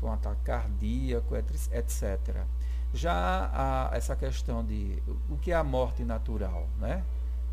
Foi 0.00 0.08
um 0.08 0.12
ataque 0.14 0.40
cardíaco, 0.42 1.36
etc. 1.36 2.46
Já 2.94 3.90
essa 3.92 4.16
questão 4.16 4.64
de 4.64 5.02
o 5.28 5.36
que 5.36 5.52
é 5.52 5.54
a 5.54 5.62
morte 5.62 6.02
natural, 6.02 6.66
né? 6.78 7.04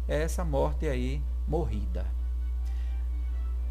É 0.07 0.21
essa 0.21 0.45
morte 0.45 0.87
aí 0.87 1.21
morrida. 1.45 2.05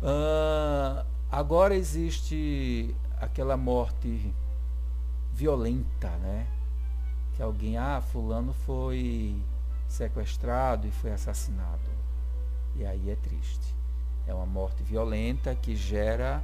Uh, 0.03 1.07
agora 1.33 1.75
existe 1.75 2.95
aquela 3.19 3.57
morte 3.57 4.31
violenta, 5.33 6.11
né? 6.19 6.47
Que 7.33 7.43
alguém, 7.43 7.79
ah, 7.79 8.03
fulano 8.03 8.53
foi 8.53 9.43
sequestrado 9.89 10.87
e 10.87 10.91
foi 10.91 11.11
assassinado. 11.11 11.91
E 12.77 12.85
aí 12.85 13.09
é 13.09 13.17
triste. 13.17 13.74
É 14.27 14.35
uma 14.35 14.47
morte 14.47 14.83
violenta 14.83 15.55
que 15.55 15.77
gera 15.77 16.43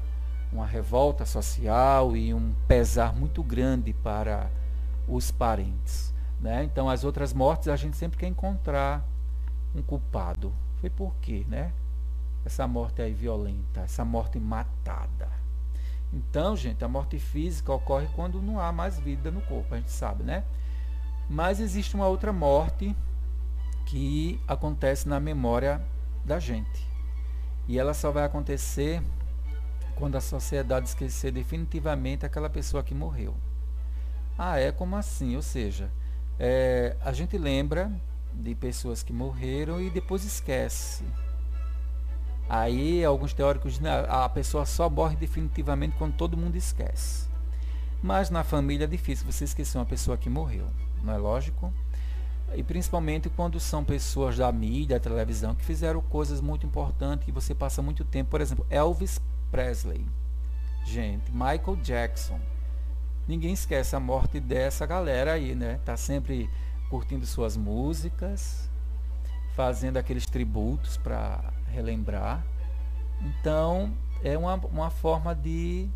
uma 0.53 0.67
revolta 0.67 1.25
social 1.25 2.17
e 2.17 2.35
um 2.35 2.55
pesar 2.67 3.15
muito 3.15 3.43
grande 3.43 3.93
para 3.93 4.51
os 5.07 5.31
parentes. 5.31 6.13
Né? 6.41 6.65
Então, 6.65 6.89
as 6.89 7.05
outras 7.05 7.33
mortes 7.33 7.69
a 7.69 7.77
gente 7.77 7.97
sempre 7.97 8.19
quer 8.19 8.27
encontrar 8.27 9.05
um 9.75 9.83
culpado. 9.83 10.53
Foi 10.81 10.91
por 10.91 11.15
quê, 11.21 11.45
né? 11.49 11.73
Essa 12.45 12.67
morte 12.67 13.03
aí 13.03 13.13
violenta, 13.13 13.81
essa 13.81 14.05
morte 14.05 14.41
matada. 14.41 15.29
Então, 16.13 16.57
gente, 16.57 16.83
a 16.85 16.89
morte 16.89 17.19
física 17.19 17.73
ocorre 17.73 18.09
quando 18.17 18.43
não 18.43 18.59
há 18.59 18.73
mais 18.73 18.99
vida 18.99 19.31
no 19.31 19.41
corpo, 19.43 19.75
a 19.75 19.77
gente 19.77 19.91
sabe, 19.91 20.25
né? 20.25 20.45
Mas 21.29 21.61
existe 21.61 21.95
uma 21.95 22.09
outra 22.09 22.33
morte 22.33 22.97
que 23.87 24.41
acontece 24.49 25.09
na 25.09 25.21
memória 25.21 25.81
da 26.25 26.41
gente. 26.41 26.90
E 27.71 27.79
ela 27.79 27.95
só 27.95 28.11
vai 28.11 28.25
acontecer 28.25 29.01
quando 29.95 30.17
a 30.17 30.21
sociedade 30.21 30.89
esquecer 30.89 31.31
definitivamente 31.31 32.27
aquela 32.27 32.51
pessoa 32.51 32.83
que 32.83 32.93
morreu. 32.93 33.33
Ah, 34.37 34.59
é 34.59 34.73
como 34.73 34.97
assim? 34.97 35.37
Ou 35.37 35.43
seja, 35.43 35.89
é, 36.37 36.97
a 37.01 37.13
gente 37.13 37.39
lembra 37.39 37.89
de 38.33 38.57
pessoas 38.57 39.05
que 39.05 39.13
morreram 39.13 39.81
e 39.81 39.89
depois 39.89 40.25
esquece. 40.25 41.05
Aí 42.49 43.05
alguns 43.05 43.33
teóricos 43.33 43.75
dizem 43.75 43.89
a 43.89 44.29
pessoa 44.29 44.67
só 44.67 44.91
morre 44.91 45.15
definitivamente 45.15 45.95
quando 45.97 46.17
todo 46.17 46.37
mundo 46.37 46.57
esquece. 46.57 47.29
Mas 48.03 48.31
na 48.31 48.43
família 48.43 48.83
é 48.83 48.89
difícil 48.89 49.31
você 49.31 49.45
esquecer 49.45 49.79
uma 49.79 49.87
pessoa 49.87 50.19
que 50.19 50.29
morreu, 50.29 50.67
não 51.05 51.13
é 51.13 51.19
lógico? 51.19 51.73
E 52.55 52.63
principalmente 52.63 53.29
quando 53.31 53.61
são 53.61 53.85
pessoas 53.85 54.37
da 54.37 54.51
mídia, 54.51 54.99
da 54.99 55.03
televisão, 55.03 55.55
que 55.55 55.65
fizeram 55.65 56.01
coisas 56.01 56.41
muito 56.41 56.67
importantes 56.67 57.25
que 57.25 57.33
você 57.33 57.55
passa 57.55 57.81
muito 57.81 58.05
tempo. 58.05 58.31
Por 58.31 58.41
exemplo, 58.41 58.67
Elvis 58.69 59.21
Presley. 59.51 60.07
Gente, 60.85 61.31
Michael 61.31 61.77
Jackson. 61.83 62.41
Ninguém 63.29 63.53
esquece 63.53 63.95
a 63.95 64.01
morte 64.01 64.41
dessa 64.41 64.85
galera 64.87 65.35
aí, 65.35 65.55
né? 65.55 65.79
Tá 65.85 65.97
sempre 65.97 66.51
curtindo 66.89 67.25
suas 67.25 67.57
músicas, 67.57 68.69
fazendo 69.55 69.97
aqueles 69.99 70.27
tributos 70.27 70.97
para 70.97 71.53
relembrar. 71.69 72.45
Então, 73.21 73.93
é 74.25 74.37
uma, 74.37 74.55
uma 74.57 74.91
forma 74.91 75.35
de 75.35 75.89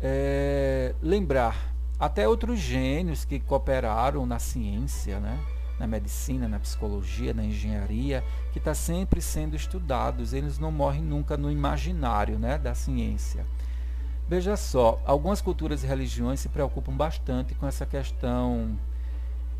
é, 0.00 0.94
lembrar 1.02 1.74
até 2.00 2.26
outros 2.26 2.58
gênios 2.58 3.26
que 3.26 3.38
cooperaram 3.38 4.24
na 4.24 4.38
ciência, 4.38 5.20
né? 5.20 5.38
na 5.78 5.86
medicina, 5.86 6.48
na 6.48 6.58
psicologia, 6.58 7.32
na 7.32 7.44
engenharia, 7.44 8.24
que 8.52 8.58
está 8.58 8.74
sempre 8.74 9.20
sendo 9.20 9.54
estudados. 9.54 10.32
Eles 10.32 10.58
não 10.58 10.72
morrem 10.72 11.02
nunca 11.02 11.36
no 11.36 11.50
imaginário 11.50 12.38
né? 12.38 12.56
da 12.56 12.74
ciência. 12.74 13.46
Veja 14.26 14.56
só, 14.56 15.00
algumas 15.04 15.42
culturas 15.42 15.82
e 15.82 15.86
religiões 15.86 16.40
se 16.40 16.48
preocupam 16.48 16.92
bastante 16.92 17.54
com 17.54 17.66
essa 17.66 17.84
questão 17.84 18.78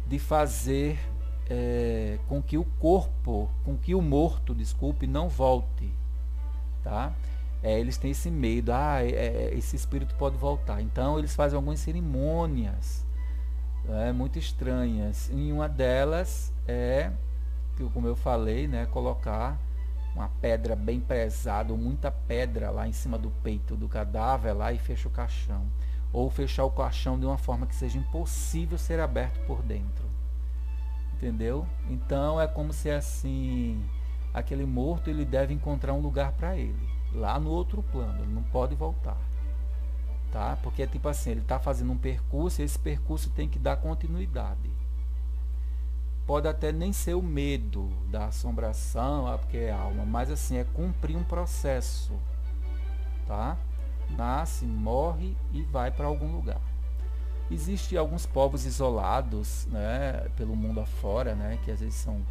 de 0.07 0.19
fazer 0.19 0.99
é, 1.49 2.19
com 2.29 2.41
que 2.41 2.57
o 2.57 2.65
corpo, 2.79 3.51
com 3.65 3.77
que 3.77 3.95
o 3.95 4.01
morto, 4.01 4.55
desculpe, 4.55 5.07
não 5.07 5.29
volte. 5.29 5.93
Tá? 6.83 7.13
É, 7.63 7.79
eles 7.79 7.99
têm 7.99 8.13
esse 8.13 8.31
medo, 8.31 8.73
ah, 8.73 9.03
é, 9.03 9.11
é, 9.11 9.55
esse 9.55 9.77
espírito 9.77 10.15
pode 10.15 10.37
voltar. 10.37 10.81
Então 10.81 11.19
eles 11.19 11.35
fazem 11.35 11.57
algumas 11.57 11.81
cerimônias 11.81 13.05
é, 13.89 14.13
muito 14.13 14.39
estranhas. 14.39 15.31
E 15.33 15.53
uma 15.53 15.69
delas 15.69 16.53
é, 16.67 17.13
como 17.93 18.07
eu 18.07 18.17
falei, 18.17 18.67
né, 18.67 18.87
colocar 18.87 19.59
uma 20.15 20.29
pedra 20.41 20.75
bem 20.75 21.01
pesada, 21.01 21.73
ou 21.73 21.79
muita 21.79 22.11
pedra 22.11 22.71
lá 22.71 22.87
em 22.87 22.93
cima 22.93 23.17
do 23.17 23.31
peito 23.43 23.77
do 23.77 23.89
cadáver 23.89 24.53
lá 24.53 24.73
e 24.73 24.79
fecha 24.79 25.09
o 25.09 25.11
caixão. 25.11 25.67
Ou 26.13 26.29
fechar 26.29 26.65
o 26.65 26.71
caixão 26.71 27.19
de 27.19 27.25
uma 27.25 27.39
forma 27.39 27.67
que 27.67 27.75
seja 27.75 27.99
impossível 27.99 28.77
ser 28.77 28.99
aberto 29.01 29.39
por 29.47 29.63
dentro. 29.63 30.05
Entendeu? 31.15 31.67
Então 31.89 32.41
é 32.41 32.47
como 32.47 32.73
se 32.73 32.91
assim, 32.91 33.85
aquele 34.33 34.65
morto 34.65 35.09
ele 35.09 35.25
deve 35.25 35.53
encontrar 35.55 35.93
um 35.93 36.01
lugar 36.01 36.33
para 36.33 36.57
ele 36.57 37.00
lá 37.13 37.39
no 37.39 37.51
outro 37.51 37.83
plano, 37.83 38.23
ele 38.23 38.33
não 38.33 38.43
pode 38.43 38.75
voltar. 38.75 39.17
Tá? 40.31 40.57
Porque 40.63 40.83
é 40.83 40.87
tipo 40.87 41.09
assim, 41.09 41.31
ele 41.31 41.41
está 41.41 41.59
fazendo 41.59 41.93
um 41.93 41.99
percurso 41.99 42.61
e 42.61 42.65
esse 42.65 42.79
percurso 42.79 43.31
tem 43.31 43.49
que 43.49 43.59
dar 43.59 43.77
continuidade. 43.77 44.71
Pode 46.27 46.47
até 46.47 46.71
nem 46.71 46.93
ser 46.93 47.15
o 47.15 47.23
medo 47.23 47.89
da 48.09 48.27
assombração, 48.27 49.27
ah, 49.27 49.37
porque 49.37 49.57
é 49.57 49.73
alma, 49.73 50.05
mas 50.05 50.31
assim, 50.31 50.57
é 50.57 50.65
cumprir 50.65 51.17
um 51.17 51.25
processo. 51.25 52.13
Tá? 53.27 53.57
Nasce, 54.11 54.65
morre 54.65 55.37
e 55.53 55.63
vai 55.63 55.91
para 55.91 56.07
algum 56.07 56.31
lugar. 56.31 56.61
Existem 57.51 57.99
alguns 57.99 58.27
povos 58.27 58.65
isolados 58.65 59.67
né, 59.67 60.29
pelo 60.37 60.55
mundo 60.55 60.81
afora, 60.81 61.35
né, 61.35 61.59
que 61.65 61.71
às 61.73 61.81
vezes 61.81 61.97
são 61.97 62.25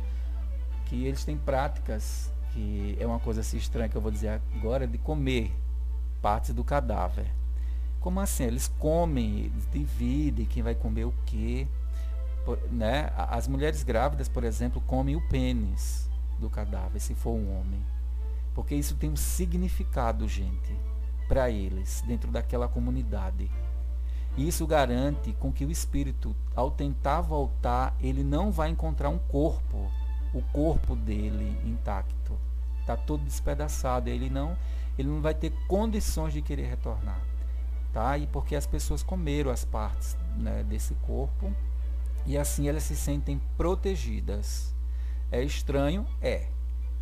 que 0.85 1.05
eles 1.05 1.23
têm 1.23 1.37
práticas 1.37 2.31
que 2.53 2.97
é 2.99 3.05
uma 3.05 3.19
coisa 3.19 3.41
assim 3.41 3.57
estranha 3.57 3.89
que 3.89 3.95
eu 3.95 4.01
vou 4.01 4.11
dizer 4.11 4.41
agora, 4.55 4.87
de 4.87 4.97
comer 4.97 5.51
partes 6.21 6.53
do 6.53 6.63
cadáver. 6.63 7.27
Como 7.99 8.19
assim? 8.19 8.43
Eles 8.43 8.67
comem, 8.79 9.45
eles 9.45 9.67
dividem 9.71 10.45
quem 10.45 10.63
vai 10.63 10.75
comer 10.75 11.05
o 11.05 11.13
quê. 11.25 11.67
Né? 12.71 13.11
As 13.15 13.47
mulheres 13.47 13.83
grávidas, 13.83 14.27
por 14.27 14.43
exemplo, 14.43 14.81
comem 14.81 15.15
o 15.15 15.27
pênis 15.27 16.09
do 16.39 16.49
cadáver, 16.49 16.99
se 16.99 17.13
for 17.13 17.31
um 17.31 17.59
homem. 17.59 17.81
Porque 18.55 18.73
isso 18.73 18.95
tem 18.95 19.09
um 19.09 19.15
significado, 19.15 20.27
gente, 20.27 20.75
para 21.27 21.49
eles, 21.49 22.01
dentro 22.07 22.31
daquela 22.31 22.67
comunidade. 22.67 23.51
E 24.37 24.47
isso 24.47 24.65
garante 24.65 25.33
com 25.33 25.51
que 25.51 25.65
o 25.65 25.71
espírito, 25.71 26.35
ao 26.55 26.71
tentar 26.71 27.21
voltar, 27.21 27.95
ele 27.99 28.23
não 28.23 28.51
vai 28.51 28.69
encontrar 28.69 29.09
um 29.09 29.19
corpo 29.19 29.91
o 30.33 30.41
corpo 30.53 30.95
dele 30.95 31.57
intacto. 31.65 32.37
Está 32.81 32.95
todo 32.95 33.23
despedaçado. 33.23 34.09
Ele 34.09 34.29
não, 34.29 34.57
ele 34.97 35.07
não 35.07 35.21
vai 35.21 35.33
ter 35.33 35.51
condições 35.67 36.33
de 36.33 36.41
querer 36.41 36.67
retornar. 36.67 37.21
Tá? 37.93 38.17
E 38.17 38.27
porque 38.27 38.55
as 38.55 38.67
pessoas 38.67 39.01
comeram 39.01 39.49
as 39.51 39.65
partes 39.65 40.15
né, 40.37 40.63
desse 40.63 40.93
corpo 40.95 41.51
e 42.25 42.37
assim 42.37 42.67
elas 42.67 42.83
se 42.83 42.95
sentem 42.95 43.41
protegidas. 43.57 44.75
É 45.31 45.43
estranho? 45.43 46.07
É. 46.21 46.47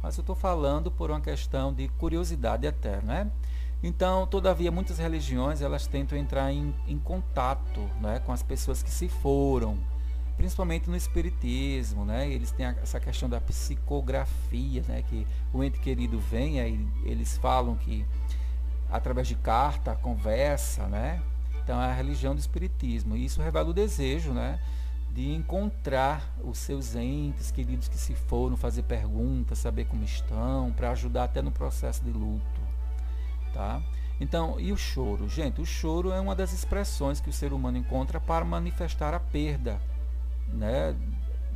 Mas 0.02 0.18
eu 0.18 0.22
estou 0.22 0.36
falando 0.36 0.92
por 0.92 1.10
uma 1.10 1.20
questão 1.20 1.74
de 1.74 1.88
curiosidade 1.90 2.66
eterna. 2.66 3.26
Né? 3.26 3.32
Então, 3.82 4.26
todavia, 4.26 4.72
muitas 4.72 4.98
religiões 4.98 5.62
elas 5.62 5.88
tentam 5.88 6.18
entrar 6.18 6.52
em, 6.52 6.74
em 6.88 6.98
contato 6.98 7.82
né, 8.02 8.20
com 8.20 8.32
as 8.32 8.42
pessoas 8.42 8.82
que 8.82 8.90
se 8.90 9.08
foram 9.08 9.78
principalmente 10.38 10.88
no 10.88 10.96
espiritismo, 10.96 12.06
né? 12.06 12.30
Eles 12.30 12.52
têm 12.52 12.68
essa 12.68 13.00
questão 13.00 13.28
da 13.28 13.42
psicografia, 13.42 14.84
né? 14.88 15.04
Que 15.10 15.26
o 15.52 15.64
ente 15.64 15.80
querido 15.80 16.20
vem, 16.20 16.62
aí 16.62 16.88
eles 17.04 17.38
falam 17.38 17.76
que 17.76 18.06
através 18.90 19.28
de 19.28 19.36
carta, 19.36 19.96
conversa, 19.96 20.88
né? 20.88 21.22
Então 21.64 21.82
é 21.82 21.88
a 21.88 21.94
religião 21.94 22.36
do 22.36 22.40
espiritismo. 22.40 23.18
E 23.18 23.26
isso 23.26 23.42
revela 23.42 23.70
o 23.70 23.74
desejo, 23.74 24.32
né? 24.32 24.60
De 25.12 25.34
encontrar 25.34 26.24
os 26.44 26.60
seus 26.60 26.96
entes 26.96 27.50
queridos 27.50 27.88
que 27.88 27.98
se 27.98 28.14
foram, 28.14 28.56
fazer 28.56 28.84
perguntas, 28.84 29.58
saber 29.58 29.86
como 29.86 30.04
estão, 30.04 30.72
para 30.72 30.92
ajudar 30.92 31.24
até 31.24 31.42
no 31.42 31.52
processo 31.52 32.04
de 32.04 32.12
luto, 32.12 32.62
tá? 33.52 33.82
Então, 34.20 34.60
e 34.60 34.72
o 34.72 34.78
choro? 34.78 35.28
Gente, 35.28 35.60
o 35.62 35.66
choro 35.66 36.12
é 36.12 36.20
uma 36.20 36.36
das 36.36 36.54
expressões 36.54 37.20
que 37.20 37.30
o 37.30 37.34
ser 37.34 37.54
humano 37.54 37.78
encontra 37.78 38.20
para 38.20 38.46
manifestar 38.46 39.14
a 39.16 39.20
perda 39.20 39.82
né, 40.48 40.96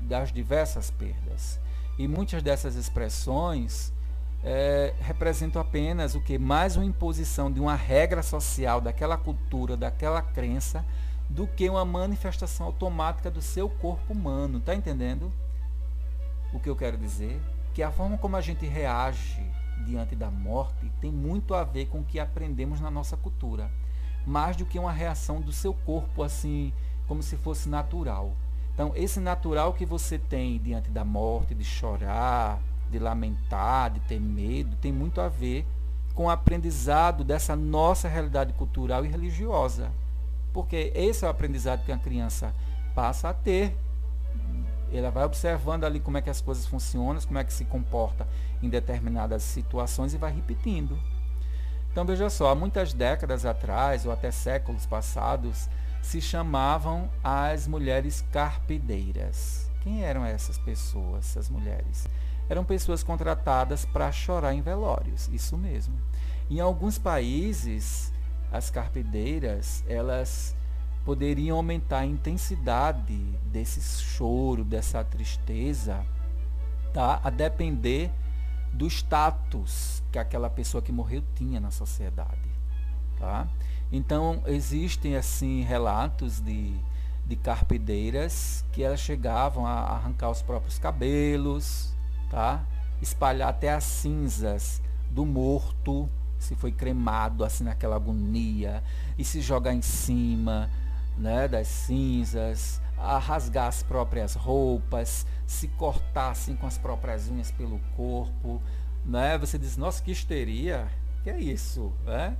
das 0.01 0.32
diversas 0.32 0.91
perdas. 0.91 1.60
E 1.97 2.08
muitas 2.08 2.41
dessas 2.41 2.75
expressões 2.75 3.93
é, 4.43 4.93
representam 4.99 5.62
apenas 5.62 6.15
o 6.15 6.21
que? 6.21 6.38
Mais 6.38 6.75
uma 6.75 6.86
imposição 6.86 7.51
de 7.51 7.60
uma 7.60 7.75
regra 7.75 8.23
social 8.23 8.82
daquela 8.82 9.17
cultura, 9.17 9.77
daquela 9.77 10.21
crença, 10.21 10.86
do 11.30 11.47
que 11.47 11.69
uma 11.69 11.86
manifestação 11.86 12.65
automática 12.65 13.30
do 13.30 13.41
seu 13.41 13.69
corpo 13.69 14.13
humano. 14.13 14.58
Está 14.58 14.75
entendendo 14.75 15.32
o 16.54 16.60
que 16.60 16.69
eu 16.69 16.75
quero 16.75 16.97
dizer? 16.97 17.41
Que 17.73 17.84
a 17.84 17.91
forma 17.91 18.17
como 18.17 18.36
a 18.36 18.41
gente 18.41 18.65
reage 18.65 19.41
diante 19.86 20.15
da 20.15 20.30
morte 20.30 20.91
tem 20.99 21.12
muito 21.12 21.54
a 21.54 21.63
ver 21.63 21.88
com 21.88 21.99
o 21.99 22.04
que 22.04 22.19
aprendemos 22.19 22.82
na 22.82 22.91
nossa 22.91 23.15
cultura. 23.15 23.71
Mais 24.25 24.56
do 24.56 24.65
que 24.65 24.77
uma 24.77 24.91
reação 24.91 25.39
do 25.39 25.51
seu 25.51 25.73
corpo 25.73 26.21
assim, 26.21 26.73
como 27.08 27.23
se 27.23 27.38
fosse 27.38 27.69
natural. 27.69 28.36
Então, 28.73 28.91
esse 28.95 29.19
natural 29.19 29.73
que 29.73 29.86
você 29.86 30.17
tem 30.17 30.57
diante 30.57 30.89
da 30.89 31.03
morte, 31.03 31.53
de 31.53 31.63
chorar, 31.63 32.60
de 32.89 32.99
lamentar, 32.99 33.91
de 33.91 33.99
ter 34.01 34.19
medo, 34.19 34.75
tem 34.77 34.91
muito 34.91 35.21
a 35.21 35.27
ver 35.27 35.65
com 36.13 36.25
o 36.25 36.29
aprendizado 36.29 37.23
dessa 37.23 37.55
nossa 37.55 38.07
realidade 38.07 38.53
cultural 38.53 39.05
e 39.05 39.07
religiosa. 39.07 39.91
Porque 40.53 40.91
esse 40.93 41.23
é 41.23 41.27
o 41.27 41.31
aprendizado 41.31 41.86
que 41.86 41.91
a 41.91 41.97
criança 41.97 42.53
passa 42.93 43.29
a 43.29 43.34
ter. 43.34 43.75
Ela 44.91 45.10
vai 45.10 45.23
observando 45.23 45.86
ali 45.86 46.01
como 46.01 46.17
é 46.17 46.21
que 46.21 46.29
as 46.29 46.41
coisas 46.41 46.65
funcionam, 46.65 47.21
como 47.21 47.39
é 47.39 47.43
que 47.43 47.53
se 47.53 47.63
comporta 47.63 48.27
em 48.62 48.69
determinadas 48.69 49.43
situações 49.43 50.13
e 50.13 50.17
vai 50.17 50.34
repetindo. 50.34 50.99
Então 51.91 52.05
veja 52.05 52.29
só, 52.29 52.51
há 52.51 52.55
muitas 52.55 52.93
décadas 52.93 53.45
atrás, 53.45 54.05
ou 54.05 54.12
até 54.12 54.31
séculos 54.31 54.86
passados, 54.86 55.69
se 56.02 56.22
chamavam 56.22 57.10
as 57.24 57.68
mulheres 57.68 58.26
carpideiras. 58.32 59.70
Quem 59.82 60.04
eram 60.04 60.26
essas 60.26 60.58
pessoas, 60.58 61.30
essas 61.30 61.50
mulheres? 61.50 62.08
eram 62.52 62.66
pessoas 62.66 63.02
contratadas 63.02 63.86
para 63.86 64.12
chorar 64.12 64.54
em 64.54 64.62
velórios, 64.62 65.30
isso 65.30 65.58
mesmo. 65.58 65.98
Em 66.50 66.60
alguns 66.60 66.98
países, 66.98 68.12
as 68.52 68.70
carpideiras, 68.70 69.86
elas 69.88 70.54
poderiam 71.06 71.56
aumentar 71.56 72.00
a 72.00 72.06
intensidade 72.06 73.18
desse 73.46 73.82
choro, 74.04 74.66
dessa 74.66 75.02
tristeza, 75.02 76.06
tá? 76.94 77.22
A 77.24 77.30
depender 77.30 78.12
do 78.74 78.86
status 78.86 80.04
que 80.12 80.20
aquela 80.20 80.50
pessoa 80.50 80.82
que 80.82 80.92
morreu 80.92 81.24
tinha 81.34 81.58
na 81.58 81.72
sociedade, 81.72 82.52
tá? 83.18 83.48
Então 83.91 84.41
existem 84.45 85.17
assim 85.17 85.62
relatos 85.62 86.39
de, 86.39 86.73
de 87.25 87.36
carpideiras 87.36 88.63
que 88.71 88.84
elas 88.84 89.01
chegavam 89.01 89.65
a 89.65 89.73
arrancar 89.73 90.30
os 90.30 90.41
próprios 90.41 90.80
cabelos, 90.80 91.93
tá? 92.30 92.63
Espalhar 93.01 93.49
até 93.49 93.71
as 93.71 93.84
cinzas 93.84 94.82
do 95.10 95.25
morto, 95.25 96.10
se 96.39 96.56
foi 96.56 96.71
cremado 96.71 97.43
assim 97.43 97.65
naquela 97.65 97.97
agonia, 97.97 98.82
e 99.17 99.25
se 99.25 99.41
jogar 99.41 99.73
em 99.73 99.82
cima, 99.82 100.69
né, 101.17 101.47
das 101.47 101.67
cinzas, 101.67 102.82
a 102.97 103.17
rasgar 103.17 103.67
as 103.67 103.84
próprias 103.84 104.36
roupas, 104.36 105.25
se 105.45 105.67
cortar 105.67 106.30
assim 106.30 106.56
com 106.56 106.65
as 106.65 106.77
próprias 106.77 107.27
unhas 107.27 107.51
pelo 107.51 107.80
corpo, 107.97 108.62
né? 109.04 109.38
Você 109.39 109.58
diz, 109.58 109.75
nossa, 109.75 110.01
que 110.01 110.12
histeria, 110.12 110.88
que 111.23 111.30
é 111.30 111.39
isso, 111.39 111.91
né? 112.06 112.38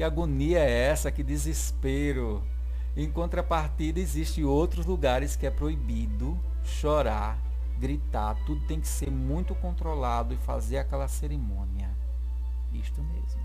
Que 0.00 0.04
agonia 0.04 0.60
é 0.60 0.86
essa, 0.86 1.12
que 1.12 1.22
desespero. 1.22 2.42
Em 2.96 3.10
contrapartida, 3.10 4.00
existem 4.00 4.46
outros 4.46 4.86
lugares 4.86 5.36
que 5.36 5.46
é 5.46 5.50
proibido 5.50 6.40
chorar, 6.64 7.38
gritar, 7.78 8.34
tudo 8.46 8.66
tem 8.66 8.80
que 8.80 8.88
ser 8.88 9.10
muito 9.10 9.54
controlado 9.54 10.32
e 10.32 10.38
fazer 10.38 10.78
aquela 10.78 11.06
cerimônia. 11.06 11.90
Isto 12.72 13.02
mesmo, 13.02 13.42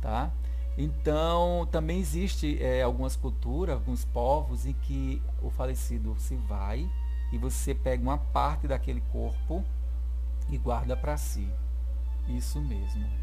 tá? 0.00 0.32
Então, 0.76 1.68
também 1.70 2.00
existe 2.00 2.60
é, 2.60 2.82
algumas 2.82 3.14
culturas, 3.14 3.76
alguns 3.76 4.04
povos 4.04 4.66
em 4.66 4.72
que 4.72 5.22
o 5.40 5.48
falecido 5.48 6.16
se 6.18 6.34
vai 6.34 6.90
e 7.30 7.38
você 7.38 7.72
pega 7.72 8.02
uma 8.02 8.18
parte 8.18 8.66
daquele 8.66 9.00
corpo 9.12 9.62
e 10.48 10.58
guarda 10.58 10.96
para 10.96 11.16
si. 11.16 11.48
Isso 12.26 12.60
mesmo. 12.60 13.21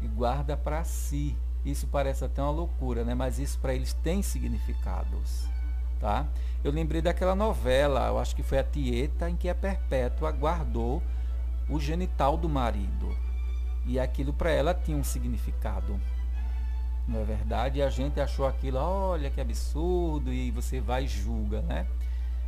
E 0.00 0.08
guarda 0.08 0.56
para 0.56 0.84
si. 0.84 1.36
Isso 1.64 1.86
parece 1.86 2.24
até 2.24 2.42
uma 2.42 2.50
loucura, 2.50 3.04
né? 3.04 3.14
Mas 3.14 3.38
isso 3.38 3.58
para 3.58 3.74
eles 3.74 3.92
tem 3.92 4.22
significados, 4.22 5.46
tá? 6.00 6.26
Eu 6.64 6.72
lembrei 6.72 7.02
daquela 7.02 7.34
novela, 7.34 8.08
eu 8.08 8.18
acho 8.18 8.34
que 8.34 8.42
foi 8.42 8.58
a 8.58 8.64
Tieta, 8.64 9.28
em 9.28 9.36
que 9.36 9.48
a 9.48 9.54
Perpétua 9.54 10.32
guardou 10.32 11.02
o 11.68 11.78
genital 11.78 12.36
do 12.36 12.48
marido. 12.48 13.14
E 13.84 14.00
aquilo 14.00 14.32
para 14.32 14.50
ela 14.50 14.74
tinha 14.74 14.96
um 14.96 15.04
significado 15.04 16.00
não 17.10 17.20
é 17.20 17.24
verdade? 17.24 17.80
E 17.80 17.82
a 17.82 17.90
gente 17.90 18.20
achou 18.20 18.46
aquilo, 18.46 18.78
olha 18.78 19.30
que 19.30 19.40
absurdo, 19.40 20.32
e 20.32 20.50
você 20.52 20.80
vai 20.80 21.04
e 21.04 21.08
julga, 21.08 21.60
né? 21.62 21.86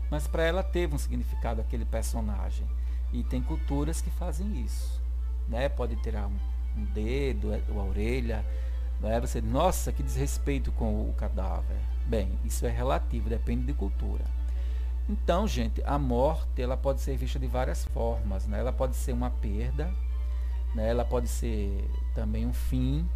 Mas 0.08 0.28
para 0.28 0.44
ela 0.44 0.62
teve 0.62 0.94
um 0.94 0.98
significado 0.98 1.60
aquele 1.60 1.84
personagem. 1.84 2.66
E 3.12 3.24
tem 3.24 3.42
culturas 3.42 4.00
que 4.00 4.10
fazem 4.10 4.60
isso. 4.60 5.02
Né? 5.48 5.68
Pode 5.68 5.96
ter 5.96 6.14
um, 6.16 6.36
um 6.76 6.84
dedo, 6.84 7.52
é, 7.52 7.60
a 7.68 7.82
orelha. 7.82 8.44
Né? 9.00 9.20
Você, 9.20 9.40
nossa, 9.40 9.92
que 9.92 10.02
desrespeito 10.02 10.72
com 10.72 11.08
o 11.08 11.14
cadáver. 11.14 11.76
Bem, 12.06 12.38
isso 12.44 12.66
é 12.66 12.70
relativo, 12.70 13.28
depende 13.28 13.64
de 13.66 13.72
cultura. 13.72 14.24
Então, 15.08 15.46
gente, 15.46 15.82
a 15.84 15.98
morte 15.98 16.62
ela 16.62 16.76
pode 16.76 17.00
ser 17.00 17.16
vista 17.16 17.38
de 17.38 17.46
várias 17.46 17.84
formas. 17.86 18.46
Né? 18.46 18.60
Ela 18.60 18.72
pode 18.72 18.96
ser 18.96 19.12
uma 19.12 19.30
perda, 19.30 19.92
né? 20.74 20.88
ela 20.88 21.04
pode 21.04 21.28
ser 21.28 21.88
também 22.14 22.46
um 22.46 22.52
fim, 22.52 23.08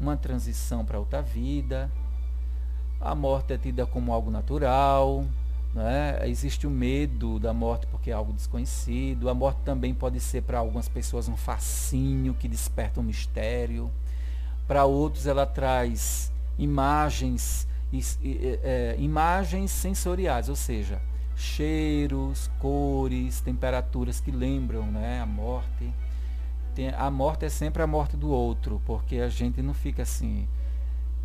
uma 0.00 0.16
transição 0.16 0.84
para 0.84 0.98
outra 0.98 1.22
vida. 1.22 1.90
A 3.00 3.14
morte 3.14 3.52
é 3.52 3.58
tida 3.58 3.86
como 3.86 4.12
algo 4.12 4.30
natural, 4.30 5.26
né? 5.74 6.20
existe 6.28 6.66
o 6.66 6.70
medo 6.70 7.38
da 7.38 7.52
morte 7.52 7.86
porque 7.86 8.10
é 8.10 8.14
algo 8.14 8.32
desconhecido. 8.32 9.28
A 9.28 9.34
morte 9.34 9.58
também 9.64 9.92
pode 9.92 10.20
ser 10.20 10.42
para 10.42 10.58
algumas 10.58 10.88
pessoas 10.88 11.28
um 11.28 11.36
fascínio 11.36 12.34
que 12.34 12.48
desperta 12.48 13.00
um 13.00 13.02
mistério. 13.02 13.90
Para 14.66 14.84
outros 14.84 15.26
ela 15.26 15.44
traz 15.44 16.32
imagens, 16.58 17.68
é, 18.62 18.94
imagens 18.98 19.70
sensoriais, 19.70 20.48
ou 20.48 20.56
seja, 20.56 21.02
cheiros, 21.36 22.50
cores, 22.58 23.40
temperaturas 23.40 24.20
que 24.20 24.30
lembram 24.30 24.86
né, 24.86 25.20
a 25.20 25.26
morte 25.26 25.92
tem, 26.74 26.88
a 26.88 27.10
morte 27.10 27.44
é 27.44 27.48
sempre 27.48 27.82
a 27.82 27.86
morte 27.86 28.16
do 28.16 28.28
outro, 28.30 28.82
porque 28.84 29.18
a 29.18 29.28
gente 29.28 29.62
não 29.62 29.72
fica 29.72 30.02
assim. 30.02 30.48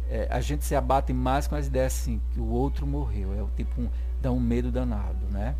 É, 0.09 0.27
a 0.29 0.39
gente 0.41 0.63
se 0.63 0.75
abate 0.75 1.11
mais 1.11 1.47
com 1.47 1.55
as 1.55 1.67
ideias 1.67 1.93
assim, 1.93 2.21
que 2.31 2.39
o 2.39 2.47
outro 2.47 2.85
morreu. 2.85 3.33
É 3.33 3.41
o 3.41 3.49
tipo 3.55 3.81
um, 3.81 3.89
dá 4.21 4.31
um 4.31 4.39
medo 4.39 4.71
danado, 4.71 5.25
né? 5.31 5.55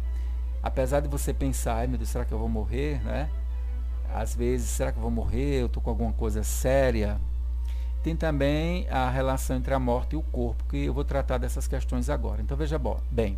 Apesar 0.62 1.00
de 1.00 1.08
você 1.08 1.34
pensar, 1.34 1.76
ai 1.76 1.88
meu 1.88 1.98
Deus, 1.98 2.10
será 2.10 2.26
que 2.26 2.34
eu 2.34 2.40
vou 2.40 2.50
morrer, 2.50 3.02
né? 3.04 3.30
Às 4.14 4.36
vezes, 4.36 4.70
será 4.70 4.92
que 4.92 4.98
eu 4.98 5.02
vou 5.02 5.12
morrer? 5.12 5.62
Eu 5.62 5.68
estou 5.68 5.82
com 5.82 5.90
alguma 5.90 6.12
coisa 6.12 6.44
séria. 6.44 7.20
Tem 8.04 8.16
também 8.16 8.88
a 8.90 9.10
relação 9.10 9.58
entre 9.58 9.74
a 9.74 9.80
morte 9.80 10.14
e 10.14 10.16
o 10.16 10.22
corpo, 10.22 10.64
que 10.70 10.86
eu 10.86 10.94
vou 10.94 11.04
tratar 11.04 11.38
dessas 11.38 11.68
questões 11.68 12.10
agora. 12.10 12.42
Então 12.42 12.56
veja 12.58 12.80
bem, 13.12 13.38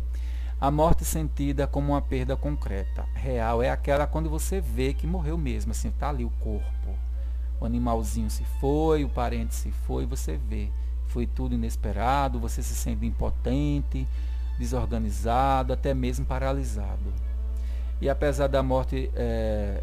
a 0.60 0.70
morte 0.70 1.04
sentida 1.04 1.66
como 1.66 1.92
uma 1.92 2.00
perda 2.00 2.36
concreta, 2.36 3.04
real, 3.14 3.60
é 3.62 3.68
aquela 3.68 4.06
quando 4.06 4.30
você 4.30 4.60
vê 4.60 4.94
que 4.94 5.06
morreu 5.06 5.36
mesmo, 5.36 5.72
assim, 5.72 5.88
está 5.88 6.08
ali 6.08 6.24
o 6.24 6.30
corpo. 6.40 6.96
O 7.60 7.64
animalzinho 7.64 8.30
se 8.30 8.44
foi, 8.60 9.04
o 9.04 9.08
parente 9.08 9.54
se 9.54 9.72
foi, 9.72 10.06
você 10.06 10.36
vê. 10.36 10.70
Foi 11.08 11.26
tudo 11.26 11.54
inesperado, 11.54 12.38
você 12.38 12.62
se 12.62 12.74
sente 12.74 13.04
impotente, 13.04 14.06
desorganizado, 14.58 15.72
até 15.72 15.94
mesmo 15.94 16.24
paralisado. 16.24 17.12
E 18.00 18.08
apesar 18.08 18.48
da 18.48 18.62
morte, 18.62 19.10
é, 19.14 19.82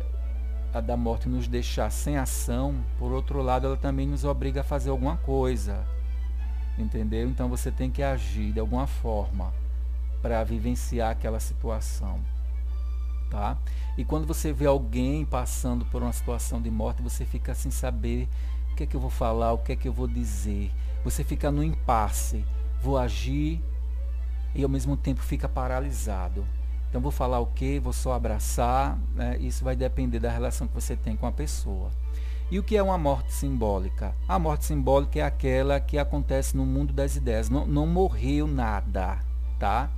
a 0.73 0.81
da 0.81 0.97
morte 0.97 1.29
nos 1.29 1.47
deixar 1.47 1.89
sem 1.89 2.17
ação, 2.17 2.83
por 2.97 3.11
outro 3.11 3.41
lado, 3.41 3.67
ela 3.67 3.77
também 3.77 4.07
nos 4.07 4.23
obriga 4.23 4.61
a 4.61 4.63
fazer 4.63 4.89
alguma 4.89 5.17
coisa. 5.17 5.85
Entendeu? 6.77 7.27
Então 7.27 7.49
você 7.49 7.71
tem 7.71 7.89
que 7.89 8.03
agir 8.03 8.51
de 8.51 8.59
alguma 8.59 8.87
forma 8.87 9.53
para 10.21 10.43
vivenciar 10.43 11.11
aquela 11.11 11.39
situação. 11.39 12.19
Tá? 13.29 13.57
E 13.97 14.03
quando 14.03 14.25
você 14.25 14.51
vê 14.51 14.65
alguém 14.65 15.23
passando 15.25 15.85
por 15.85 16.01
uma 16.01 16.13
situação 16.13 16.61
de 16.61 16.69
morte, 16.71 17.01
você 17.01 17.25
fica 17.25 17.53
sem 17.53 17.71
saber 17.71 18.27
o 18.71 18.75
que 18.75 18.83
é 18.83 18.85
que 18.85 18.95
eu 18.95 19.01
vou 19.01 19.09
falar, 19.09 19.53
o 19.53 19.59
que 19.59 19.71
é 19.71 19.75
que 19.75 19.87
eu 19.87 19.93
vou 19.93 20.07
dizer. 20.07 20.71
Você 21.03 21.23
fica 21.23 21.51
no 21.51 21.63
impasse. 21.63 22.45
Vou 22.81 22.97
agir 22.97 23.61
e 24.53 24.63
ao 24.63 24.69
mesmo 24.69 24.97
tempo 24.97 25.21
fica 25.21 25.47
paralisado. 25.47 26.45
Então 26.89 27.01
vou 27.01 27.11
falar 27.11 27.39
o 27.39 27.45
que, 27.47 27.79
vou 27.79 27.93
só 27.93 28.13
abraçar, 28.13 28.97
né? 29.13 29.37
isso 29.39 29.63
vai 29.63 29.75
depender 29.75 30.19
da 30.19 30.31
relação 30.31 30.67
que 30.67 30.73
você 30.73 30.95
tem 30.95 31.15
com 31.15 31.27
a 31.27 31.31
pessoa. 31.31 31.91
E 32.51 32.57
o 32.57 32.63
que 32.63 32.75
é 32.75 32.81
uma 32.81 32.97
morte 32.97 33.31
simbólica? 33.31 34.15
A 34.27 34.39
morte 34.39 34.65
simbólica 34.65 35.19
é 35.19 35.21
aquela 35.21 35.79
que 35.79 35.99
acontece 35.99 36.57
no 36.57 36.65
mundo 36.65 36.91
das 36.91 37.15
ideias. 37.15 37.47
Não, 37.47 37.67
não 37.67 37.85
morreu 37.85 38.47
nada, 38.47 39.19
tá? 39.59 39.91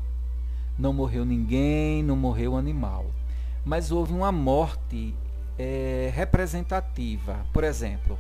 não 0.82 0.92
morreu 0.92 1.24
ninguém, 1.24 2.04
não 2.04 2.16
morreu 2.16 2.58
animal. 2.58 3.06
Mas 3.64 3.92
houve 3.92 4.14
uma 4.14 4.32
morte 4.32 5.16
é, 5.58 6.12
representativa. 6.14 7.46
Por 7.54 7.64
exemplo, 7.64 8.18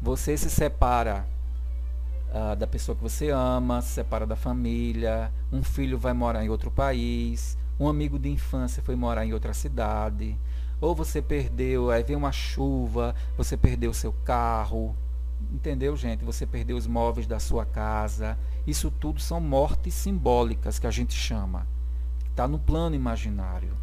você 0.00 0.36
se 0.36 0.48
separa 0.48 1.26
ah, 2.32 2.54
da 2.54 2.66
pessoa 2.66 2.96
que 2.96 3.02
você 3.02 3.30
ama, 3.30 3.80
se 3.82 3.88
separa 3.88 4.26
da 4.26 4.36
família, 4.36 5.32
um 5.52 5.62
filho 5.62 5.98
vai 5.98 6.12
morar 6.12 6.44
em 6.44 6.48
outro 6.48 6.70
país, 6.70 7.56
um 7.78 7.88
amigo 7.88 8.18
de 8.18 8.28
infância 8.28 8.82
foi 8.82 8.96
morar 8.96 9.24
em 9.24 9.32
outra 9.32 9.54
cidade, 9.54 10.38
ou 10.80 10.94
você 10.94 11.20
perdeu, 11.20 11.90
aí 11.90 12.02
vem 12.02 12.16
uma 12.16 12.32
chuva, 12.32 13.14
você 13.36 13.56
perdeu 13.56 13.92
seu 13.92 14.12
carro, 14.24 14.94
entendeu, 15.52 15.96
gente? 15.96 16.24
Você 16.24 16.46
perdeu 16.46 16.76
os 16.76 16.86
móveis 16.86 17.26
da 17.26 17.38
sua 17.38 17.64
casa. 17.64 18.38
Isso 18.66 18.90
tudo 18.90 19.20
são 19.20 19.40
mortes 19.40 19.94
simbólicas 19.94 20.78
que 20.78 20.86
a 20.86 20.90
gente 20.90 21.14
chama 21.14 21.66
está 22.40 22.48
no 22.48 22.58
plano 22.58 22.96
imaginário. 22.96 23.76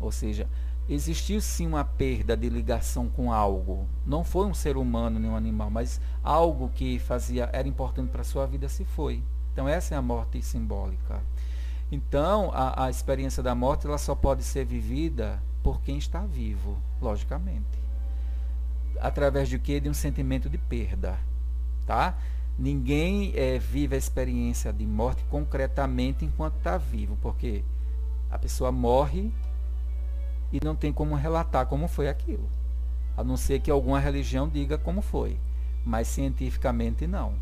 Ou 0.00 0.10
seja, 0.10 0.48
existiu 0.88 1.40
sim 1.40 1.66
uma 1.66 1.84
perda 1.84 2.36
de 2.36 2.48
ligação 2.48 3.08
com 3.08 3.32
algo. 3.32 3.86
Não 4.04 4.22
foi 4.22 4.46
um 4.46 4.54
ser 4.54 4.76
humano 4.76 5.18
nem 5.18 5.30
um 5.30 5.36
animal, 5.36 5.70
mas 5.70 6.00
algo 6.22 6.70
que 6.74 6.98
fazia 6.98 7.48
era 7.52 7.66
importante 7.66 8.10
para 8.10 8.20
a 8.20 8.24
sua 8.24 8.46
vida 8.46 8.68
se 8.68 8.84
foi. 8.84 9.22
Então 9.52 9.68
essa 9.68 9.94
é 9.94 9.98
a 9.98 10.02
morte 10.02 10.42
simbólica. 10.42 11.22
Então 11.90 12.50
a, 12.52 12.84
a 12.84 12.90
experiência 12.90 13.42
da 13.42 13.54
morte 13.54 13.86
ela 13.86 13.98
só 13.98 14.14
pode 14.14 14.42
ser 14.42 14.64
vivida 14.64 15.42
por 15.62 15.80
quem 15.80 15.96
está 15.96 16.20
vivo, 16.20 16.76
logicamente. 17.00 17.78
Através 19.00 19.48
de 19.48 19.58
quê? 19.58 19.80
De 19.80 19.88
um 19.88 19.94
sentimento 19.94 20.48
de 20.48 20.58
perda, 20.58 21.18
tá? 21.86 22.16
Ninguém 22.58 23.32
é, 23.34 23.58
vive 23.58 23.96
a 23.96 23.98
experiência 23.98 24.72
de 24.72 24.86
morte 24.86 25.24
concretamente 25.30 26.24
enquanto 26.24 26.56
está 26.56 26.76
vivo, 26.76 27.18
porque 27.20 27.64
a 28.30 28.38
pessoa 28.38 28.70
morre 28.70 29.32
e 30.54 30.64
não 30.64 30.76
tem 30.76 30.92
como 30.92 31.16
relatar 31.16 31.66
como 31.66 31.88
foi 31.88 32.08
aquilo. 32.08 32.48
A 33.16 33.24
não 33.24 33.36
ser 33.36 33.58
que 33.60 33.72
alguma 33.72 33.98
religião 33.98 34.48
diga 34.48 34.78
como 34.78 35.02
foi, 35.02 35.36
mas 35.84 36.06
cientificamente 36.06 37.08
não. 37.08 37.34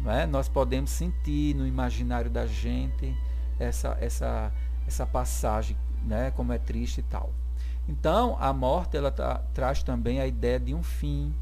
não 0.00 0.10
é? 0.10 0.26
Nós 0.26 0.48
podemos 0.48 0.90
sentir 0.90 1.54
no 1.54 1.64
imaginário 1.64 2.28
da 2.28 2.44
gente 2.44 3.16
essa, 3.60 3.96
essa, 4.00 4.52
essa 4.88 5.06
passagem, 5.06 5.76
né? 6.04 6.32
como 6.32 6.52
é 6.52 6.58
triste 6.58 6.98
e 6.98 7.04
tal. 7.04 7.30
Então, 7.88 8.36
a 8.40 8.52
morte 8.52 8.96
ela 8.96 9.12
traz 9.54 9.84
também 9.84 10.20
a 10.20 10.26
ideia 10.26 10.58
de 10.58 10.74
um 10.74 10.82
fim 10.82 11.32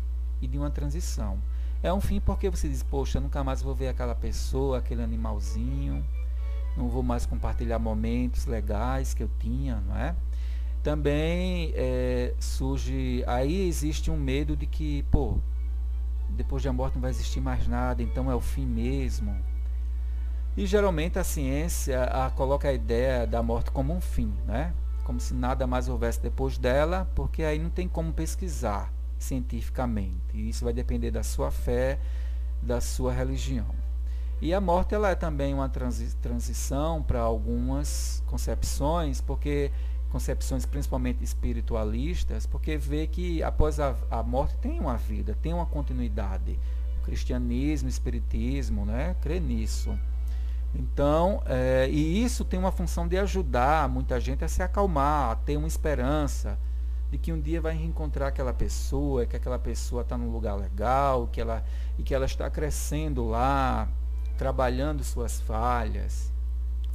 e 0.42 0.46
de 0.46 0.58
uma 0.58 0.70
transição. 0.70 1.38
É 1.82 1.90
um 1.90 2.00
fim 2.00 2.20
porque 2.20 2.50
você 2.50 2.68
diz, 2.68 2.82
poxa, 2.82 3.18
nunca 3.20 3.42
mais 3.42 3.62
vou 3.62 3.74
ver 3.74 3.88
aquela 3.88 4.14
pessoa, 4.14 4.78
aquele 4.78 5.02
animalzinho, 5.02 6.04
não 6.76 6.88
vou 6.88 7.02
mais 7.02 7.24
compartilhar 7.24 7.78
momentos 7.78 8.44
legais 8.44 9.14
que 9.14 9.22
eu 9.22 9.30
tinha, 9.38 9.80
não 9.86 9.96
é? 9.96 10.14
Também 10.82 11.72
é, 11.74 12.34
surge, 12.38 13.22
aí 13.26 13.68
existe 13.68 14.10
um 14.10 14.16
medo 14.16 14.56
de 14.56 14.66
que, 14.66 15.02
pô, 15.10 15.38
depois 16.30 16.62
da 16.62 16.72
morte 16.72 16.94
não 16.94 17.02
vai 17.02 17.10
existir 17.10 17.40
mais 17.40 17.66
nada, 17.66 18.02
então 18.02 18.30
é 18.30 18.34
o 18.34 18.40
fim 18.40 18.64
mesmo. 18.64 19.36
E 20.56 20.66
geralmente 20.66 21.18
a 21.18 21.24
ciência 21.24 22.04
a, 22.04 22.30
coloca 22.30 22.68
a 22.68 22.72
ideia 22.72 23.26
da 23.26 23.42
morte 23.42 23.70
como 23.70 23.94
um 23.94 24.00
fim, 24.00 24.32
né? 24.46 24.72
como 25.10 25.18
se 25.18 25.34
nada 25.34 25.66
mais 25.66 25.88
houvesse 25.88 26.20
depois 26.20 26.56
dela, 26.56 27.10
porque 27.16 27.42
aí 27.42 27.58
não 27.58 27.68
tem 27.68 27.88
como 27.88 28.12
pesquisar 28.12 28.92
cientificamente. 29.18 30.14
E 30.32 30.48
isso 30.48 30.64
vai 30.64 30.72
depender 30.72 31.10
da 31.10 31.24
sua 31.24 31.50
fé, 31.50 31.98
da 32.62 32.80
sua 32.80 33.12
religião. 33.12 33.66
E 34.40 34.54
a 34.54 34.60
morte 34.60 34.94
ela 34.94 35.10
é 35.10 35.16
também 35.16 35.52
uma 35.52 35.68
transi 35.68 36.14
transição 36.22 37.02
para 37.02 37.20
algumas 37.20 38.22
concepções, 38.26 39.20
porque 39.20 39.72
concepções 40.10 40.66
principalmente 40.66 41.22
espiritualistas, 41.22 42.46
porque 42.46 42.76
vê 42.76 43.06
que 43.06 43.42
após 43.42 43.78
a, 43.80 43.94
a 44.10 44.22
morte 44.22 44.56
tem 44.58 44.78
uma 44.80 44.96
vida, 44.96 45.36
tem 45.40 45.54
uma 45.54 45.66
continuidade. 45.66 46.58
O 47.00 47.04
cristianismo, 47.04 47.86
o 47.86 47.90
espiritismo, 47.90 48.84
né, 48.84 49.16
crê 49.22 49.40
nisso. 49.40 49.98
Então, 50.74 51.42
é, 51.46 51.88
e 51.90 52.22
isso 52.22 52.44
tem 52.44 52.58
uma 52.58 52.70
função 52.70 53.08
de 53.08 53.18
ajudar 53.18 53.88
muita 53.88 54.20
gente 54.20 54.44
a 54.44 54.48
se 54.48 54.62
acalmar, 54.62 55.30
a 55.30 55.36
ter 55.36 55.56
uma 55.56 55.66
esperança 55.66 56.58
de 57.10 57.18
que 57.18 57.32
um 57.32 57.40
dia 57.40 57.60
vai 57.60 57.76
reencontrar 57.76 58.28
aquela 58.28 58.52
pessoa, 58.52 59.26
que 59.26 59.34
aquela 59.34 59.58
pessoa 59.58 60.02
está 60.02 60.16
num 60.16 60.30
lugar 60.30 60.54
legal, 60.54 61.26
que 61.26 61.40
ela, 61.40 61.64
e 61.98 62.02
que 62.02 62.14
ela 62.14 62.24
está 62.24 62.48
crescendo 62.48 63.26
lá, 63.26 63.88
trabalhando 64.38 65.02
suas 65.02 65.40
falhas. 65.40 66.32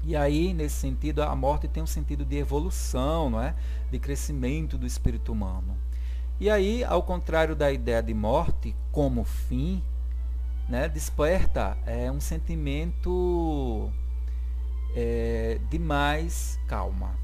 E 0.06 0.16
aí, 0.16 0.53
nesse 0.53 0.76
sentido, 0.76 1.24
a 1.24 1.36
morte 1.36 1.68
tem 1.68 1.82
um 1.82 1.88
sentido 1.88 2.24
de 2.24 2.38
evolução, 2.38 3.30
não 3.32 3.41
é? 3.41 3.56
de 3.91 3.97
crescimento 3.97 4.78
do 4.78 4.86
espírito 4.86 5.32
humano. 5.32 5.76
E 6.39 6.49
aí, 6.49 6.84
ao 6.84 7.01
contrário 7.01 7.56
da 7.56 7.72
ideia 7.72 8.03
de 8.03 8.14
morte 8.14 8.76
como 8.91 9.24
fim, 9.24 9.82
né, 10.70 10.88
desperta 10.88 11.78
é, 11.86 12.12
um 12.12 12.20
sentimento 12.20 13.91
é, 14.95 15.60
de 15.70 15.80
mais 15.80 16.60
calma. 16.68 17.16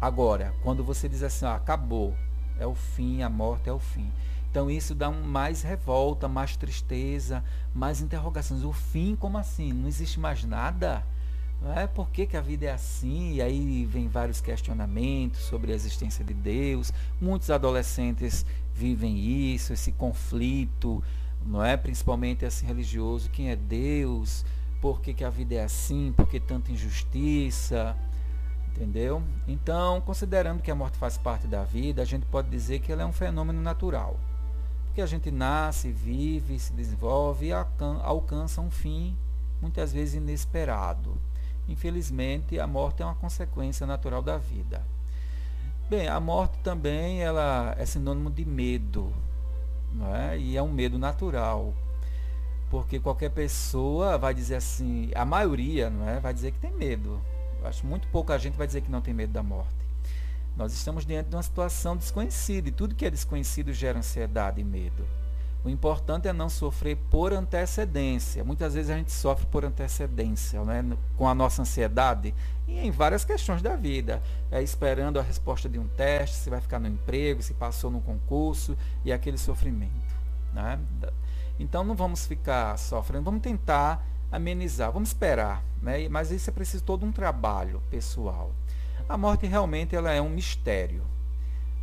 Agora, 0.00 0.54
quando 0.62 0.82
você 0.82 1.08
diz 1.08 1.22
assim, 1.22 1.44
ah, 1.44 1.56
acabou, 1.56 2.14
é 2.58 2.66
o 2.66 2.74
fim, 2.74 3.22
a 3.22 3.28
morte 3.28 3.68
é 3.68 3.72
o 3.72 3.78
fim. 3.78 4.10
Então 4.50 4.70
isso 4.70 4.94
dá 4.94 5.08
um, 5.08 5.22
mais 5.22 5.62
revolta, 5.62 6.26
mais 6.26 6.56
tristeza, 6.56 7.44
mais 7.74 8.00
interrogações. 8.00 8.64
O 8.64 8.72
fim, 8.72 9.14
como 9.14 9.36
assim? 9.36 9.72
Não 9.72 9.86
existe 9.86 10.18
mais 10.18 10.44
nada? 10.44 11.04
Não 11.60 11.78
é? 11.78 11.86
Por 11.86 12.08
que, 12.10 12.26
que 12.26 12.36
a 12.36 12.40
vida 12.40 12.66
é 12.66 12.72
assim? 12.72 13.34
E 13.34 13.42
aí 13.42 13.84
vem 13.84 14.08
vários 14.08 14.40
questionamentos 14.40 15.40
sobre 15.40 15.72
a 15.72 15.74
existência 15.74 16.24
de 16.24 16.32
Deus. 16.32 16.92
Muitos 17.20 17.50
adolescentes 17.50 18.46
vivem 18.74 19.18
isso, 19.18 19.72
esse 19.72 19.92
conflito 19.92 21.02
não 21.44 21.64
é? 21.64 21.76
Principalmente 21.76 22.44
assim 22.44 22.66
religioso, 22.66 23.30
quem 23.30 23.50
é 23.50 23.56
Deus, 23.56 24.44
por 24.80 25.00
que, 25.00 25.14
que 25.14 25.24
a 25.24 25.30
vida 25.30 25.54
é 25.54 25.64
assim, 25.64 26.12
por 26.16 26.28
que 26.28 26.38
tanta 26.38 26.70
injustiça, 26.70 27.96
entendeu? 28.68 29.22
Então, 29.46 30.00
considerando 30.00 30.62
que 30.62 30.70
a 30.70 30.74
morte 30.74 30.98
faz 30.98 31.16
parte 31.16 31.46
da 31.46 31.64
vida, 31.64 32.02
a 32.02 32.04
gente 32.04 32.26
pode 32.26 32.48
dizer 32.48 32.80
que 32.80 32.92
ela 32.92 33.02
é 33.02 33.06
um 33.06 33.12
fenômeno 33.12 33.60
natural. 33.60 34.18
Porque 34.86 35.00
a 35.00 35.06
gente 35.06 35.30
nasce, 35.30 35.92
vive, 35.92 36.58
se 36.58 36.72
desenvolve 36.72 37.46
e 37.46 37.52
alcança 37.52 38.60
um 38.60 38.70
fim, 38.70 39.16
muitas 39.60 39.92
vezes 39.92 40.14
inesperado. 40.14 41.16
Infelizmente, 41.70 42.58
a 42.58 42.66
morte 42.66 43.00
é 43.00 43.06
uma 43.06 43.14
consequência 43.14 43.86
natural 43.86 44.20
da 44.20 44.36
vida. 44.36 44.82
Bem, 45.88 46.08
a 46.08 46.18
morte 46.18 46.58
também 46.58 47.22
ela 47.22 47.76
é 47.78 47.86
sinônimo 47.86 48.28
de 48.28 48.44
medo, 48.44 49.12
não 49.92 50.14
é? 50.14 50.36
E 50.36 50.56
é 50.56 50.62
um 50.62 50.72
medo 50.72 50.98
natural. 50.98 51.72
Porque 52.70 52.98
qualquer 52.98 53.30
pessoa 53.30 54.18
vai 54.18 54.34
dizer 54.34 54.56
assim, 54.56 55.12
a 55.14 55.24
maioria 55.24 55.88
não 55.88 56.08
é? 56.08 56.18
vai 56.18 56.34
dizer 56.34 56.50
que 56.50 56.58
tem 56.58 56.72
medo. 56.72 57.20
Eu 57.60 57.68
acho 57.68 57.86
muito 57.86 58.08
pouca 58.08 58.36
gente 58.36 58.56
vai 58.56 58.66
dizer 58.66 58.80
que 58.80 58.90
não 58.90 59.00
tem 59.00 59.14
medo 59.14 59.32
da 59.32 59.42
morte. 59.42 59.74
Nós 60.56 60.72
estamos 60.72 61.06
diante 61.06 61.28
de 61.28 61.36
uma 61.36 61.42
situação 61.42 61.96
desconhecida 61.96 62.68
e 62.68 62.72
tudo 62.72 62.96
que 62.96 63.06
é 63.06 63.10
desconhecido 63.10 63.72
gera 63.72 63.98
ansiedade 63.98 64.60
e 64.60 64.64
medo. 64.64 65.06
O 65.62 65.68
importante 65.68 66.26
é 66.26 66.32
não 66.32 66.48
sofrer 66.48 66.96
por 67.10 67.34
antecedência. 67.34 68.42
Muitas 68.42 68.72
vezes 68.72 68.90
a 68.90 68.96
gente 68.96 69.12
sofre 69.12 69.46
por 69.46 69.62
antecedência, 69.62 70.62
né? 70.64 70.96
com 71.18 71.28
a 71.28 71.34
nossa 71.34 71.60
ansiedade, 71.60 72.34
e 72.66 72.78
em 72.78 72.90
várias 72.90 73.24
questões 73.24 73.60
da 73.60 73.76
vida. 73.76 74.22
É 74.50 74.62
esperando 74.62 75.18
a 75.18 75.22
resposta 75.22 75.68
de 75.68 75.78
um 75.78 75.86
teste, 75.86 76.36
se 76.36 76.48
vai 76.48 76.62
ficar 76.62 76.78
no 76.78 76.88
emprego, 76.88 77.42
se 77.42 77.52
passou 77.52 77.90
no 77.90 78.00
concurso, 78.00 78.76
e 79.04 79.12
aquele 79.12 79.36
sofrimento. 79.36 80.14
Né? 80.52 80.78
Então 81.58 81.84
não 81.84 81.94
vamos 81.94 82.26
ficar 82.26 82.78
sofrendo, 82.78 83.24
vamos 83.24 83.42
tentar 83.42 84.02
amenizar, 84.32 84.90
vamos 84.90 85.10
esperar. 85.10 85.62
Né? 85.82 86.08
Mas 86.08 86.30
isso 86.30 86.48
é 86.48 86.52
preciso 86.52 86.82
todo 86.84 87.04
um 87.04 87.12
trabalho 87.12 87.82
pessoal. 87.90 88.50
A 89.06 89.18
morte 89.18 89.46
realmente 89.46 89.94
ela 89.94 90.10
é 90.10 90.22
um 90.22 90.30
mistério. 90.30 91.02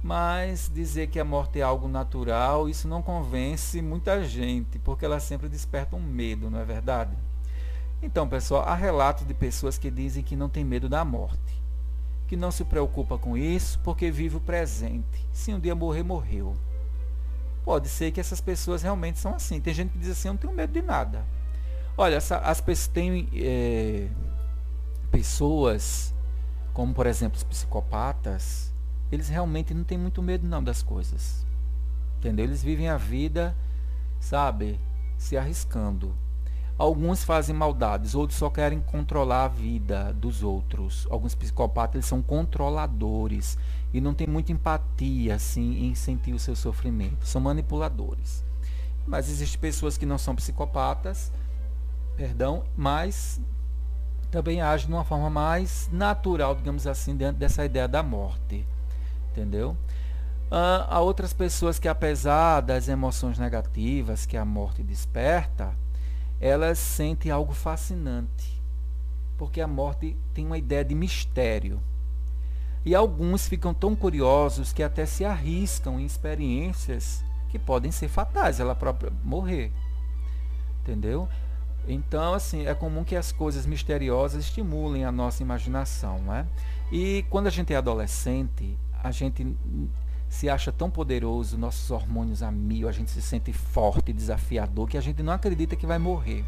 Mas 0.08 0.72
dizer 0.74 1.08
que 1.08 1.20
a 1.20 1.26
morte 1.26 1.60
é 1.60 1.62
algo 1.62 1.90
natural, 1.90 2.70
isso 2.70 2.88
não 2.88 3.02
convence 3.02 3.82
muita 3.82 4.24
gente, 4.24 4.80
porque 4.80 5.04
ela 5.04 5.20
sempre 5.20 5.50
desperta 5.50 5.98
um 5.98 6.02
medo, 6.02 6.50
não 6.50 6.62
é 6.62 6.64
verdade? 6.64 7.12
Então, 8.02 8.26
pessoal, 8.26 8.64
há 8.64 8.74
relatos 8.74 9.28
de 9.28 9.34
pessoas 9.34 9.78
que 9.78 9.92
dizem 9.92 10.24
que 10.24 10.34
não 10.34 10.48
tem 10.48 10.64
medo 10.64 10.88
da 10.88 11.04
morte, 11.04 11.62
que 12.26 12.38
não 12.38 12.52
se 12.52 12.64
preocupa 12.64 13.18
com 13.18 13.36
isso 13.36 13.82
porque 13.84 14.10
vive 14.10 14.38
o 14.38 14.40
presente. 14.40 15.28
Se 15.34 15.54
um 15.54 15.60
dia 15.60 15.76
morrer, 15.76 16.04
morreu. 16.04 16.56
Pode 17.66 17.90
ser 17.90 18.14
que 18.14 18.22
essas 18.22 18.40
pessoas 18.40 18.82
realmente 18.82 19.20
são 19.20 19.36
assim. 19.36 19.60
Tem 19.60 19.74
gente 19.74 19.92
que 19.92 20.00
diz 20.00 20.12
assim, 20.12 20.30
eu 20.30 20.36
não 20.36 20.40
tenho 20.40 20.54
medo 20.54 20.72
de 20.72 20.82
nada. 20.82 21.26
Olha, 21.98 22.18
as 22.18 22.62
pessoas 22.62 22.88
têm 22.88 23.28
é, 23.34 24.08
pessoas, 25.12 26.14
como 26.74 26.94
por 26.94 27.08
exemplo 27.08 27.36
os 27.36 27.44
psicopatas, 27.44 28.67
eles 29.12 29.30
realmente 29.30 29.74
não 29.74 29.84
têm 29.84 29.98
muito 29.98 30.22
medo 30.22 30.48
não 30.48 30.64
das 30.64 30.82
coisas. 30.82 31.46
Entendeu? 32.18 32.46
Eles 32.46 32.64
vivem 32.64 32.90
a 32.90 32.98
vida, 32.98 33.56
sabe, 34.20 34.80
se 35.18 35.38
arriscando. 35.38 36.14
Alguns 36.78 37.24
fazem 37.24 37.56
maldades, 37.56 38.14
outros 38.14 38.38
só 38.38 38.50
querem 38.50 38.80
controlar 38.80 39.46
a 39.46 39.48
vida 39.48 40.14
dos 40.14 40.44
outros. 40.44 41.08
Alguns 41.10 41.34
psicopatas 41.34 41.96
eles 41.96 42.06
são 42.06 42.22
controladores 42.22 43.58
e 43.94 44.00
não 44.00 44.14
têm 44.14 44.28
muita 44.28 44.52
empatia 44.52 45.36
assim 45.36 45.86
em 45.86 45.96
sentir 45.96 46.34
o 46.34 46.40
seu 46.40 46.56
sofrimento. 46.56 47.26
São 47.26 47.42
manipuladores. 47.42 48.46
Mas 49.08 49.30
existem 49.30 49.60
pessoas 49.60 49.98
que 49.98 50.06
não 50.06 50.18
são 50.18 50.36
psicopatas, 50.36 51.32
perdão, 52.16 52.64
mas 52.76 53.42
também 54.30 54.62
agem 54.62 54.88
de 54.88 54.94
uma 54.94 55.06
forma 55.06 55.30
mais 55.30 55.90
natural, 55.92 56.54
digamos 56.54 56.86
assim, 56.86 57.16
dentro 57.16 57.38
dessa 57.38 57.64
ideia 57.64 57.88
da 57.88 58.04
morte 58.04 58.66
entendeu? 59.38 59.78
Uh, 60.48 60.88
há 60.90 61.00
outras 61.00 61.34
pessoas 61.34 61.78
que, 61.78 61.88
apesar 61.88 62.62
das 62.62 62.88
emoções 62.88 63.38
negativas 63.38 64.26
que 64.26 64.36
a 64.36 64.44
morte 64.44 64.82
desperta, 64.82 65.76
elas 66.40 66.80
sentem 66.80 67.32
algo 67.32 67.54
fascinante, 67.54 68.62
porque 69.38 69.62
a 69.62 69.68
morte 69.68 70.18
tem 70.34 70.46
uma 70.46 70.58
ideia 70.58 70.84
de 70.84 70.96
mistério. 70.96 71.80
E 72.84 72.96
alguns 72.96 73.48
ficam 73.48 73.74
tão 73.74 73.96
curiosos 73.96 74.72
que 74.72 74.82
até 74.82 75.06
se 75.06 75.26
arriscam 75.26 76.00
em 76.00 76.06
experiências 76.06 77.24
que 77.50 77.60
podem 77.60 77.92
ser 77.92 78.08
fatais, 78.08 78.60
ela 78.60 78.74
própria 78.74 79.12
morrer. 79.24 79.72
Entendeu? 80.82 81.28
Então, 81.86 82.34
assim, 82.34 82.66
é 82.66 82.74
comum 82.74 83.04
que 83.04 83.16
as 83.16 83.32
coisas 83.32 83.66
misteriosas 83.66 84.46
estimulem 84.46 85.06
a 85.06 85.12
nossa 85.12 85.44
imaginação, 85.44 86.20
né? 86.20 86.46
E 86.92 87.26
quando 87.30 87.48
a 87.48 87.50
gente 87.50 87.74
é 87.74 87.78
adolescente, 87.78 88.78
a 89.04 89.12
gente 89.12 89.56
se 90.30 90.50
acha 90.50 90.72
tão 90.72 90.90
poderoso, 90.90 91.58
nossos 91.58 91.90
hormônios 91.90 92.44
a 92.44 92.52
mil, 92.52 92.88
a 92.88 92.92
gente 92.92 93.10
se 93.10 93.22
sente 93.22 93.54
forte, 93.54 94.12
desafiador, 94.12 94.88
que 94.88 94.98
a 94.98 95.02
gente 95.02 95.24
não 95.24 95.34
acredita 95.34 95.76
que 95.76 95.86
vai 95.86 95.98
morrer. 95.98 96.44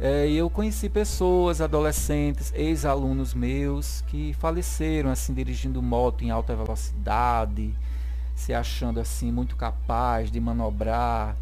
É, 0.00 0.28
eu 0.30 0.48
conheci 0.48 0.88
pessoas, 0.88 1.60
adolescentes, 1.60 2.52
ex-alunos 2.54 3.34
meus, 3.34 4.02
que 4.02 4.32
faleceram 4.34 5.10
assim 5.10 5.34
dirigindo 5.34 5.82
moto 5.82 6.22
em 6.22 6.30
alta 6.30 6.54
velocidade, 6.54 7.74
se 8.34 8.54
achando 8.54 9.00
assim 9.00 9.32
muito 9.32 9.56
capaz 9.56 10.30
de 10.30 10.38
manobrar 10.38 11.36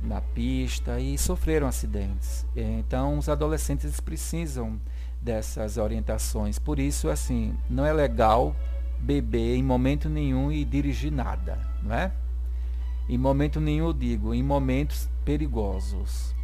na 0.00 0.20
pista 0.20 1.00
e 1.00 1.18
sofreram 1.18 1.66
acidentes. 1.66 2.46
Então, 2.54 3.18
os 3.18 3.28
adolescentes 3.28 3.98
precisam 3.98 4.78
dessas 5.20 5.76
orientações. 5.76 6.60
Por 6.60 6.78
isso, 6.78 7.08
assim, 7.08 7.56
não 7.68 7.84
é 7.84 7.92
legal 7.92 8.54
beber 9.00 9.56
em 9.56 9.62
momento 9.62 10.08
nenhum 10.08 10.50
e 10.50 10.64
dirigir 10.64 11.12
nada, 11.12 11.58
não 11.82 11.94
é? 11.94 12.12
Em 13.08 13.18
momento 13.18 13.60
nenhum 13.60 13.86
eu 13.86 13.92
digo, 13.92 14.32
em 14.34 14.42
momentos 14.42 15.08
perigosos. 15.24 16.34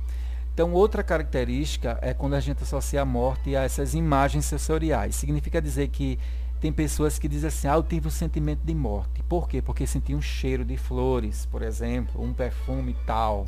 Então, 0.53 0.73
outra 0.73 1.03
característica 1.03 1.99
é 2.03 2.13
quando 2.13 2.35
a 2.35 2.41
gente 2.41 2.63
associa 2.63 3.01
a 3.01 3.05
morte 3.05 3.57
a 3.57 3.63
essas 3.63 3.95
imagens 3.95 4.45
sensoriais. 4.45 5.17
Significa 5.17 5.63
dizer 5.63 5.89
que 5.89 6.19
tem 6.61 6.71
pessoas 6.71 7.19
que 7.19 7.27
dizem 7.27 7.49
assim, 7.49 7.67
ah, 7.67 7.77
eu 7.77 7.83
tive 7.83 8.09
um 8.09 8.11
sentimento 8.11 8.61
de 8.63 8.75
morte. 8.75 9.23
Por 9.23 9.49
quê? 9.49 9.63
Porque 9.63 9.87
senti 9.87 10.15
um 10.15 10.21
cheiro 10.21 10.63
de 10.63 10.77
flores, 10.77 11.47
por 11.47 11.63
exemplo, 11.63 12.23
um 12.23 12.35
perfume 12.35 12.95
tal. 13.07 13.47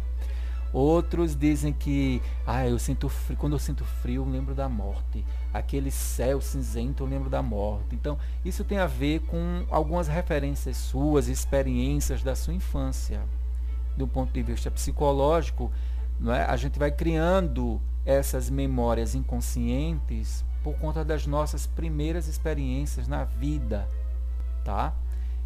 Outros 0.72 1.36
dizem 1.36 1.72
que, 1.72 2.22
ah, 2.46 2.66
eu 2.66 2.78
sinto 2.78 3.08
frio, 3.08 3.38
quando 3.38 3.52
eu 3.52 3.58
sinto 3.58 3.84
frio, 3.84 4.22
eu 4.22 4.30
lembro 4.30 4.54
da 4.54 4.68
morte. 4.68 5.24
Aquele 5.52 5.90
céu 5.90 6.40
cinzento, 6.40 7.02
eu 7.02 7.06
lembro 7.06 7.28
da 7.28 7.42
morte. 7.42 7.94
Então, 7.94 8.18
isso 8.42 8.64
tem 8.64 8.78
a 8.78 8.86
ver 8.86 9.20
com 9.20 9.66
algumas 9.70 10.08
referências 10.08 10.78
suas, 10.78 11.28
experiências 11.28 12.22
da 12.22 12.34
sua 12.34 12.54
infância. 12.54 13.20
Do 13.96 14.08
ponto 14.08 14.32
de 14.32 14.42
vista 14.42 14.70
psicológico, 14.70 15.70
não 16.18 16.32
é? 16.32 16.44
a 16.44 16.56
gente 16.56 16.78
vai 16.78 16.90
criando 16.90 17.78
essas 18.06 18.48
memórias 18.48 19.14
inconscientes 19.14 20.42
por 20.62 20.74
conta 20.78 21.04
das 21.04 21.26
nossas 21.26 21.66
primeiras 21.66 22.28
experiências 22.28 23.06
na 23.06 23.24
vida, 23.24 23.88
tá? 24.64 24.94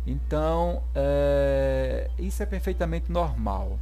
Então, 0.06 0.82
é, 0.94 2.08
isso 2.18 2.42
é 2.42 2.46
perfeitamente 2.46 3.10
normal. 3.10 3.78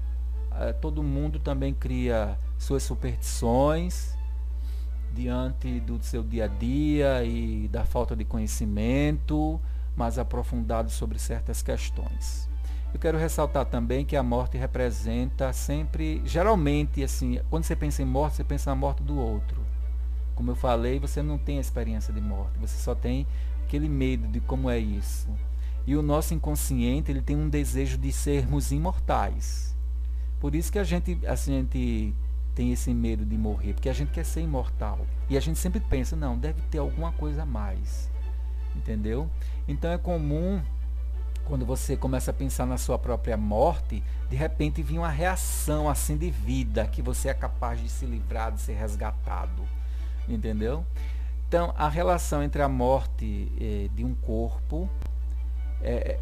É, 0.58 0.72
todo 0.72 1.02
mundo 1.02 1.38
também 1.38 1.74
cria 1.74 2.38
suas 2.58 2.82
superstições 2.82 4.16
diante 5.12 5.80
do 5.80 6.02
seu 6.02 6.22
dia 6.22 6.44
a 6.44 6.48
dia 6.48 7.24
e 7.24 7.68
da 7.68 7.84
falta 7.84 8.16
de 8.16 8.24
conhecimento 8.24 9.60
mais 9.96 10.18
aprofundado 10.18 10.90
sobre 10.90 11.18
certas 11.18 11.62
questões. 11.62 12.48
Eu 12.92 13.00
quero 13.00 13.18
ressaltar 13.18 13.66
também 13.66 14.04
que 14.04 14.16
a 14.16 14.22
morte 14.22 14.56
representa 14.56 15.52
sempre, 15.52 16.22
geralmente, 16.24 17.02
assim, 17.02 17.40
quando 17.50 17.64
você 17.64 17.74
pensa 17.74 18.02
em 18.02 18.04
morte, 18.04 18.36
você 18.36 18.44
pensa 18.44 18.70
na 18.70 18.76
morte 18.76 19.02
do 19.02 19.18
outro. 19.18 19.60
Como 20.34 20.50
eu 20.50 20.56
falei, 20.56 20.98
você 20.98 21.22
não 21.22 21.36
tem 21.36 21.58
a 21.58 21.60
experiência 21.60 22.12
de 22.12 22.20
morte, 22.20 22.58
você 22.58 22.80
só 22.80 22.94
tem 22.94 23.26
aquele 23.64 23.88
medo 23.88 24.28
de 24.28 24.40
como 24.40 24.70
é 24.70 24.78
isso. 24.78 25.28
E 25.86 25.96
o 25.96 26.02
nosso 26.02 26.34
inconsciente, 26.34 27.10
ele 27.10 27.20
tem 27.20 27.36
um 27.36 27.48
desejo 27.48 27.98
de 27.98 28.12
sermos 28.12 28.70
imortais. 28.72 29.73
Por 30.44 30.54
isso 30.54 30.70
que 30.70 30.78
a 30.78 30.84
gente, 30.84 31.18
a 31.26 31.34
gente 31.34 32.12
tem 32.54 32.70
esse 32.70 32.92
medo 32.92 33.24
de 33.24 33.34
morrer, 33.34 33.72
porque 33.72 33.88
a 33.88 33.94
gente 33.94 34.10
quer 34.10 34.26
ser 34.26 34.42
imortal. 34.42 34.98
E 35.30 35.38
a 35.38 35.40
gente 35.40 35.58
sempre 35.58 35.80
pensa, 35.80 36.14
não, 36.14 36.36
deve 36.36 36.60
ter 36.70 36.76
alguma 36.76 37.12
coisa 37.12 37.44
a 37.44 37.46
mais. 37.46 38.10
Entendeu? 38.76 39.26
Então 39.66 39.90
é 39.90 39.96
comum 39.96 40.60
quando 41.46 41.64
você 41.64 41.96
começa 41.96 42.30
a 42.30 42.34
pensar 42.34 42.66
na 42.66 42.76
sua 42.76 42.98
própria 42.98 43.38
morte, 43.38 44.02
de 44.28 44.36
repente 44.36 44.82
vir 44.82 44.98
uma 44.98 45.08
reação 45.08 45.88
assim 45.88 46.14
de 46.14 46.30
vida, 46.30 46.86
que 46.88 47.00
você 47.00 47.30
é 47.30 47.34
capaz 47.34 47.80
de 47.80 47.88
se 47.88 48.04
livrar, 48.04 48.52
de 48.52 48.60
ser 48.60 48.74
resgatado 48.74 49.62
entendeu? 50.28 50.84
Então, 51.48 51.72
a 51.74 51.88
relação 51.88 52.42
entre 52.42 52.60
a 52.60 52.68
morte 52.68 53.50
eh, 53.58 53.88
de 53.94 54.04
um 54.04 54.14
corpo, 54.14 54.90
eh, 55.80 56.18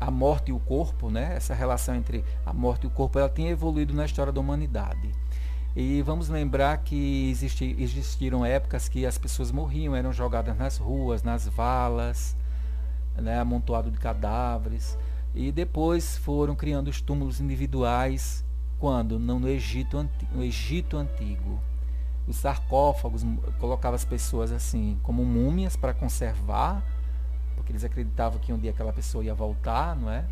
a 0.00 0.10
morte 0.10 0.50
e 0.50 0.52
o 0.52 0.58
corpo, 0.58 1.10
né? 1.10 1.34
essa 1.36 1.54
relação 1.54 1.94
entre 1.94 2.24
a 2.44 2.52
morte 2.52 2.84
e 2.84 2.86
o 2.86 2.90
corpo, 2.90 3.18
ela 3.18 3.28
tem 3.28 3.48
evoluído 3.48 3.94
na 3.94 4.04
história 4.04 4.32
da 4.32 4.40
humanidade. 4.40 5.10
E 5.76 6.02
vamos 6.02 6.28
lembrar 6.28 6.78
que 6.78 7.30
existi, 7.30 7.74
existiram 7.78 8.44
épocas 8.44 8.88
que 8.88 9.04
as 9.04 9.18
pessoas 9.18 9.50
morriam, 9.50 9.94
eram 9.94 10.12
jogadas 10.12 10.56
nas 10.56 10.76
ruas, 10.78 11.22
nas 11.22 11.48
valas, 11.48 12.36
né? 13.16 13.38
amontoado 13.38 13.90
de 13.90 13.98
cadáveres. 13.98 14.96
E 15.34 15.50
depois 15.50 16.16
foram 16.18 16.54
criando 16.54 16.88
os 16.88 17.00
túmulos 17.00 17.40
individuais, 17.40 18.44
quando? 18.78 19.18
No, 19.18 19.40
no 19.40 19.48
Egito, 19.48 20.08
no 20.32 20.44
Egito 20.44 20.96
Antigo 20.96 21.60
os 22.26 22.36
sarcófagos 22.36 23.22
colocava 23.58 23.96
as 23.96 24.04
pessoas 24.04 24.50
assim 24.50 24.98
como 25.02 25.24
múmias 25.24 25.76
para 25.76 25.92
conservar, 25.92 26.82
porque 27.64 27.72
eles 27.72 27.84
acreditavam 27.84 28.38
que 28.38 28.52
um 28.52 28.58
dia 28.58 28.70
aquela 28.70 28.92
pessoa 28.92 29.24
ia 29.24 29.34
voltar, 29.34 29.96
não 29.96 30.10
é? 30.10 30.26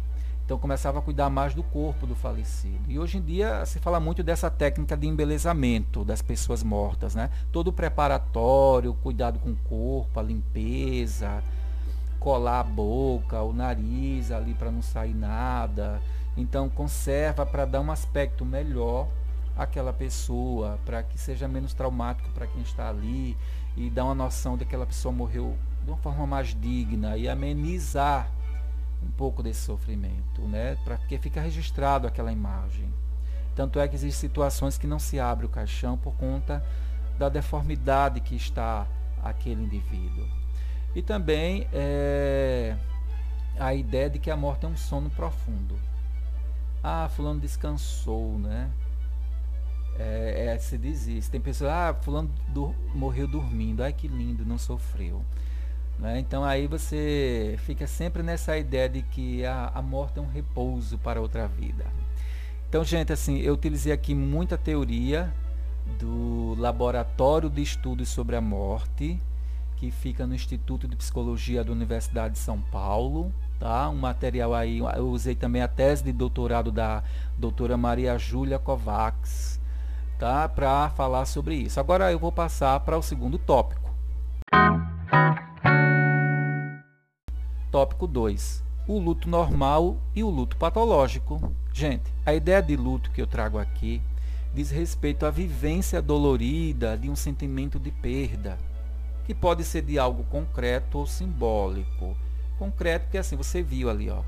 Então 0.44 0.58
começava 0.58 0.98
a 0.98 1.02
cuidar 1.02 1.30
mais 1.30 1.54
do 1.54 1.62
corpo 1.62 2.06
do 2.06 2.14
falecido. 2.14 2.84
E 2.90 2.98
hoje 2.98 3.16
em 3.16 3.22
dia 3.22 3.64
se 3.64 3.78
fala 3.78 3.98
muito 3.98 4.22
dessa 4.22 4.50
técnica 4.50 4.96
de 4.96 5.06
embelezamento 5.06 6.04
das 6.04 6.20
pessoas 6.20 6.62
mortas, 6.62 7.14
né? 7.14 7.30
Todo 7.50 7.68
o 7.68 7.72
preparatório, 7.72 8.92
cuidado 8.94 9.38
com 9.38 9.50
o 9.50 9.56
corpo, 9.56 10.20
a 10.20 10.22
limpeza, 10.22 11.42
colar 12.20 12.60
a 12.60 12.64
boca, 12.64 13.40
o 13.40 13.52
nariz 13.52 14.30
ali 14.30 14.52
para 14.52 14.70
não 14.70 14.82
sair 14.82 15.14
nada. 15.14 16.02
Então 16.36 16.68
conserva 16.68 17.46
para 17.46 17.64
dar 17.64 17.80
um 17.80 17.90
aspecto 17.90 18.44
melhor 18.44 19.08
aquela 19.56 19.92
pessoa, 19.92 20.78
para 20.84 21.02
que 21.02 21.18
seja 21.18 21.48
menos 21.48 21.72
traumático 21.72 22.28
para 22.30 22.46
quem 22.46 22.60
está 22.60 22.90
ali 22.90 23.36
e 23.74 23.88
dar 23.88 24.04
uma 24.04 24.14
noção 24.14 24.56
de 24.56 24.64
que 24.64 24.70
aquela 24.70 24.86
pessoa 24.86 25.12
morreu 25.12 25.56
de 25.82 25.90
uma 25.90 25.96
forma 25.96 26.26
mais 26.26 26.48
digna 26.48 27.16
e 27.16 27.28
amenizar 27.28 28.30
um 29.02 29.10
pouco 29.10 29.42
desse 29.42 29.60
sofrimento, 29.62 30.42
né? 30.42 30.76
Para 30.84 30.96
que 30.96 31.18
fica 31.18 31.40
registrado 31.40 32.06
aquela 32.06 32.32
imagem. 32.32 32.92
Tanto 33.54 33.78
é 33.78 33.88
que 33.88 33.94
existem 33.94 34.28
situações 34.28 34.78
que 34.78 34.86
não 34.86 34.98
se 34.98 35.18
abre 35.18 35.44
o 35.44 35.48
caixão 35.48 35.98
por 35.98 36.14
conta 36.14 36.64
da 37.18 37.28
deformidade 37.28 38.20
que 38.20 38.34
está 38.34 38.86
aquele 39.22 39.64
indivíduo. 39.64 40.26
E 40.94 41.02
também 41.02 41.66
é, 41.72 42.76
a 43.58 43.74
ideia 43.74 44.08
de 44.08 44.18
que 44.18 44.30
a 44.30 44.36
morte 44.36 44.64
é 44.64 44.68
um 44.68 44.76
sono 44.76 45.10
profundo. 45.10 45.78
Ah, 46.82 47.08
fulano 47.14 47.40
descansou, 47.40 48.38
né? 48.38 48.70
É, 49.98 50.46
é, 50.54 50.58
se 50.58 50.78
diz 50.78 51.06
isso. 51.06 51.30
Tem 51.30 51.40
pessoas, 51.40 51.70
ah, 51.70 51.94
fulano 51.94 52.30
do, 52.48 52.74
morreu 52.94 53.28
dormindo, 53.28 53.82
ai 53.82 53.92
que 53.92 54.08
lindo, 54.08 54.44
não 54.44 54.58
sofreu. 54.58 55.24
Né? 56.02 56.18
Então 56.18 56.42
aí 56.42 56.66
você 56.66 57.54
fica 57.64 57.86
sempre 57.86 58.24
nessa 58.24 58.58
ideia 58.58 58.88
de 58.88 59.02
que 59.02 59.46
a, 59.46 59.70
a 59.72 59.80
morte 59.80 60.18
é 60.18 60.20
um 60.20 60.26
repouso 60.26 60.98
para 60.98 61.20
outra 61.20 61.46
vida. 61.46 61.86
Então, 62.68 62.82
gente, 62.82 63.12
assim, 63.12 63.38
eu 63.38 63.54
utilizei 63.54 63.92
aqui 63.92 64.12
muita 64.12 64.58
teoria 64.58 65.32
do 66.00 66.56
Laboratório 66.58 67.48
de 67.48 67.62
Estudos 67.62 68.08
sobre 68.08 68.34
a 68.34 68.40
Morte, 68.40 69.20
que 69.76 69.92
fica 69.92 70.26
no 70.26 70.34
Instituto 70.34 70.88
de 70.88 70.96
Psicologia 70.96 71.62
da 71.62 71.70
Universidade 71.70 72.34
de 72.34 72.40
São 72.40 72.60
Paulo. 72.60 73.32
Tá? 73.60 73.88
Um 73.88 73.98
material 73.98 74.52
aí, 74.54 74.78
eu 74.78 75.08
usei 75.08 75.36
também 75.36 75.62
a 75.62 75.68
tese 75.68 76.02
de 76.02 76.12
doutorado 76.12 76.72
da 76.72 77.04
doutora 77.38 77.76
Maria 77.76 78.18
Júlia 78.18 78.58
Kovacs, 78.58 79.60
tá? 80.18 80.48
para 80.48 80.90
falar 80.90 81.26
sobre 81.26 81.54
isso. 81.54 81.78
Agora 81.78 82.10
eu 82.10 82.18
vou 82.18 82.32
passar 82.32 82.80
para 82.80 82.98
o 82.98 83.02
segundo 83.02 83.38
tópico. 83.38 83.82
Tópico 87.72 88.06
2. 88.06 88.62
O 88.86 88.98
luto 88.98 89.30
normal 89.30 89.96
e 90.14 90.22
o 90.22 90.28
luto 90.28 90.58
patológico. 90.58 91.50
Gente, 91.72 92.12
a 92.26 92.34
ideia 92.34 92.60
de 92.60 92.76
luto 92.76 93.10
que 93.10 93.22
eu 93.22 93.26
trago 93.26 93.58
aqui 93.58 94.02
diz 94.52 94.70
respeito 94.70 95.24
à 95.24 95.30
vivência 95.30 96.02
dolorida 96.02 96.98
de 96.98 97.08
um 97.08 97.16
sentimento 97.16 97.80
de 97.80 97.90
perda, 97.90 98.58
que 99.24 99.34
pode 99.34 99.64
ser 99.64 99.80
de 99.80 99.98
algo 99.98 100.22
concreto 100.24 100.98
ou 100.98 101.06
simbólico. 101.06 102.14
Concreto 102.58 103.04
porque 103.04 103.16
assim, 103.16 103.36
você 103.36 103.62
viu 103.62 103.88
ali, 103.88 104.10
ó, 104.10 104.20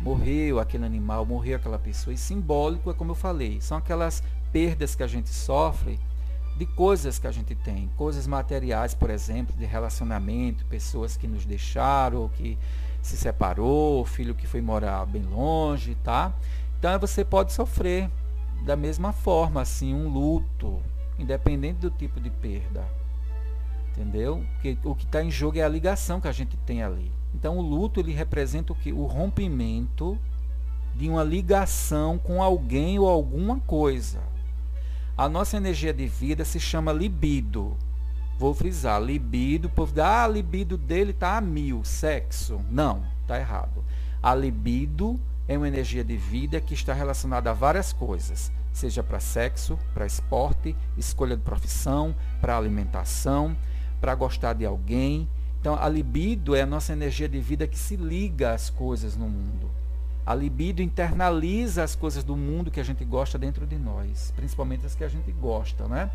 morreu 0.00 0.58
aquele 0.58 0.86
animal, 0.86 1.26
morreu 1.26 1.56
aquela 1.56 1.78
pessoa. 1.78 2.14
E 2.14 2.16
simbólico 2.16 2.90
é 2.90 2.94
como 2.94 3.10
eu 3.10 3.14
falei, 3.14 3.60
são 3.60 3.76
aquelas 3.76 4.22
perdas 4.50 4.94
que 4.94 5.02
a 5.02 5.06
gente 5.06 5.28
sofre 5.28 6.00
de 6.58 6.66
coisas 6.66 7.18
que 7.18 7.26
a 7.26 7.30
gente 7.30 7.54
tem, 7.54 7.88
coisas 7.96 8.26
materiais, 8.26 8.92
por 8.92 9.10
exemplo, 9.10 9.56
de 9.56 9.64
relacionamento, 9.64 10.64
pessoas 10.66 11.16
que 11.16 11.28
nos 11.28 11.44
deixaram, 11.44 12.28
que 12.28 12.58
se 13.00 13.16
separou, 13.16 14.04
filho 14.04 14.34
que 14.34 14.46
foi 14.46 14.60
morar 14.60 15.06
bem 15.06 15.22
longe, 15.22 15.94
tá? 16.02 16.34
Então 16.78 16.98
você 16.98 17.24
pode 17.24 17.52
sofrer 17.52 18.10
da 18.64 18.74
mesma 18.74 19.12
forma, 19.12 19.62
assim, 19.62 19.94
um 19.94 20.08
luto, 20.08 20.82
independente 21.16 21.78
do 21.78 21.90
tipo 21.90 22.20
de 22.20 22.28
perda. 22.28 22.84
Entendeu? 23.92 24.44
Porque 24.54 24.76
o 24.84 24.94
que 24.94 25.04
está 25.04 25.22
em 25.22 25.30
jogo 25.30 25.58
é 25.58 25.62
a 25.62 25.68
ligação 25.68 26.20
que 26.20 26.28
a 26.28 26.32
gente 26.32 26.56
tem 26.58 26.82
ali. 26.82 27.12
Então 27.34 27.56
o 27.56 27.62
luto 27.62 28.00
ele 28.00 28.12
representa 28.12 28.72
o 28.72 28.76
que? 28.76 28.92
O 28.92 29.04
rompimento 29.04 30.18
de 30.94 31.08
uma 31.08 31.22
ligação 31.22 32.18
com 32.18 32.42
alguém 32.42 32.98
ou 32.98 33.08
alguma 33.08 33.60
coisa. 33.60 34.20
A 35.18 35.28
nossa 35.28 35.56
energia 35.56 35.92
de 35.92 36.06
vida 36.06 36.44
se 36.44 36.60
chama 36.60 36.92
libido. 36.92 37.76
Vou 38.38 38.54
frisar, 38.54 39.02
libido, 39.02 39.68
povo 39.68 40.00
ah, 40.00 40.22
a 40.22 40.28
libido 40.28 40.78
dele 40.78 41.10
está 41.10 41.36
a 41.36 41.40
mil, 41.40 41.82
sexo. 41.82 42.60
Não, 42.70 43.04
está 43.22 43.36
errado. 43.36 43.84
A 44.22 44.32
libido 44.32 45.18
é 45.48 45.56
uma 45.56 45.66
energia 45.66 46.04
de 46.04 46.16
vida 46.16 46.60
que 46.60 46.72
está 46.72 46.94
relacionada 46.94 47.50
a 47.50 47.52
várias 47.52 47.92
coisas, 47.92 48.52
seja 48.72 49.02
para 49.02 49.18
sexo, 49.18 49.76
para 49.92 50.06
esporte, 50.06 50.76
escolha 50.96 51.36
de 51.36 51.42
profissão, 51.42 52.14
para 52.40 52.56
alimentação, 52.56 53.56
para 54.00 54.14
gostar 54.14 54.52
de 54.52 54.64
alguém. 54.64 55.28
Então, 55.60 55.74
a 55.74 55.88
libido 55.88 56.54
é 56.54 56.62
a 56.62 56.66
nossa 56.66 56.92
energia 56.92 57.28
de 57.28 57.40
vida 57.40 57.66
que 57.66 57.76
se 57.76 57.96
liga 57.96 58.54
às 58.54 58.70
coisas 58.70 59.16
no 59.16 59.28
mundo. 59.28 59.68
A 60.28 60.34
libido 60.34 60.82
internaliza 60.82 61.82
as 61.82 61.96
coisas 61.96 62.22
do 62.22 62.36
mundo 62.36 62.70
que 62.70 62.78
a 62.78 62.82
gente 62.82 63.02
gosta 63.02 63.38
dentro 63.38 63.66
de 63.66 63.78
nós, 63.78 64.30
principalmente 64.36 64.84
as 64.84 64.94
que 64.94 65.02
a 65.02 65.08
gente 65.08 65.32
gosta, 65.32 65.88
né? 65.88 66.10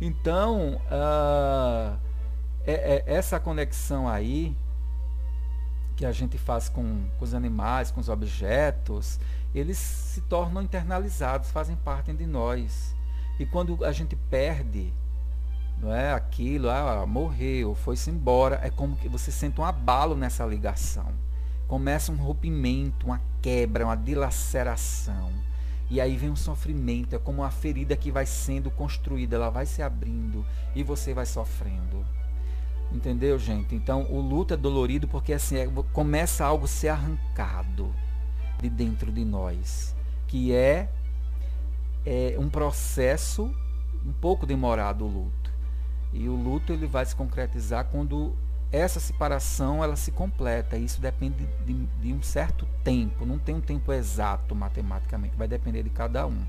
Então, 0.00 0.80
uh, 0.90 1.96
é, 2.66 2.72
é 2.96 3.04
essa 3.06 3.38
conexão 3.38 4.08
aí 4.08 4.56
que 5.94 6.04
a 6.04 6.10
gente 6.10 6.36
faz 6.36 6.68
com, 6.68 7.04
com 7.16 7.24
os 7.24 7.32
animais, 7.32 7.92
com 7.92 8.00
os 8.00 8.08
objetos, 8.08 9.20
eles 9.54 9.78
se 9.78 10.20
tornam 10.22 10.60
internalizados, 10.60 11.48
fazem 11.52 11.76
parte 11.76 12.12
de 12.12 12.26
nós. 12.26 12.92
E 13.38 13.46
quando 13.46 13.84
a 13.84 13.92
gente 13.92 14.16
perde 14.16 14.92
não 15.78 15.94
é 15.94 16.12
aquilo, 16.12 16.68
ah, 16.68 17.06
morreu, 17.06 17.76
foi-se 17.76 18.10
embora, 18.10 18.58
é 18.64 18.68
como 18.68 18.96
que 18.96 19.08
você 19.08 19.30
sente 19.30 19.60
um 19.60 19.64
abalo 19.64 20.16
nessa 20.16 20.44
ligação. 20.44 21.31
Começa 21.72 22.12
um 22.12 22.16
rompimento, 22.16 23.06
uma 23.06 23.18
quebra, 23.40 23.86
uma 23.86 23.96
dilaceração. 23.96 25.32
E 25.88 26.02
aí 26.02 26.18
vem 26.18 26.28
um 26.28 26.36
sofrimento, 26.36 27.16
é 27.16 27.18
como 27.18 27.40
uma 27.40 27.50
ferida 27.50 27.96
que 27.96 28.10
vai 28.10 28.26
sendo 28.26 28.70
construída, 28.70 29.36
ela 29.36 29.48
vai 29.48 29.64
se 29.64 29.80
abrindo 29.80 30.44
e 30.74 30.82
você 30.82 31.14
vai 31.14 31.24
sofrendo. 31.24 32.04
Entendeu, 32.92 33.38
gente? 33.38 33.74
Então 33.74 34.02
o 34.10 34.20
luto 34.20 34.52
é 34.52 34.56
dolorido 34.58 35.08
porque 35.08 35.32
assim 35.32 35.56
é, 35.56 35.66
começa 35.94 36.44
algo 36.44 36.66
a 36.66 36.68
ser 36.68 36.88
arrancado 36.88 37.90
de 38.60 38.68
dentro 38.68 39.10
de 39.10 39.24
nós, 39.24 39.96
que 40.28 40.52
é, 40.54 40.90
é 42.04 42.36
um 42.38 42.50
processo 42.50 43.50
um 44.04 44.12
pouco 44.12 44.44
demorado 44.44 45.06
o 45.06 45.08
luto. 45.08 45.50
E 46.12 46.28
o 46.28 46.36
luto 46.36 46.70
ele 46.70 46.86
vai 46.86 47.06
se 47.06 47.16
concretizar 47.16 47.86
quando 47.86 48.36
essa 48.72 48.98
separação 48.98 49.84
ela 49.84 49.94
se 49.94 50.10
completa. 50.10 50.78
Isso 50.78 51.00
depende 51.00 51.46
de, 51.66 51.74
de, 52.00 52.12
um 52.12 52.22
certo 52.22 52.66
tempo, 52.82 53.26
não 53.26 53.38
tem 53.38 53.54
um 53.54 53.60
tempo 53.60 53.92
exato 53.92 54.54
matematicamente, 54.54 55.36
vai 55.36 55.46
depender 55.46 55.82
de 55.82 55.90
cada 55.90 56.26
um. 56.26 56.44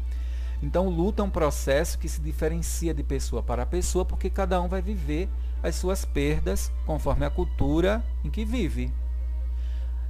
Então 0.61 0.87
o 0.87 0.89
luto 0.89 1.21
é 1.21 1.25
um 1.25 1.29
processo 1.29 1.99
que 1.99 2.07
se 2.07 2.21
diferencia 2.21 2.93
de 2.93 3.03
pessoa 3.03 3.43
para 3.43 3.65
pessoa, 3.65 4.05
porque 4.05 4.29
cada 4.29 4.61
um 4.61 4.69
vai 4.69 4.81
viver 4.81 5.29
as 5.61 5.75
suas 5.75 6.05
perdas 6.05 6.71
conforme 6.85 7.25
a 7.25 7.29
cultura 7.29 8.01
em 8.23 8.29
que 8.29 8.45
vive. 8.45 8.93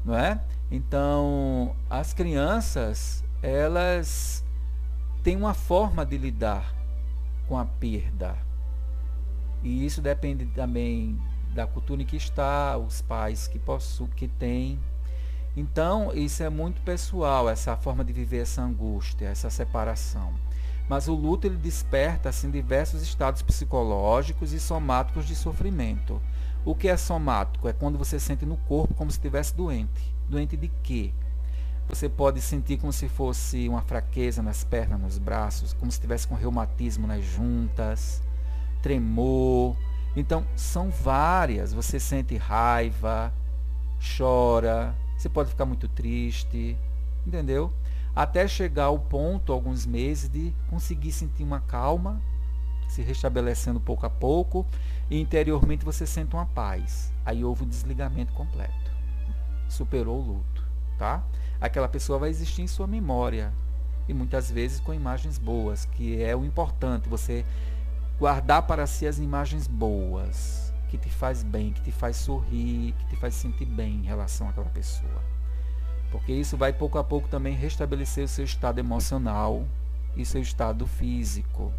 Não 0.06 0.16
é? 0.16 0.40
Então, 0.70 1.76
as 1.90 2.14
crianças, 2.14 3.24
elas 3.42 4.44
têm 5.24 5.36
uma 5.38 5.54
forma 5.54 6.06
de 6.06 6.18
lidar 6.18 6.76
com 7.48 7.58
a 7.58 7.66
perda. 7.66 8.36
E 9.64 9.86
isso 9.86 10.02
depende 10.02 10.46
também 10.48 11.18
da 11.54 11.68
cultura 11.68 12.02
em 12.02 12.06
que 12.06 12.18
está, 12.18 12.78
os 12.78 13.02
pais 13.02 13.48
que 13.48 13.60
possuem, 13.60 14.10
que 14.12 14.28
têm. 14.28 14.80
Então, 15.56 16.12
isso 16.14 16.42
é 16.42 16.50
muito 16.50 16.82
pessoal, 16.82 17.48
essa 17.48 17.78
forma 17.78 18.04
de 18.04 18.12
viver 18.12 18.40
essa 18.40 18.62
angústia, 18.62 19.28
essa 19.28 19.50
separação. 19.50 20.34
Mas 20.90 21.08
o 21.08 21.14
luto 21.14 21.48
ele 21.48 21.56
desperta 21.56 22.30
assim 22.30 22.50
diversos 22.50 23.02
estados 23.02 23.42
psicológicos 23.42 24.52
e 24.52 24.60
somáticos 24.60 25.26
de 25.26 25.36
sofrimento. 25.36 26.22
O 26.66 26.74
que 26.74 26.88
é 26.88 26.98
somático? 26.98 27.68
É 27.68 27.74
quando 27.74 27.98
você 27.98 28.20
sente 28.20 28.46
no 28.46 28.58
corpo 28.58 28.94
como 28.94 29.12
se 29.12 29.18
estivesse 29.18 29.56
doente. 29.56 30.14
Doente 30.28 30.58
de 30.58 30.70
quê? 30.82 31.14
Você 31.90 32.08
pode 32.08 32.42
sentir 32.42 32.78
como 32.78 32.94
se 32.94 33.10
fosse 33.10 33.68
uma 33.68 33.82
fraqueza 33.82 34.42
nas 34.42 34.64
pernas, 34.64 35.00
nos 35.00 35.18
braços, 35.18 35.74
como 35.74 35.92
se 35.92 35.98
estivesse 35.98 36.28
com 36.28 36.36
reumatismo 36.36 37.06
nas 37.06 37.24
juntas, 37.24 38.22
tremor, 38.82 39.76
então, 40.16 40.46
são 40.56 40.90
várias. 40.90 41.74
Você 41.74 42.00
sente 42.00 42.38
raiva, 42.38 43.34
chora, 44.18 44.96
você 45.18 45.30
pode 45.30 45.50
ficar 45.50 45.66
muito 45.66 45.88
triste, 45.88 46.78
entendeu? 47.26 47.72
Até 48.16 48.48
chegar 48.48 48.86
ao 48.86 49.00
ponto, 49.00 49.52
alguns 49.52 49.86
meses, 49.86 50.30
de 50.30 50.54
conseguir 50.70 51.12
sentir 51.12 51.44
uma 51.44 51.60
calma, 51.62 52.22
se 52.88 53.02
restabelecendo 53.02 53.80
pouco 53.80 54.06
a 54.06 54.10
pouco, 54.10 54.66
e 55.10 55.20
interiormente 55.20 55.84
você 55.84 56.06
sente 56.06 56.36
uma 56.36 56.46
paz. 56.46 57.12
Aí 57.26 57.44
houve 57.44 57.64
o 57.64 57.66
desligamento 57.66 58.34
completo. 58.34 58.92
Superou 59.68 60.20
o 60.20 60.22
luto, 60.22 60.64
tá? 61.00 61.24
Aquela 61.60 61.88
pessoa 61.88 62.20
vai 62.20 62.30
existir 62.30 62.62
em 62.62 62.68
sua 62.68 62.86
memória, 62.86 63.52
e 64.08 64.14
muitas 64.14 64.52
vezes 64.52 64.80
com 64.80 64.94
imagens 64.94 65.38
boas, 65.38 65.86
que 65.86 66.22
é 66.22 66.36
o 66.36 66.46
importante, 66.46 67.10
você 67.10 67.46
guardar 68.20 68.64
para 68.64 68.88
si 68.88 69.06
as 69.08 69.18
imagens 69.18 69.68
boas, 69.68 70.74
que 70.90 70.98
te 70.98 71.10
faz 71.10 71.44
bem, 71.44 71.72
que 71.72 71.82
te 71.82 71.92
faz 71.92 72.18
sorrir, 72.18 72.94
que 72.94 73.06
te 73.08 73.16
faz 73.16 73.34
sentir 73.34 73.66
bem 73.66 73.96
em 73.96 74.06
relação 74.06 74.48
àquela 74.50 74.70
pessoa. 74.70 75.22
Porque 76.12 76.32
isso 76.32 76.56
vai 76.56 76.72
pouco 76.72 76.98
a 76.98 77.04
pouco 77.04 77.28
também 77.28 77.56
restabelecer 77.56 78.24
o 78.24 78.28
seu 78.28 78.46
estado 78.46 78.80
emocional 78.80 79.66
e 80.16 80.24
seu 80.24 80.42
estado 80.42 80.86
físico. 80.86 81.74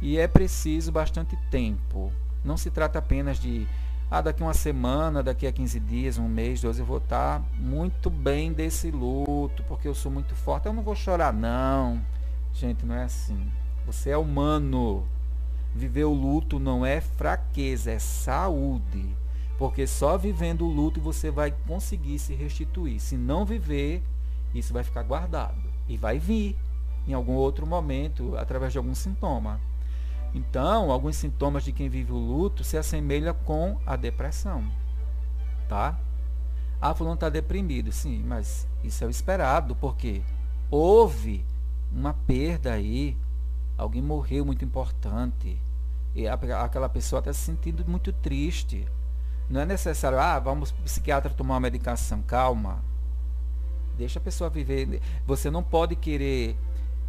E 0.00 0.16
é 0.16 0.28
preciso 0.28 0.92
bastante 0.92 1.36
tempo. 1.50 2.12
Não 2.44 2.56
se 2.56 2.70
trata 2.70 3.00
apenas 3.00 3.38
de 3.38 3.66
ah, 4.10 4.22
daqui 4.22 4.42
uma 4.42 4.54
semana, 4.54 5.22
daqui 5.22 5.46
a 5.46 5.52
15 5.52 5.80
dias, 5.80 6.18
um 6.18 6.28
mês, 6.28 6.62
dois, 6.62 6.78
eu 6.78 6.84
vou 6.84 6.96
estar 6.96 7.42
muito 7.58 8.08
bem 8.08 8.52
desse 8.52 8.90
luto, 8.90 9.62
porque 9.64 9.86
eu 9.86 9.94
sou 9.94 10.10
muito 10.10 10.34
forte. 10.34 10.66
Eu 10.66 10.72
não 10.72 10.82
vou 10.82 10.94
chorar, 10.94 11.32
não. 11.32 12.00
Gente, 12.54 12.86
não 12.86 12.94
é 12.94 13.02
assim. 13.02 13.50
Você 13.84 14.10
é 14.10 14.16
humano. 14.16 15.04
Viver 15.78 16.02
o 16.02 16.12
luto 16.12 16.58
não 16.58 16.84
é 16.84 17.00
fraqueza, 17.00 17.92
é 17.92 18.00
saúde. 18.00 19.16
Porque 19.56 19.86
só 19.86 20.18
vivendo 20.18 20.66
o 20.66 20.68
luto 20.68 21.00
você 21.00 21.30
vai 21.30 21.54
conseguir 21.68 22.18
se 22.18 22.34
restituir. 22.34 22.98
Se 22.98 23.16
não 23.16 23.44
viver, 23.44 24.02
isso 24.52 24.72
vai 24.72 24.82
ficar 24.82 25.04
guardado. 25.04 25.62
E 25.88 25.96
vai 25.96 26.18
vir 26.18 26.58
em 27.06 27.12
algum 27.12 27.34
outro 27.34 27.64
momento, 27.64 28.36
através 28.36 28.72
de 28.72 28.78
algum 28.78 28.92
sintoma. 28.92 29.60
Então, 30.34 30.90
alguns 30.90 31.14
sintomas 31.14 31.62
de 31.62 31.70
quem 31.70 31.88
vive 31.88 32.10
o 32.12 32.18
luto 32.18 32.64
se 32.64 32.76
assemelham 32.76 33.34
com 33.44 33.78
a 33.86 33.94
depressão. 33.94 34.64
Tá? 35.68 35.96
Ah, 36.80 36.92
fulano 36.92 37.14
está 37.14 37.28
deprimido. 37.28 37.92
Sim, 37.92 38.24
mas 38.26 38.66
isso 38.82 39.04
é 39.04 39.06
o 39.06 39.10
esperado, 39.10 39.76
porque 39.76 40.22
houve 40.72 41.46
uma 41.92 42.12
perda 42.12 42.72
aí 42.72 43.16
alguém 43.78 44.02
morreu 44.02 44.44
muito 44.44 44.64
importante. 44.64 45.56
E 46.18 46.26
aquela 46.26 46.88
pessoa 46.88 47.20
está 47.20 47.32
se 47.32 47.38
sentindo 47.38 47.88
muito 47.88 48.12
triste. 48.12 48.84
Não 49.48 49.60
é 49.60 49.64
necessário, 49.64 50.18
ah, 50.18 50.36
vamos 50.40 50.70
o 50.70 50.74
psiquiatra 50.82 51.32
tomar 51.32 51.54
uma 51.54 51.60
medicação. 51.60 52.22
Calma. 52.22 52.82
Deixa 53.96 54.18
a 54.18 54.22
pessoa 54.22 54.50
viver. 54.50 55.00
Você 55.24 55.48
não 55.48 55.62
pode 55.62 55.94
querer 55.94 56.58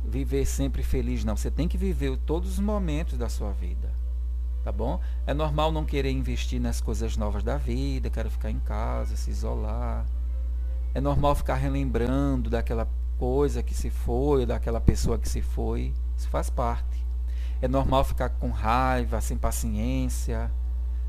viver 0.05 0.45
sempre 0.45 0.83
feliz, 0.83 1.25
não. 1.25 1.35
Você 1.35 1.49
tem 1.49 1.67
que 1.67 1.75
viver 1.75 2.15
todos 2.17 2.51
os 2.51 2.59
momentos 2.59 3.17
da 3.17 3.27
sua 3.27 3.51
vida. 3.51 3.91
Tá 4.63 4.71
bom? 4.71 5.01
É 5.25 5.33
normal 5.33 5.71
não 5.71 5.85
querer 5.85 6.11
investir 6.11 6.61
nas 6.61 6.79
coisas 6.79 7.17
novas 7.17 7.41
da 7.41 7.57
vida, 7.57 8.11
quero 8.11 8.29
ficar 8.29 8.51
em 8.51 8.59
casa, 8.59 9.15
se 9.15 9.31
isolar. 9.31 10.05
É 10.93 11.01
normal 11.01 11.33
ficar 11.33 11.55
relembrando 11.55 12.47
daquela 12.47 12.87
coisa 13.17 13.63
que 13.63 13.73
se 13.73 13.89
foi, 13.89 14.45
daquela 14.45 14.79
pessoa 14.79 15.17
que 15.17 15.27
se 15.27 15.41
foi. 15.41 15.95
Isso 16.15 16.29
faz 16.29 16.51
parte. 16.51 17.08
É 17.61 17.67
normal 17.67 18.03
ficar 18.05 18.29
com 18.29 18.49
raiva, 18.49 19.19
sem 19.19 19.37
paciência, 19.37 20.49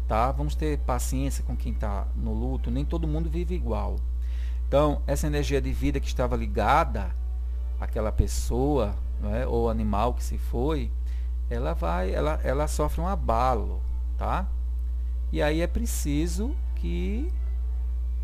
tá? 0.09 0.32
Vamos 0.32 0.57
ter 0.57 0.78
paciência 0.78 1.44
com 1.44 1.57
quem 1.57 1.72
está 1.72 2.09
no 2.16 2.34
luto. 2.34 2.70
Nem 2.70 2.84
todo 2.84 3.07
mundo 3.07 3.30
vive 3.30 3.55
igual. 3.55 3.96
Então, 4.66 5.01
essa 5.07 5.28
energia 5.28 5.61
de 5.61 5.72
vida 5.72 6.01
que 6.01 6.09
estava 6.09 6.36
ligada 6.36 7.14
àquela 7.80 8.11
pessoa, 8.11 8.96
é? 9.32 9.46
ou 9.46 9.70
animal 9.70 10.14
que 10.14 10.24
se 10.24 10.38
foi, 10.38 10.90
ela 11.48 11.72
vai, 11.72 12.12
ela, 12.12 12.40
ela 12.42 12.66
sofre 12.66 13.01
um 13.01 13.07
abalo, 13.07 13.80
tá? 14.18 14.46
E 15.32 15.40
aí 15.40 15.61
é 15.61 15.66
preciso 15.68 16.55
que 16.74 17.32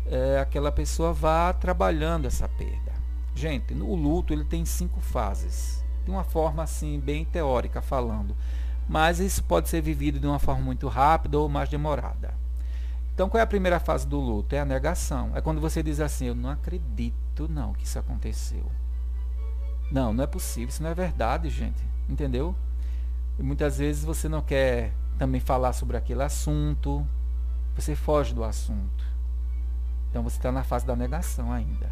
é, 0.05 0.39
aquela 0.39 0.71
pessoa 0.71 1.13
vá 1.13 1.53
trabalhando 1.53 2.25
essa 2.25 2.47
perda. 2.49 2.91
Gente, 3.33 3.73
o 3.73 3.95
luto 3.95 4.33
ele 4.33 4.43
tem 4.43 4.65
cinco 4.65 4.99
fases 4.99 5.86
de 6.07 6.11
uma 6.11 6.23
forma 6.23 6.63
assim 6.63 6.99
bem 7.01 7.25
teórica 7.25 7.81
falando. 7.81 8.33
Mas 8.87 9.19
isso 9.19 9.43
pode 9.43 9.67
ser 9.67 9.81
vivido 9.81 10.19
de 10.19 10.25
uma 10.25 10.39
forma 10.39 10.61
muito 10.61 10.87
rápida 10.87 11.37
ou 11.37 11.49
mais 11.49 11.67
demorada. 11.67 12.33
Então, 13.13 13.27
qual 13.27 13.39
é 13.39 13.43
a 13.43 13.47
primeira 13.47 13.77
fase 13.77 14.07
do 14.07 14.17
luto? 14.17 14.55
É 14.55 14.59
a 14.59 14.65
negação. 14.65 15.31
É 15.35 15.41
quando 15.41 15.59
você 15.59 15.83
diz 15.83 15.99
assim: 15.99 16.27
Eu 16.27 16.35
não 16.35 16.49
acredito, 16.49 17.49
não, 17.49 17.73
que 17.73 17.83
isso 17.83 17.99
aconteceu. 17.99 18.71
Não, 19.91 20.13
não 20.13 20.23
é 20.23 20.27
possível, 20.27 20.69
isso 20.69 20.81
não 20.81 20.89
é 20.89 20.93
verdade, 20.93 21.49
gente. 21.49 21.83
Entendeu? 22.07 22.55
E 23.37 23.43
muitas 23.43 23.77
vezes 23.77 24.05
você 24.05 24.29
não 24.29 24.41
quer 24.41 24.93
também 25.17 25.41
falar 25.41 25.73
sobre 25.73 25.97
aquele 25.97 26.23
assunto, 26.23 27.05
você 27.75 27.95
foge 27.95 28.33
do 28.33 28.45
assunto. 28.45 29.05
Então 30.09 30.23
você 30.23 30.37
está 30.37 30.51
na 30.51 30.63
fase 30.63 30.85
da 30.85 30.95
negação 30.95 31.51
ainda. 31.51 31.91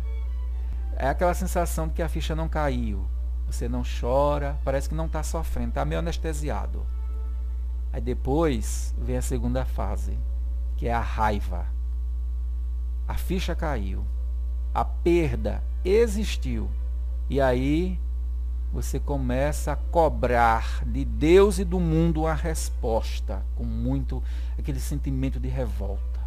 É 0.96 1.10
aquela 1.10 1.34
sensação 1.34 1.88
de 1.88 1.94
que 1.94 2.02
a 2.02 2.08
ficha 2.08 2.34
não 2.34 2.48
caiu. 2.48 3.06
Você 3.48 3.70
não 3.70 3.84
chora, 3.84 4.60
parece 4.64 4.90
que 4.90 4.96
não 4.96 5.06
está 5.06 5.24
sofrendo, 5.24 5.70
está 5.70 5.86
meio 5.86 6.00
anestesiado. 6.00 6.86
Aí 7.94 8.02
depois 8.02 8.94
vem 8.98 9.18
a 9.18 9.22
segunda 9.22 9.64
fase, 9.64 10.18
que 10.76 10.88
é 10.88 10.94
a 10.94 11.00
raiva. 11.00 11.66
A 13.08 13.14
ficha 13.14 13.56
caiu. 13.56 14.06
A 14.74 14.84
perda 14.84 15.64
existiu. 15.84 16.70
E 17.30 17.40
aí 17.40 18.00
você 18.74 19.00
começa 19.00 19.72
a 19.72 19.76
cobrar 19.76 20.84
de 20.86 21.06
Deus 21.06 21.60
e 21.60 21.64
do 21.64 21.80
mundo 21.80 22.24
uma 22.24 22.34
resposta 22.34 23.46
com 23.56 23.64
muito 23.64 24.22
aquele 24.60 24.82
sentimento 24.82 25.40
de 25.40 25.48
revolta. 25.48 26.20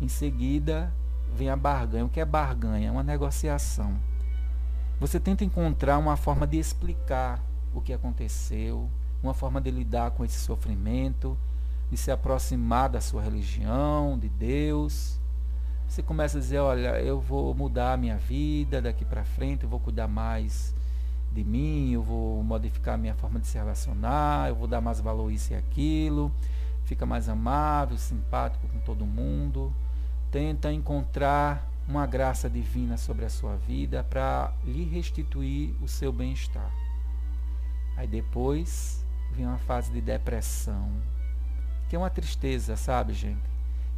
Em 0.00 0.08
seguida, 0.08 0.90
vem 1.34 1.50
a 1.50 1.56
barganha. 1.56 2.06
O 2.06 2.08
que 2.08 2.20
é 2.20 2.24
barganha? 2.24 2.88
É 2.88 2.90
uma 2.90 3.02
negociação. 3.02 3.98
Você 5.00 5.18
tenta 5.18 5.42
encontrar 5.42 5.96
uma 5.96 6.14
forma 6.14 6.46
de 6.46 6.58
explicar 6.58 7.42
o 7.72 7.80
que 7.80 7.90
aconteceu, 7.90 8.86
uma 9.22 9.32
forma 9.32 9.58
de 9.58 9.70
lidar 9.70 10.10
com 10.10 10.22
esse 10.26 10.38
sofrimento, 10.38 11.38
de 11.90 11.96
se 11.96 12.10
aproximar 12.10 12.90
da 12.90 13.00
sua 13.00 13.22
religião, 13.22 14.18
de 14.18 14.28
Deus. 14.28 15.18
Você 15.88 16.02
começa 16.02 16.36
a 16.36 16.40
dizer, 16.42 16.58
olha, 16.58 17.00
eu 17.00 17.18
vou 17.18 17.54
mudar 17.54 17.94
a 17.94 17.96
minha 17.96 18.18
vida 18.18 18.82
daqui 18.82 19.02
para 19.02 19.24
frente, 19.24 19.64
eu 19.64 19.70
vou 19.70 19.80
cuidar 19.80 20.06
mais 20.06 20.74
de 21.32 21.42
mim, 21.42 21.92
eu 21.92 22.02
vou 22.02 22.44
modificar 22.44 22.96
a 22.96 22.98
minha 22.98 23.14
forma 23.14 23.40
de 23.40 23.46
se 23.46 23.56
relacionar, 23.56 24.50
eu 24.50 24.54
vou 24.54 24.68
dar 24.68 24.82
mais 24.82 25.00
valor 25.00 25.30
a 25.30 25.32
isso 25.32 25.54
e 25.54 25.56
aquilo, 25.56 26.30
fica 26.84 27.06
mais 27.06 27.26
amável, 27.26 27.96
simpático 27.96 28.68
com 28.68 28.80
todo 28.80 29.06
mundo, 29.06 29.72
tenta 30.30 30.70
encontrar 30.70 31.69
uma 31.90 32.06
graça 32.06 32.48
divina 32.48 32.96
sobre 32.96 33.24
a 33.24 33.28
sua 33.28 33.56
vida 33.56 34.04
para 34.04 34.52
lhe 34.64 34.84
restituir 34.84 35.74
o 35.82 35.88
seu 35.88 36.12
bem-estar. 36.12 36.70
Aí 37.96 38.06
depois 38.06 39.04
vem 39.32 39.44
uma 39.44 39.58
fase 39.58 39.90
de 39.90 40.00
depressão, 40.00 40.88
que 41.88 41.96
é 41.96 41.98
uma 41.98 42.08
tristeza, 42.08 42.76
sabe, 42.76 43.12
gente? 43.12 43.42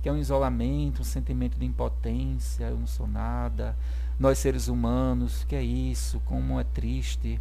Que 0.01 0.09
é 0.09 0.13
um 0.13 0.17
isolamento, 0.17 1.03
um 1.03 1.05
sentimento 1.05 1.59
de 1.59 1.67
impotência, 1.67 2.65
eu 2.65 2.79
não 2.79 2.87
sou 2.87 3.07
nada, 3.07 3.77
nós 4.19 4.39
seres 4.39 4.69
humanos, 4.69 5.45
que 5.45 5.55
é 5.55 5.63
isso, 5.63 6.19
como 6.21 6.59
é 6.59 6.65
triste, 6.65 7.39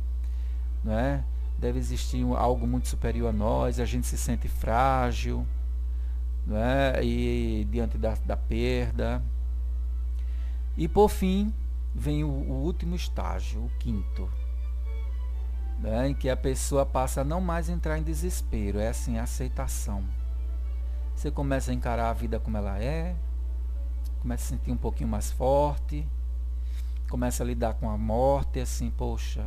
não 0.84 0.92
é? 0.92 1.24
Deve 1.58 1.80
existir 1.80 2.26
algo 2.36 2.68
muito 2.68 2.90
superior 2.90 3.30
a 3.30 3.34
nós, 3.34 3.80
a 3.80 3.86
gente 3.86 4.06
se 4.06 4.18
sente 4.18 4.50
frágil, 4.50 5.48
não 6.46 6.58
é? 6.58 7.02
E 7.02 7.66
diante 7.72 7.98
da, 7.98 8.16
da 8.26 8.36
perda. 8.36 9.24
E 10.78 10.88
por 10.88 11.10
fim, 11.10 11.54
vem 11.94 12.24
o, 12.24 12.30
o 12.30 12.64
último 12.64 12.96
estágio, 12.96 13.66
o 13.66 13.70
quinto, 13.80 14.30
né, 15.80 16.10
em 16.10 16.14
que 16.14 16.30
a 16.30 16.38
pessoa 16.38 16.86
passa 16.86 17.22
a 17.22 17.24
não 17.24 17.42
mais 17.42 17.68
entrar 17.68 17.98
em 17.98 18.04
desespero, 18.04 18.80
é 18.80 18.90
assim, 18.90 19.18
a 19.18 19.24
aceitação. 19.24 20.04
Você 21.16 21.30
começa 21.30 21.72
a 21.72 21.74
encarar 21.74 22.10
a 22.10 22.14
vida 22.14 22.40
como 22.40 22.58
ela 22.58 22.80
é, 22.80 23.16
começa 24.22 24.44
a 24.44 24.48
se 24.48 24.50
sentir 24.54 24.72
um 24.72 24.78
pouquinho 24.78 25.10
mais 25.10 25.32
forte, 25.32 26.08
começa 27.10 27.44
a 27.44 27.46
lidar 27.46 27.74
com 27.74 27.90
a 27.90 27.98
morte, 27.98 28.60
assim, 28.60 28.90
poxa, 28.90 29.46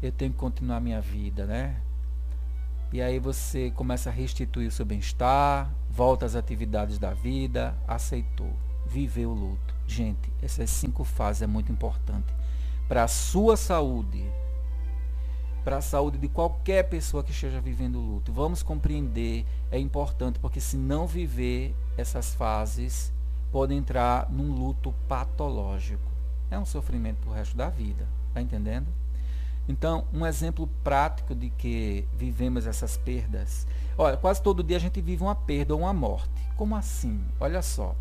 eu 0.00 0.12
tenho 0.12 0.32
que 0.32 0.38
continuar 0.38 0.80
minha 0.80 1.00
vida, 1.00 1.46
né? 1.46 1.82
E 2.92 3.02
aí 3.02 3.18
você 3.18 3.70
começa 3.70 4.08
a 4.08 4.12
restituir 4.12 4.68
o 4.68 4.70
seu 4.70 4.86
bem-estar, 4.86 5.70
volta 5.90 6.24
às 6.24 6.34
atividades 6.34 6.98
da 6.98 7.12
vida, 7.12 7.76
aceitou, 7.86 8.54
viveu 8.86 9.30
o 9.30 9.34
luto. 9.34 9.77
Gente, 9.88 10.32
essas 10.40 10.70
cinco 10.70 11.02
fases 11.02 11.42
é 11.42 11.46
muito 11.48 11.72
importante 11.72 12.32
para 12.86 13.02
a 13.02 13.08
sua 13.08 13.56
saúde, 13.56 14.24
para 15.64 15.78
a 15.78 15.80
saúde 15.80 16.18
de 16.18 16.28
qualquer 16.28 16.84
pessoa 16.84 17.24
que 17.24 17.32
esteja 17.32 17.60
vivendo 17.60 17.98
luto. 17.98 18.32
Vamos 18.32 18.62
compreender, 18.62 19.44
é 19.72 19.78
importante, 19.78 20.38
porque 20.38 20.60
se 20.60 20.76
não 20.76 21.08
viver 21.08 21.74
essas 21.96 22.32
fases, 22.34 23.12
pode 23.50 23.74
entrar 23.74 24.30
num 24.30 24.52
luto 24.52 24.94
patológico 25.08 26.08
é 26.50 26.58
um 26.58 26.64
sofrimento 26.64 27.18
para 27.18 27.30
o 27.30 27.34
resto 27.34 27.56
da 27.56 27.68
vida. 27.68 28.06
Está 28.28 28.40
entendendo? 28.40 28.86
Então, 29.68 30.06
um 30.12 30.24
exemplo 30.24 30.66
prático 30.82 31.34
de 31.34 31.50
que 31.50 32.08
vivemos 32.16 32.66
essas 32.66 32.96
perdas. 32.96 33.66
Olha, 33.98 34.16
quase 34.16 34.42
todo 34.42 34.62
dia 34.62 34.78
a 34.78 34.80
gente 34.80 35.00
vive 35.00 35.22
uma 35.22 35.34
perda 35.34 35.74
ou 35.74 35.80
uma 35.80 35.92
morte. 35.92 36.30
Como 36.56 36.74
assim? 36.74 37.22
Olha 37.38 37.60
só. 37.60 37.94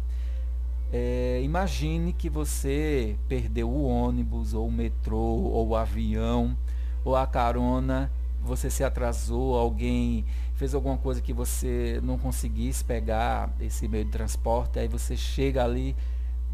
É, 0.91 1.41
imagine 1.43 2.13
que 2.13 2.29
você 2.29 3.17
perdeu 3.27 3.69
o 3.69 3.83
ônibus, 3.83 4.53
ou 4.53 4.67
o 4.67 4.71
metrô, 4.71 5.17
ou 5.17 5.69
o 5.69 5.75
avião, 5.75 6.57
ou 7.03 7.15
a 7.15 7.27
carona, 7.27 8.11
você 8.41 8.69
se 8.69 8.83
atrasou, 8.83 9.57
alguém 9.57 10.25
fez 10.55 10.73
alguma 10.73 10.97
coisa 10.97 11.21
que 11.21 11.33
você 11.33 11.99
não 12.01 12.17
conseguisse 12.17 12.83
pegar 12.83 13.53
esse 13.59 13.87
meio 13.87 14.05
de 14.05 14.11
transporte, 14.11 14.79
aí 14.79 14.87
você 14.87 15.17
chega 15.17 15.63
ali 15.63 15.95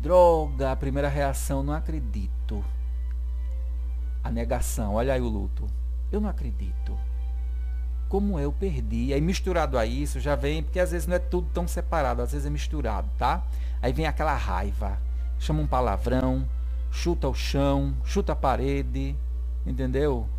Droga, 0.03 0.73
a 0.73 0.75
primeira 0.75 1.07
reação, 1.07 1.63
não 1.63 1.73
acredito. 1.73 2.61
A 4.21 4.29
negação, 4.29 4.95
olha 4.95 5.13
aí 5.13 5.21
o 5.21 5.29
luto. 5.29 5.65
Eu 6.11 6.19
não 6.19 6.27
acredito. 6.27 6.99
Como 8.13 8.39
eu 8.39 8.51
perdi. 8.51 9.11
Aí 9.11 9.19
misturado 9.19 9.75
a 9.75 9.87
isso, 9.87 10.19
já 10.19 10.35
vem, 10.35 10.61
porque 10.61 10.79
às 10.79 10.91
vezes 10.91 11.07
não 11.07 11.15
é 11.15 11.19
tudo 11.19 11.47
tão 11.51 11.67
separado, 11.67 12.21
às 12.21 12.31
vezes 12.31 12.45
é 12.45 12.49
misturado, 12.51 13.09
tá? 13.17 13.41
Aí 13.81 13.91
vem 13.91 14.05
aquela 14.05 14.35
raiva. 14.35 14.99
Chama 15.39 15.63
um 15.63 15.65
palavrão, 15.65 16.47
chuta 16.91 17.27
o 17.27 17.33
chão, 17.33 17.91
chuta 18.05 18.33
a 18.33 18.35
parede, 18.35 19.15
entendeu? 19.65 20.29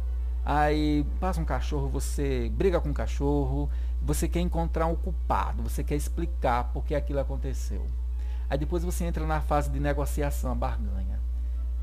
Aí 0.45 1.05
passa 1.19 1.41
um 1.41 1.45
cachorro, 1.45 1.89
você 1.89 2.49
briga 2.55 2.81
com 2.81 2.91
o 2.91 2.95
cachorro, 2.95 3.69
você 4.01 4.29
quer 4.29 4.39
encontrar 4.39 4.87
um 4.87 4.95
culpado, 4.95 5.65
você 5.65 5.83
quer 5.83 5.97
explicar 5.97 6.71
por 6.73 6.85
que 6.85 6.95
aquilo 6.95 7.19
aconteceu. 7.19 7.85
Aí 8.49 8.57
depois 8.57 8.85
você 8.85 9.05
entra 9.05 9.27
na 9.27 9.41
fase 9.41 9.69
de 9.69 9.81
negociação, 9.81 10.53
a 10.53 10.55
barganha, 10.55 11.19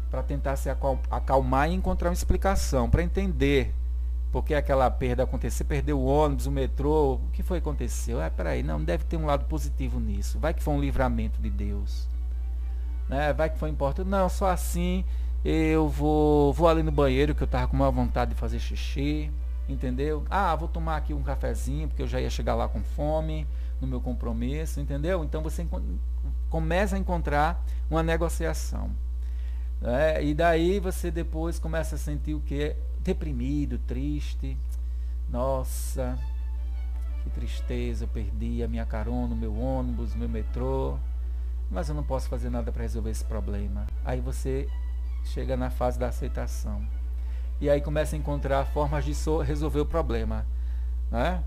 para 0.09 0.23
tentar 0.23 0.55
se 0.55 0.69
acalmar 0.69 1.69
e 1.69 1.73
encontrar 1.73 2.07
uma 2.07 2.13
explicação, 2.13 2.89
para 2.89 3.03
entender 3.03 3.75
por 4.31 4.43
que 4.43 4.53
aquela 4.53 4.89
perda 4.89 5.23
aconteceu. 5.23 5.65
Perdeu 5.65 5.99
o 5.99 6.05
ônibus, 6.05 6.45
o 6.45 6.51
metrô, 6.51 7.15
o 7.15 7.31
que 7.33 7.43
foi 7.43 7.59
que 7.59 7.67
aconteceu? 7.67 8.21
Ah, 8.21 8.29
peraí, 8.29 8.63
não, 8.63 8.81
deve 8.81 9.03
ter 9.03 9.17
um 9.17 9.25
lado 9.25 9.45
positivo 9.45 9.99
nisso. 9.99 10.39
Vai 10.39 10.53
que 10.53 10.63
foi 10.63 10.73
um 10.73 10.79
livramento 10.79 11.41
de 11.41 11.49
Deus. 11.49 12.07
Né? 13.09 13.33
Vai 13.33 13.49
que 13.49 13.57
foi 13.57 13.69
importante. 13.69 14.07
Não, 14.07 14.29
só 14.29 14.47
assim 14.47 15.03
eu 15.43 15.89
vou, 15.89 16.53
vou 16.53 16.67
ali 16.67 16.83
no 16.83 16.91
banheiro 16.91 17.33
que 17.33 17.41
eu 17.41 17.45
estava 17.45 17.67
com 17.67 17.75
uma 17.75 17.89
vontade 17.89 18.33
de 18.33 18.37
fazer 18.37 18.59
xixi, 18.59 19.31
entendeu? 19.67 20.23
Ah, 20.29 20.55
vou 20.55 20.67
tomar 20.67 20.97
aqui 20.97 21.13
um 21.13 21.23
cafezinho 21.23 21.87
porque 21.87 22.03
eu 22.03 22.07
já 22.07 22.21
ia 22.21 22.29
chegar 22.29 22.55
lá 22.55 22.69
com 22.69 22.81
fome 22.81 23.47
no 23.81 23.87
meu 23.87 23.99
compromisso, 23.99 24.79
entendeu? 24.79 25.23
Então 25.23 25.41
você 25.41 25.67
começa 26.49 26.95
a 26.95 26.99
encontrar 26.99 27.63
uma 27.89 28.03
negociação. 28.03 28.91
Né? 29.81 30.23
E 30.23 30.33
daí 30.35 30.79
você 30.79 31.09
depois 31.09 31.57
começa 31.57 31.95
a 31.95 31.97
sentir 31.97 32.35
o 32.35 32.39
que? 32.39 32.75
Deprimido, 33.03 33.79
triste. 33.79 34.55
Nossa, 35.27 36.19
que 37.23 37.29
tristeza, 37.31 38.03
eu 38.03 38.07
perdi 38.07 38.61
a 38.61 38.67
minha 38.67 38.85
carona, 38.85 39.33
o 39.33 39.37
meu 39.37 39.57
ônibus, 39.57 40.13
o 40.13 40.17
meu 40.17 40.29
metrô. 40.29 40.97
Mas 41.69 41.89
eu 41.89 41.95
não 41.95 42.03
posso 42.03 42.29
fazer 42.29 42.51
nada 42.51 42.71
para 42.71 42.83
resolver 42.83 43.09
esse 43.09 43.25
problema. 43.25 43.87
Aí 44.05 44.21
você 44.21 44.67
chega 45.23 45.57
na 45.57 45.71
fase 45.71 45.97
da 45.97 46.07
aceitação. 46.07 46.85
E 47.59 47.69
aí 47.69 47.81
começa 47.81 48.15
a 48.15 48.19
encontrar 48.19 48.65
formas 48.65 49.03
de 49.03 49.13
resolver 49.45 49.79
o 49.79 49.85
problema. 49.85 50.45
Né? 51.09 51.43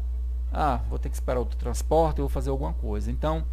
Ah, 0.53 0.81
vou 0.89 0.99
ter 0.99 1.09
que 1.09 1.15
esperar 1.15 1.39
outro 1.39 1.59
transporte, 1.59 2.19
eu 2.19 2.25
vou 2.25 2.29
fazer 2.29 2.51
alguma 2.51 2.73
coisa. 2.73 3.11
Então, 3.11 3.45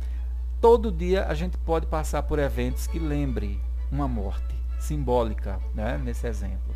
todo 0.60 0.92
dia 0.92 1.26
a 1.28 1.36
gente 1.36 1.58
pode 1.58 1.86
passar 1.86 2.24
por 2.24 2.40
eventos 2.40 2.88
que 2.88 2.98
lembre 2.98 3.60
uma 3.92 4.08
morte 4.08 4.56
simbólica, 4.80 5.60
né, 5.76 5.98
nesse 5.98 6.26
exemplo. 6.28 6.76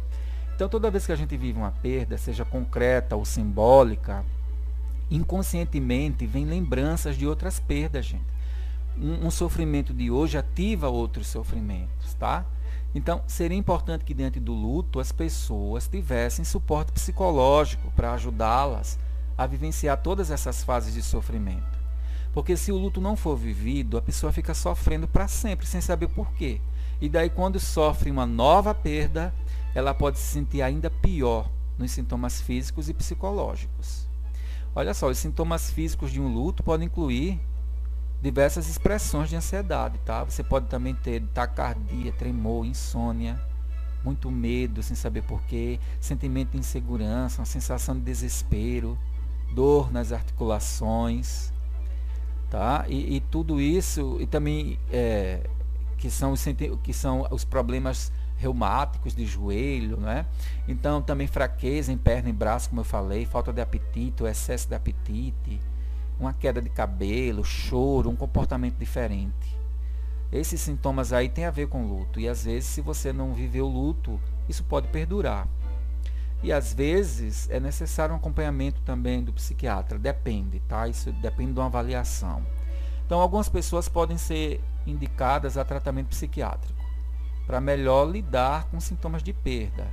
Então, 0.56 0.70
toda 0.70 0.90
vez 0.90 1.06
que 1.06 1.12
a 1.12 1.18
gente 1.18 1.36
vive 1.36 1.60
uma 1.60 1.72
perda, 1.72 2.18
seja 2.18 2.46
concreta 2.46 3.18
ou 3.18 3.26
simbólica, 3.26 4.24
inconscientemente 5.12 6.26
vem 6.26 6.46
lembranças 6.46 7.18
de 7.18 7.28
outras 7.28 7.60
perdas, 7.60 8.06
gente. 8.06 8.36
Um, 8.98 9.28
um, 9.28 9.32
sofrimento 9.32 9.94
de 9.94 10.10
hoje 10.10 10.38
ativa 10.38 10.88
outros 10.88 11.28
sofrimentos, 11.28 12.14
tá? 12.14 12.46
Então, 12.94 13.22
seria 13.28 13.58
importante 13.58 14.06
que 14.06 14.14
diante 14.14 14.40
do 14.40 14.54
luto 14.54 15.02
as 15.02 15.12
pessoas 15.12 15.90
tivessem 15.90 16.46
suporte 16.46 16.94
psicológico 16.94 17.92
para 17.92 18.14
ajudá-las 18.14 18.98
a 19.38 19.46
vivenciar 19.46 19.98
todas 19.98 20.32
essas 20.32 20.64
fases 20.64 20.94
de 20.94 21.02
sofrimento. 21.02 21.78
Porque 22.34 22.56
se 22.56 22.72
o 22.72 22.78
luto 22.78 23.02
não 23.02 23.18
for 23.18 23.36
vivido, 23.36 23.98
a 23.98 24.02
pessoa 24.02 24.32
fica 24.32 24.54
sofrendo 24.54 25.06
para 25.06 25.28
sempre, 25.28 25.66
sem 25.66 25.82
saber 25.82 26.08
por 26.08 26.32
quê. 26.32 26.62
E 27.02 27.10
daí, 27.10 27.30
quando 27.30 27.60
sofre 27.60 28.10
uma 28.10 28.26
nova 28.26 28.74
perda, 28.74 29.34
ela 29.76 29.94
pode 29.94 30.18
se 30.18 30.26
sentir 30.26 30.62
ainda 30.62 30.90
pior 30.90 31.52
nos 31.78 31.92
sintomas 31.92 32.40
físicos 32.42 32.88
e 32.88 32.94
psicológicos. 32.94 34.08
Olha 34.74 34.94
só, 34.94 35.10
os 35.10 35.18
sintomas 35.18 35.70
físicos 35.70 36.12
de 36.12 36.22
um 36.22 36.34
luto 36.34 36.64
podem 36.64 36.88
incluir 36.88 37.40
diversas 38.22 38.70
expressões 38.70 39.30
de 39.30 39.36
ansiedade, 39.36 39.98
tá? 40.06 40.24
Você 40.24 40.44
pode 40.44 40.68
também 40.68 40.96
ter 40.96 41.22
taquicardia, 41.34 42.12
tremor, 42.14 42.66
insônia, 42.66 43.40
muito 44.04 44.32
medo 44.32 44.82
sem 44.82 44.96
saber 44.96 45.24
porquê, 45.24 45.80
sentimento 46.00 46.52
de 46.52 46.58
insegurança, 46.58 47.42
uma 47.42 47.46
sensação 47.46 47.96
de 47.96 48.02
desespero, 48.02 48.98
dor 49.54 49.92
nas 49.92 50.12
articulações, 50.12 51.52
tá? 52.50 52.86
E, 52.88 53.18
e 53.18 53.20
tudo 53.20 53.60
isso, 53.60 54.18
e 54.22 54.26
também 54.26 54.80
é, 54.90 55.50
que, 55.98 56.10
são 56.10 56.32
os, 56.32 56.44
que 56.84 56.94
são 56.94 57.28
os 57.30 57.44
problemas 57.44 58.12
reumáticos 58.38 59.16
de 59.16 59.26
joelho, 59.26 59.98
né? 59.98 60.26
Então 60.68 61.02
também 61.02 61.28
fraqueza 61.28 61.92
em 61.92 61.98
perna 61.98 62.30
e 62.30 62.34
braço, 62.34 62.70
como 62.70 62.82
eu 62.82 62.86
falei, 62.86 63.26
falta 63.26 63.52
de 63.54 63.62
apetite, 63.62 64.24
o 64.24 64.28
excesso 64.28 64.68
de 64.68 64.76
apetite, 64.76 65.60
uma 66.20 66.34
queda 66.34 66.62
de 66.62 66.70
cabelo, 66.70 67.44
choro, 67.44 68.10
um 68.10 68.16
comportamento 68.16 68.78
diferente. 68.78 69.58
Esses 70.32 70.60
sintomas 70.60 71.14
aí 71.14 71.30
têm 71.30 71.46
a 71.46 71.52
ver 71.52 71.68
com 71.68 71.88
luto 71.88 72.20
e 72.20 72.28
às 72.28 72.44
vezes 72.44 72.70
se 72.70 72.82
você 72.82 73.14
não 73.14 73.34
viveu 73.34 73.68
luto, 73.68 74.20
isso 74.50 74.64
pode 74.64 74.88
perdurar. 74.90 75.48
E 76.44 76.52
às 76.52 76.74
vezes 76.74 77.50
é 77.50 77.60
necessário 77.60 78.14
um 78.14 78.18
acompanhamento 78.18 78.82
também 78.82 79.24
do 79.24 79.34
psiquiatra, 79.34 79.98
depende, 79.98 80.60
tá? 80.68 80.88
Isso 80.88 81.12
depende 81.14 81.54
de 81.54 81.60
uma 81.60 81.68
avaliação. 81.68 82.46
Então 83.06 83.20
algumas 83.20 83.48
pessoas 83.48 83.88
podem 83.88 84.18
ser 84.18 84.62
indicadas 84.86 85.58
a 85.58 85.64
tratamento 85.64 86.10
psiquiátrico 86.10 86.85
para 87.46 87.62
melhor 87.62 88.10
lidar 88.10 88.66
com 88.66 88.80
sintomas 88.80 89.22
de 89.22 89.34
perda, 89.34 89.88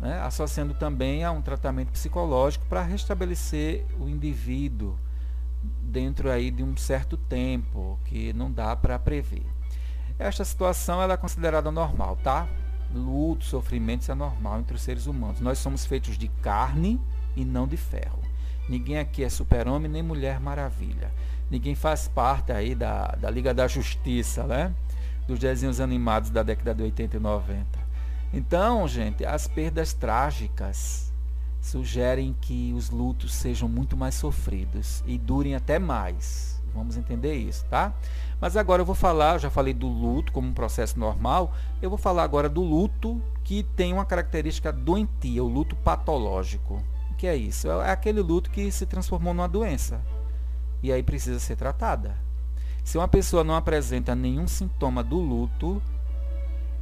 né? 0.00 0.20
associando 0.22 0.74
também 0.74 1.24
a 1.24 1.30
um 1.30 1.42
tratamento 1.42 1.92
psicológico 1.92 2.64
para 2.66 2.82
restabelecer 2.82 3.84
o 3.98 4.08
indivíduo 4.08 4.98
dentro 5.62 6.30
aí 6.30 6.50
de 6.50 6.62
um 6.62 6.76
certo 6.76 7.16
tempo 7.16 7.98
que 8.04 8.32
não 8.32 8.50
dá 8.50 8.74
para 8.74 8.98
prever. 8.98 9.44
Esta 10.18 10.44
situação 10.44 11.02
ela 11.02 11.14
é 11.14 11.16
considerada 11.16 11.70
normal, 11.70 12.16
tá? 12.16 12.48
Luto, 12.94 13.44
sofrimento, 13.44 14.02
isso 14.02 14.12
é 14.12 14.14
normal 14.14 14.60
entre 14.60 14.74
os 14.74 14.82
seres 14.82 15.06
humanos. 15.06 15.40
Nós 15.40 15.58
somos 15.58 15.86
feitos 15.86 16.18
de 16.18 16.28
carne 16.28 17.00
e 17.36 17.44
não 17.44 17.66
de 17.66 17.76
ferro. 17.76 18.20
Ninguém 18.68 18.98
aqui 18.98 19.24
é 19.24 19.28
super-homem 19.28 19.90
nem 19.90 20.02
mulher 20.02 20.40
maravilha. 20.40 21.10
Ninguém 21.50 21.74
faz 21.74 22.06
parte 22.06 22.52
aí 22.52 22.74
da, 22.74 23.06
da 23.20 23.30
Liga 23.30 23.52
da 23.52 23.66
Justiça, 23.66 24.44
né? 24.44 24.74
Dos 25.26 25.38
desenhos 25.38 25.80
animados 25.80 26.30
da 26.30 26.42
década 26.42 26.74
de 26.74 26.82
80 26.82 27.16
e 27.16 27.20
90. 27.20 27.64
Então, 28.32 28.86
gente, 28.86 29.24
as 29.24 29.46
perdas 29.46 29.92
trágicas 29.92 31.12
sugerem 31.60 32.34
que 32.40 32.72
os 32.74 32.90
lutos 32.90 33.34
sejam 33.34 33.68
muito 33.68 33.96
mais 33.96 34.14
sofridos 34.14 35.02
e 35.06 35.18
durem 35.18 35.54
até 35.54 35.78
mais. 35.78 36.60
Vamos 36.72 36.96
entender 36.96 37.34
isso, 37.34 37.64
tá? 37.66 37.92
Mas 38.40 38.56
agora 38.56 38.82
eu 38.82 38.86
vou 38.86 38.94
falar, 38.94 39.34
eu 39.34 39.38
já 39.40 39.50
falei 39.50 39.74
do 39.74 39.88
luto 39.88 40.32
como 40.32 40.48
um 40.48 40.54
processo 40.54 40.98
normal, 40.98 41.52
eu 41.82 41.90
vou 41.90 41.98
falar 41.98 42.22
agora 42.22 42.48
do 42.48 42.62
luto 42.62 43.20
que 43.42 43.62
tem 43.62 43.92
uma 43.92 44.04
característica 44.04 44.72
doentia, 44.72 45.42
o 45.42 45.48
luto 45.48 45.74
patológico. 45.76 46.82
O 47.10 47.14
que 47.14 47.26
é 47.26 47.36
isso? 47.36 47.68
É 47.68 47.90
aquele 47.90 48.20
luto 48.20 48.50
que 48.50 48.70
se 48.70 48.86
transformou 48.86 49.34
numa 49.34 49.48
doença 49.48 50.00
e 50.82 50.92
aí 50.92 51.02
precisa 51.02 51.38
ser 51.38 51.56
tratada. 51.56 52.16
Se 52.84 52.98
uma 52.98 53.08
pessoa 53.08 53.44
não 53.44 53.54
apresenta 53.54 54.14
nenhum 54.14 54.48
sintoma 54.48 55.02
do 55.02 55.16
luto, 55.16 55.82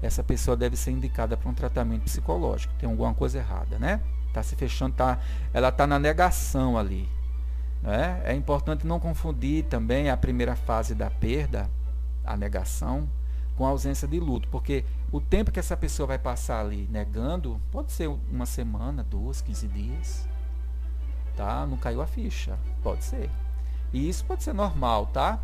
essa 0.01 0.23
pessoa 0.23 0.57
deve 0.57 0.77
ser 0.77 0.93
indicada 0.93 1.37
para 1.37 1.49
um 1.49 1.55
tratamento 1.55 2.05
psicológico. 2.05 2.73
Tem 2.79 2.89
alguma 2.89 3.13
coisa 3.15 3.39
errada, 3.39 3.79
né? 3.79 4.01
Está 4.29 4.43
se 4.43 4.55
fechando, 4.55 4.95
tá, 4.95 5.19
ela 5.53 5.69
está 5.69 5.87
na 5.87 5.99
negação 5.99 6.79
ali. 6.79 7.09
Né? 7.83 8.21
É 8.25 8.35
importante 8.35 8.87
não 8.87 9.01
confundir 9.01 9.65
também 9.65 10.11
a 10.11 10.17
primeira 10.17 10.55
fase 10.55 10.95
da 10.95 11.11
perda, 11.11 11.71
a 12.25 12.37
negação, 12.37 13.09
com 13.57 13.67
a 13.67 13.71
ausência 13.71 14.07
de 14.07 14.21
luto, 14.21 14.49
porque 14.49 14.85
o 15.11 15.21
tempo 15.21 15.51
que 15.51 15.59
essa 15.59 15.77
pessoa 15.77 16.07
vai 16.07 16.19
passar 16.19 16.61
ali 16.61 16.87
negando 16.91 17.61
pode 17.73 17.91
ser 17.91 18.09
uma 18.09 18.47
semana, 18.47 19.03
duas, 19.03 19.41
quinze 19.41 19.67
dias. 19.67 20.29
Tá? 21.37 21.67
Não 21.67 21.77
caiu 21.77 22.03
a 22.03 22.07
ficha. 22.07 22.59
Pode 22.83 23.05
ser. 23.05 23.31
E 23.93 24.09
isso 24.09 24.25
pode 24.25 24.43
ser 24.43 24.53
normal, 24.53 25.07
tá? 25.07 25.41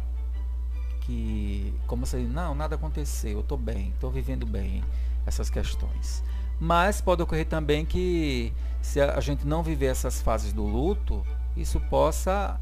Que, 1.05 1.75
como 1.87 2.05
diz, 2.05 2.33
não, 2.33 2.55
nada 2.55 2.77
aconteceu, 2.77 3.33
eu 3.33 3.41
estou 3.41 3.59
bem, 3.59 3.91
estou 3.91 4.11
vivendo 4.11 4.47
bem, 4.47 4.83
essas 5.27 5.51
questões. 5.51 6.23
Mas 6.59 7.01
pode 7.01 7.23
ocorrer 7.23 7.47
também 7.47 7.85
que, 7.85 8.53
se 8.81 9.01
a 9.01 9.21
gente 9.21 9.47
não 9.47 9.63
viver 9.63 9.87
essas 9.87 10.23
fases 10.23 10.53
do 10.53 10.65
luto, 10.65 11.25
isso 11.57 11.79
possa 11.79 12.59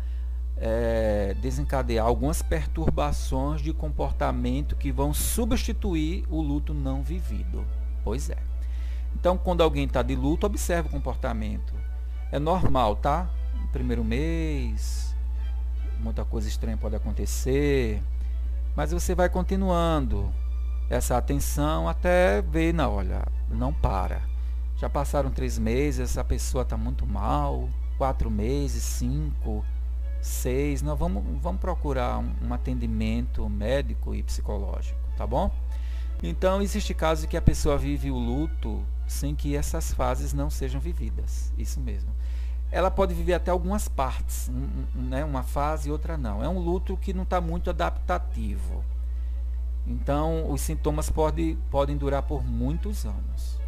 é, 0.56 1.34
desencadear 1.40 2.06
algumas 2.06 2.42
perturbações 2.42 3.60
de 3.60 3.72
comportamento 3.72 4.76
que 4.76 4.90
vão 4.90 5.14
substituir 5.14 6.24
o 6.28 6.40
luto 6.40 6.74
não 6.74 7.02
vivido. 7.02 7.64
Pois 8.02 8.28
é. 8.30 8.38
Então, 9.14 9.36
quando 9.36 9.62
alguém 9.62 9.84
está 9.84 10.02
de 10.02 10.16
luto, 10.16 10.46
observe 10.46 10.88
o 10.88 10.90
comportamento. 10.90 11.74
É 12.30 12.38
normal, 12.38 12.96
tá? 12.96 13.28
No 13.60 13.68
primeiro 13.68 14.02
mês, 14.02 15.14
muita 16.00 16.24
coisa 16.24 16.48
estranha 16.48 16.76
pode 16.76 16.96
acontecer, 16.96 18.02
mas 18.76 18.92
você 18.92 19.14
vai 19.14 19.28
continuando 19.28 20.32
essa 20.88 21.16
atenção 21.16 21.88
até 21.88 22.42
ver, 22.42 22.72
não, 22.72 22.94
olha, 22.94 23.26
não 23.48 23.72
para. 23.72 24.22
Já 24.76 24.88
passaram 24.88 25.30
três 25.30 25.58
meses, 25.58 26.10
essa 26.10 26.24
pessoa 26.24 26.62
está 26.62 26.76
muito 26.76 27.06
mal, 27.06 27.68
quatro 27.96 28.30
meses, 28.30 28.82
cinco, 28.82 29.64
seis, 30.20 30.82
não, 30.82 30.96
vamos, 30.96 31.22
vamos 31.40 31.60
procurar 31.60 32.18
um, 32.18 32.32
um 32.42 32.54
atendimento 32.54 33.48
médico 33.48 34.14
e 34.14 34.22
psicológico, 34.22 34.98
tá 35.16 35.26
bom? 35.26 35.50
Então, 36.22 36.62
existe 36.62 36.94
caso 36.94 37.26
que 37.26 37.36
a 37.36 37.42
pessoa 37.42 37.76
vive 37.76 38.10
o 38.10 38.16
luto 38.16 38.84
sem 39.06 39.34
que 39.34 39.56
essas 39.56 39.92
fases 39.92 40.32
não 40.32 40.48
sejam 40.48 40.80
vividas. 40.80 41.52
Isso 41.58 41.80
mesmo. 41.80 42.10
Ela 42.72 42.90
pode 42.90 43.14
viver 43.14 43.34
até 43.34 43.50
algumas 43.50 43.86
partes, 43.86 44.50
né, 44.94 45.24
uma 45.24 45.44
fase 45.44 45.88
e 45.88 45.92
outra 45.92 46.16
não. 46.16 46.42
É 46.42 46.48
um 46.48 46.58
luto 46.58 46.96
que 46.96 47.12
não 47.12 47.22
está 47.22 47.40
muito 47.40 47.70
adaptativo. 47.70 48.82
Então, 49.86 50.50
os 50.50 50.62
sintomas 50.62 51.10
pode, 51.10 51.56
podem 51.70 51.96
durar 51.96 52.22
por 52.22 52.42
muitos 52.42 53.04
anos 53.04 53.62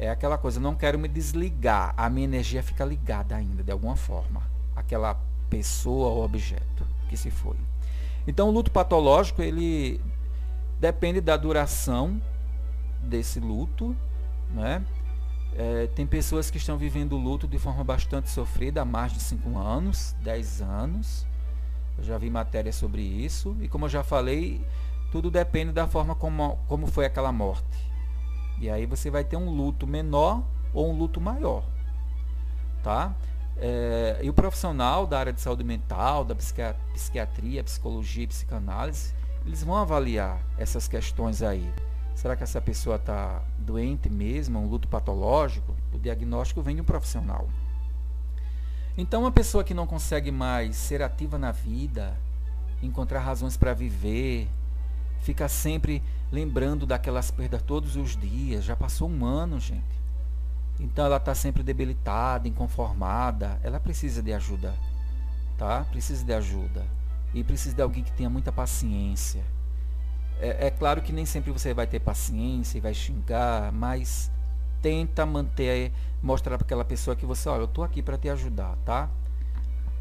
é 0.00 0.08
aquela 0.08 0.38
coisa, 0.38 0.58
não 0.58 0.74
quero 0.74 0.98
me 0.98 1.06
desligar, 1.06 1.92
a 1.94 2.08
minha 2.08 2.24
energia 2.24 2.62
fica 2.62 2.86
ligada 2.86 3.36
ainda 3.36 3.62
de 3.62 3.70
alguma 3.70 3.96
forma, 3.96 4.42
aquela 4.74 5.14
pessoa 5.50 6.08
ou 6.08 6.24
objeto 6.24 6.86
que 7.06 7.18
se 7.18 7.30
foi. 7.30 7.56
Então 8.26 8.48
o 8.48 8.50
luto 8.50 8.70
patológico, 8.70 9.42
ele 9.42 10.00
depende 10.78 11.20
da 11.20 11.36
duração 11.36 12.20
desse 13.02 13.38
luto, 13.40 13.94
né? 14.50 14.82
É, 15.56 15.88
tem 15.88 16.06
pessoas 16.06 16.50
que 16.50 16.58
estão 16.58 16.78
vivendo 16.78 17.16
luto 17.16 17.46
de 17.46 17.58
forma 17.58 17.82
bastante 17.82 18.30
sofrida 18.30 18.82
há 18.82 18.84
mais 18.84 19.12
de 19.12 19.20
5 19.20 19.58
anos, 19.58 20.14
10 20.22 20.62
anos. 20.62 21.26
Eu 21.98 22.04
já 22.04 22.16
vi 22.18 22.30
matéria 22.30 22.72
sobre 22.72 23.02
isso. 23.02 23.56
E 23.60 23.68
como 23.68 23.86
eu 23.86 23.88
já 23.88 24.02
falei, 24.02 24.64
tudo 25.10 25.30
depende 25.30 25.72
da 25.72 25.86
forma 25.86 26.14
como, 26.14 26.58
como 26.68 26.86
foi 26.86 27.04
aquela 27.04 27.32
morte. 27.32 27.90
E 28.60 28.70
aí 28.70 28.86
você 28.86 29.10
vai 29.10 29.24
ter 29.24 29.36
um 29.36 29.50
luto 29.50 29.86
menor 29.86 30.42
ou 30.72 30.90
um 30.90 30.96
luto 30.96 31.20
maior. 31.20 31.64
Tá? 32.82 33.14
É, 33.56 34.20
e 34.22 34.30
o 34.30 34.32
profissional 34.32 35.06
da 35.06 35.18
área 35.18 35.32
de 35.32 35.40
saúde 35.40 35.64
mental, 35.64 36.24
da 36.24 36.34
psiquiatria, 36.34 37.62
psicologia 37.62 38.26
psicanálise, 38.26 39.12
eles 39.44 39.62
vão 39.62 39.76
avaliar 39.76 40.40
essas 40.56 40.88
questões 40.88 41.42
aí. 41.42 41.70
Será 42.20 42.36
que 42.36 42.42
essa 42.42 42.60
pessoa 42.60 42.96
está 42.96 43.42
doente 43.56 44.10
mesmo, 44.10 44.58
um 44.58 44.66
luto 44.68 44.86
patológico? 44.86 45.74
O 45.90 45.98
diagnóstico 45.98 46.60
vem 46.60 46.74
de 46.74 46.82
um 46.82 46.84
profissional. 46.84 47.48
Então, 48.94 49.22
uma 49.22 49.32
pessoa 49.32 49.64
que 49.64 49.72
não 49.72 49.86
consegue 49.86 50.30
mais 50.30 50.76
ser 50.76 51.00
ativa 51.00 51.38
na 51.38 51.50
vida, 51.50 52.14
encontrar 52.82 53.20
razões 53.20 53.56
para 53.56 53.72
viver, 53.72 54.50
fica 55.22 55.48
sempre 55.48 56.02
lembrando 56.30 56.84
daquelas 56.84 57.30
perdas 57.30 57.62
todos 57.62 57.96
os 57.96 58.14
dias. 58.18 58.64
Já 58.64 58.76
passou 58.76 59.08
um 59.08 59.24
ano, 59.24 59.58
gente. 59.58 59.98
Então 60.78 61.06
ela 61.06 61.16
está 61.16 61.34
sempre 61.34 61.62
debilitada, 61.62 62.46
inconformada. 62.46 63.58
Ela 63.62 63.80
precisa 63.80 64.22
de 64.22 64.34
ajuda, 64.34 64.74
tá? 65.56 65.86
Precisa 65.90 66.22
de 66.22 66.34
ajuda 66.34 66.84
e 67.32 67.42
precisa 67.42 67.74
de 67.74 67.80
alguém 67.80 68.04
que 68.04 68.12
tenha 68.12 68.28
muita 68.28 68.52
paciência. 68.52 69.42
É, 70.40 70.68
é 70.68 70.70
claro 70.70 71.02
que 71.02 71.12
nem 71.12 71.26
sempre 71.26 71.52
você 71.52 71.74
vai 71.74 71.86
ter 71.86 72.00
paciência 72.00 72.78
e 72.78 72.80
vai 72.80 72.94
xingar, 72.94 73.70
mas 73.72 74.30
tenta 74.80 75.26
manter, 75.26 75.92
mostrar 76.22 76.56
para 76.56 76.64
aquela 76.64 76.84
pessoa 76.84 77.14
que 77.14 77.26
você, 77.26 77.48
olha, 77.48 77.60
eu 77.60 77.66
estou 77.66 77.84
aqui 77.84 78.02
para 78.02 78.16
te 78.16 78.28
ajudar, 78.30 78.76
tá? 78.84 79.10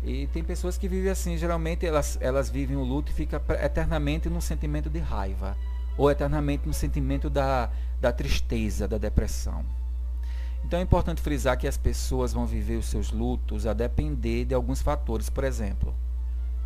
E 0.02 0.28
tem 0.28 0.42
pessoas 0.42 0.78
que 0.78 0.88
vivem 0.88 1.12
assim, 1.12 1.38
geralmente 1.38 1.86
elas, 1.86 2.18
elas 2.22 2.50
vivem 2.50 2.78
o 2.78 2.84
luto 2.84 3.12
e 3.12 3.16
ficam 3.16 3.42
eternamente 3.62 4.30
num 4.30 4.40
sentimento 4.40 4.90
de 4.90 5.00
raiva 5.00 5.58
ou 5.98 6.10
eternamente 6.10 6.66
no 6.66 6.74
sentimento 6.74 7.30
da, 7.30 7.70
da 8.00 8.14
tristeza, 8.14 8.88
da 8.88 8.98
depressão. 8.98 9.66
Então 10.64 10.80
é 10.80 10.82
importante 10.82 11.22
frisar 11.22 11.58
que 11.58 11.68
as 11.68 11.78
pessoas 11.78 12.32
vão 12.32 12.46
viver 12.46 12.78
os 12.78 12.86
seus 12.86 13.12
lutos 13.12 13.68
a 13.68 13.74
depender 13.74 14.46
de 14.46 14.54
alguns 14.54 14.82
fatores. 14.82 15.30
Por 15.30 15.44
exemplo, 15.44 15.94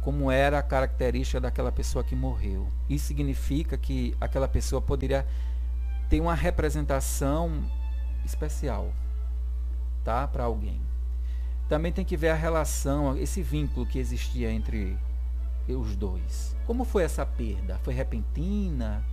como 0.04 0.30
era 0.30 0.60
a 0.60 0.64
característica 0.64 1.39
daquela 1.39 1.72
pessoa 1.72 2.04
que 2.04 2.16
morreu. 2.16 2.68
Isso 2.89 3.06
significa 3.06 3.78
que 3.78 4.16
aquela 4.20 4.47
pessoa 4.47 4.82
poderia 4.82 5.26
ter 6.10 6.20
uma 6.20 6.36
representação 6.36 7.64
especial 8.26 8.93
tá, 10.04 10.28
para 10.28 10.43
alguém. 10.43 10.82
Também 11.70 11.91
tem 11.91 12.04
que 12.04 12.18
ver 12.18 12.30
a 12.30 12.36
relação, 12.36 13.18
esse 13.18 13.41
vínculo 13.41 13.86
que 13.86 13.97
existia 13.97 14.51
entre 14.51 14.97
os 15.68 15.95
dois. 15.95 16.56
Como 16.68 16.84
foi 16.84 17.04
essa 17.04 17.26
perda? 17.26 17.80
Foi 17.82 17.93
repentina? 17.93 19.04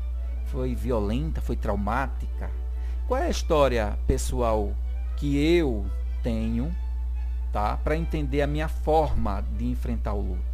Foi 0.47 0.75
violenta? 0.75 1.41
Foi 1.41 1.57
traumática? 1.57 2.51
Qual 3.07 3.21
é 3.21 3.27
a 3.27 3.31
história 3.31 3.99
pessoal 4.07 4.75
que 5.17 5.37
eu 5.37 5.87
tenho, 6.23 6.75
tá, 7.53 7.77
para 7.77 7.97
entender 7.97 8.43
a 8.43 8.47
minha 8.47 8.69
forma 8.69 9.43
de 9.57 9.67
enfrentar 9.67 10.15
o 10.15 10.21
luto? 10.21 10.50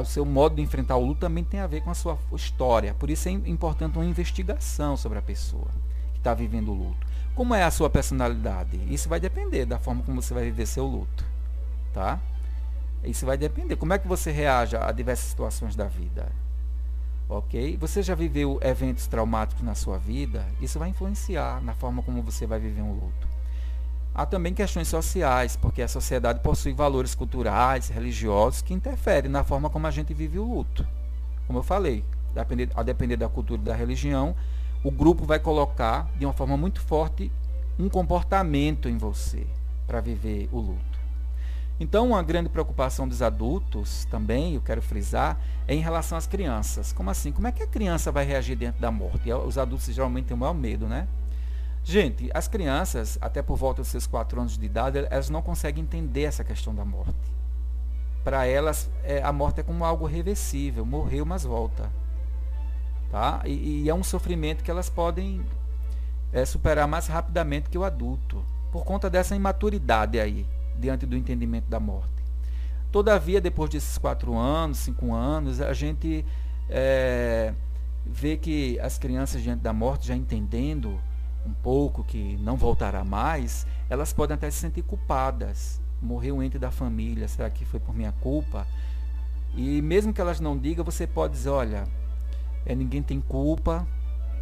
O 0.00 0.04
seu 0.04 0.24
modo 0.24 0.56
de 0.56 0.62
enfrentar 0.62 0.96
o 0.96 1.04
luto 1.04 1.20
também 1.20 1.44
tem 1.44 1.60
a 1.60 1.66
ver 1.66 1.82
com 1.82 1.90
a 1.90 1.94
sua 1.94 2.18
história. 2.32 2.94
Por 2.94 3.10
isso 3.10 3.28
é 3.28 3.32
importante 3.32 3.96
uma 3.96 4.04
investigação 4.04 4.96
sobre 4.96 5.18
a 5.18 5.22
pessoa 5.22 5.68
que 6.12 6.18
está 6.18 6.34
vivendo 6.34 6.70
o 6.70 6.74
luto. 6.74 7.06
Como 7.34 7.54
é 7.54 7.62
a 7.62 7.70
sua 7.70 7.88
personalidade? 7.88 8.80
Isso 8.92 9.08
vai 9.08 9.18
depender 9.20 9.64
da 9.64 9.78
forma 9.78 10.02
como 10.02 10.20
você 10.20 10.34
vai 10.34 10.44
viver 10.44 10.66
seu 10.66 10.86
luto, 10.86 11.24
tá? 11.92 12.20
Isso 13.02 13.24
vai 13.24 13.38
depender. 13.38 13.76
Como 13.76 13.92
é 13.92 13.98
que 13.98 14.06
você 14.06 14.30
reage 14.30 14.76
a 14.76 14.92
diversas 14.92 15.30
situações 15.30 15.74
da 15.74 15.86
vida? 15.86 16.30
Ok? 17.28 17.76
Você 17.78 18.02
já 18.02 18.14
viveu 18.14 18.58
eventos 18.60 19.06
traumáticos 19.06 19.64
na 19.64 19.74
sua 19.74 19.96
vida? 19.98 20.44
Isso 20.60 20.78
vai 20.78 20.88
influenciar 20.90 21.62
na 21.62 21.74
forma 21.74 22.02
como 22.02 22.22
você 22.22 22.46
vai 22.46 22.58
viver 22.58 22.82
um 22.82 22.92
luto. 22.92 23.29
Há 24.14 24.26
também 24.26 24.52
questões 24.52 24.88
sociais, 24.88 25.56
porque 25.56 25.80
a 25.80 25.88
sociedade 25.88 26.40
possui 26.40 26.72
valores 26.72 27.14
culturais, 27.14 27.88
religiosos 27.88 28.60
que 28.60 28.74
interferem 28.74 29.30
na 29.30 29.44
forma 29.44 29.70
como 29.70 29.86
a 29.86 29.90
gente 29.90 30.12
vive 30.12 30.38
o 30.38 30.44
luto. 30.44 30.86
Como 31.46 31.58
eu 31.58 31.62
falei, 31.62 32.04
a 32.74 32.82
depender 32.82 33.16
da 33.16 33.28
cultura 33.28 33.60
e 33.60 33.64
da 33.64 33.74
religião, 33.74 34.34
o 34.82 34.90
grupo 34.90 35.24
vai 35.24 35.38
colocar 35.38 36.10
de 36.16 36.26
uma 36.26 36.32
forma 36.32 36.56
muito 36.56 36.80
forte 36.80 37.30
um 37.78 37.88
comportamento 37.88 38.88
em 38.88 38.98
você 38.98 39.46
para 39.86 40.00
viver 40.00 40.48
o 40.52 40.60
luto. 40.60 41.00
Então, 41.78 42.08
uma 42.08 42.22
grande 42.22 42.50
preocupação 42.50 43.08
dos 43.08 43.22
adultos 43.22 44.04
também, 44.10 44.54
eu 44.54 44.60
quero 44.60 44.82
frisar, 44.82 45.40
é 45.66 45.74
em 45.74 45.80
relação 45.80 46.18
às 46.18 46.26
crianças. 46.26 46.92
Como 46.92 47.08
assim? 47.08 47.32
Como 47.32 47.46
é 47.46 47.52
que 47.52 47.62
a 47.62 47.66
criança 47.66 48.12
vai 48.12 48.24
reagir 48.24 48.54
dentro 48.54 48.80
da 48.80 48.90
morte? 48.90 49.32
Os 49.32 49.56
adultos 49.56 49.86
geralmente 49.86 50.26
têm 50.26 50.36
o 50.36 50.40
maior 50.40 50.52
medo, 50.52 50.86
né? 50.86 51.08
Gente, 51.82 52.30
as 52.34 52.46
crianças, 52.46 53.18
até 53.20 53.42
por 53.42 53.56
volta 53.56 53.82
dos 53.82 53.88
seus 53.88 54.06
4 54.06 54.40
anos 54.40 54.58
de 54.58 54.64
idade, 54.64 54.98
elas 55.10 55.30
não 55.30 55.42
conseguem 55.42 55.82
entender 55.82 56.22
essa 56.22 56.44
questão 56.44 56.74
da 56.74 56.84
morte. 56.84 57.14
Para 58.22 58.46
elas, 58.46 58.90
é, 59.02 59.22
a 59.22 59.32
morte 59.32 59.60
é 59.60 59.62
como 59.62 59.84
algo 59.84 60.06
reversível, 60.06 60.84
morreu, 60.84 61.24
mas 61.24 61.44
volta. 61.44 61.90
Tá? 63.10 63.42
E, 63.44 63.82
e 63.82 63.88
é 63.88 63.94
um 63.94 64.04
sofrimento 64.04 64.62
que 64.62 64.70
elas 64.70 64.90
podem 64.90 65.44
é, 66.32 66.44
superar 66.44 66.86
mais 66.86 67.06
rapidamente 67.06 67.70
que 67.70 67.78
o 67.78 67.84
adulto, 67.84 68.44
por 68.70 68.84
conta 68.84 69.08
dessa 69.08 69.34
imaturidade 69.34 70.20
aí 70.20 70.46
diante 70.78 71.06
do 71.06 71.16
entendimento 71.16 71.68
da 71.68 71.80
morte. 71.80 72.20
Todavia, 72.92 73.40
depois 73.40 73.70
desses 73.70 73.98
quatro 73.98 74.36
anos, 74.36 74.78
cinco 74.78 75.14
anos, 75.14 75.60
a 75.60 75.72
gente 75.72 76.24
é, 76.68 77.54
vê 78.04 78.36
que 78.36 78.78
as 78.80 78.98
crianças 78.98 79.42
diante 79.42 79.60
da 79.60 79.72
morte, 79.72 80.08
já 80.08 80.14
entendendo 80.14 81.00
um 81.46 81.52
pouco 81.54 82.04
que 82.04 82.36
não 82.38 82.56
voltará 82.56 83.04
mais, 83.04 83.66
elas 83.88 84.12
podem 84.12 84.34
até 84.34 84.50
se 84.50 84.58
sentir 84.58 84.82
culpadas. 84.82 85.80
Morreu 86.00 86.36
um 86.36 86.42
ente 86.42 86.58
da 86.58 86.70
família, 86.70 87.28
será 87.28 87.50
que 87.50 87.64
foi 87.64 87.80
por 87.80 87.94
minha 87.94 88.12
culpa? 88.12 88.66
E 89.54 89.82
mesmo 89.82 90.12
que 90.12 90.20
elas 90.20 90.40
não 90.40 90.56
digam, 90.56 90.84
você 90.84 91.06
pode 91.06 91.34
dizer, 91.34 91.50
olha, 91.50 91.84
é, 92.64 92.74
ninguém 92.74 93.02
tem 93.02 93.20
culpa, 93.20 93.86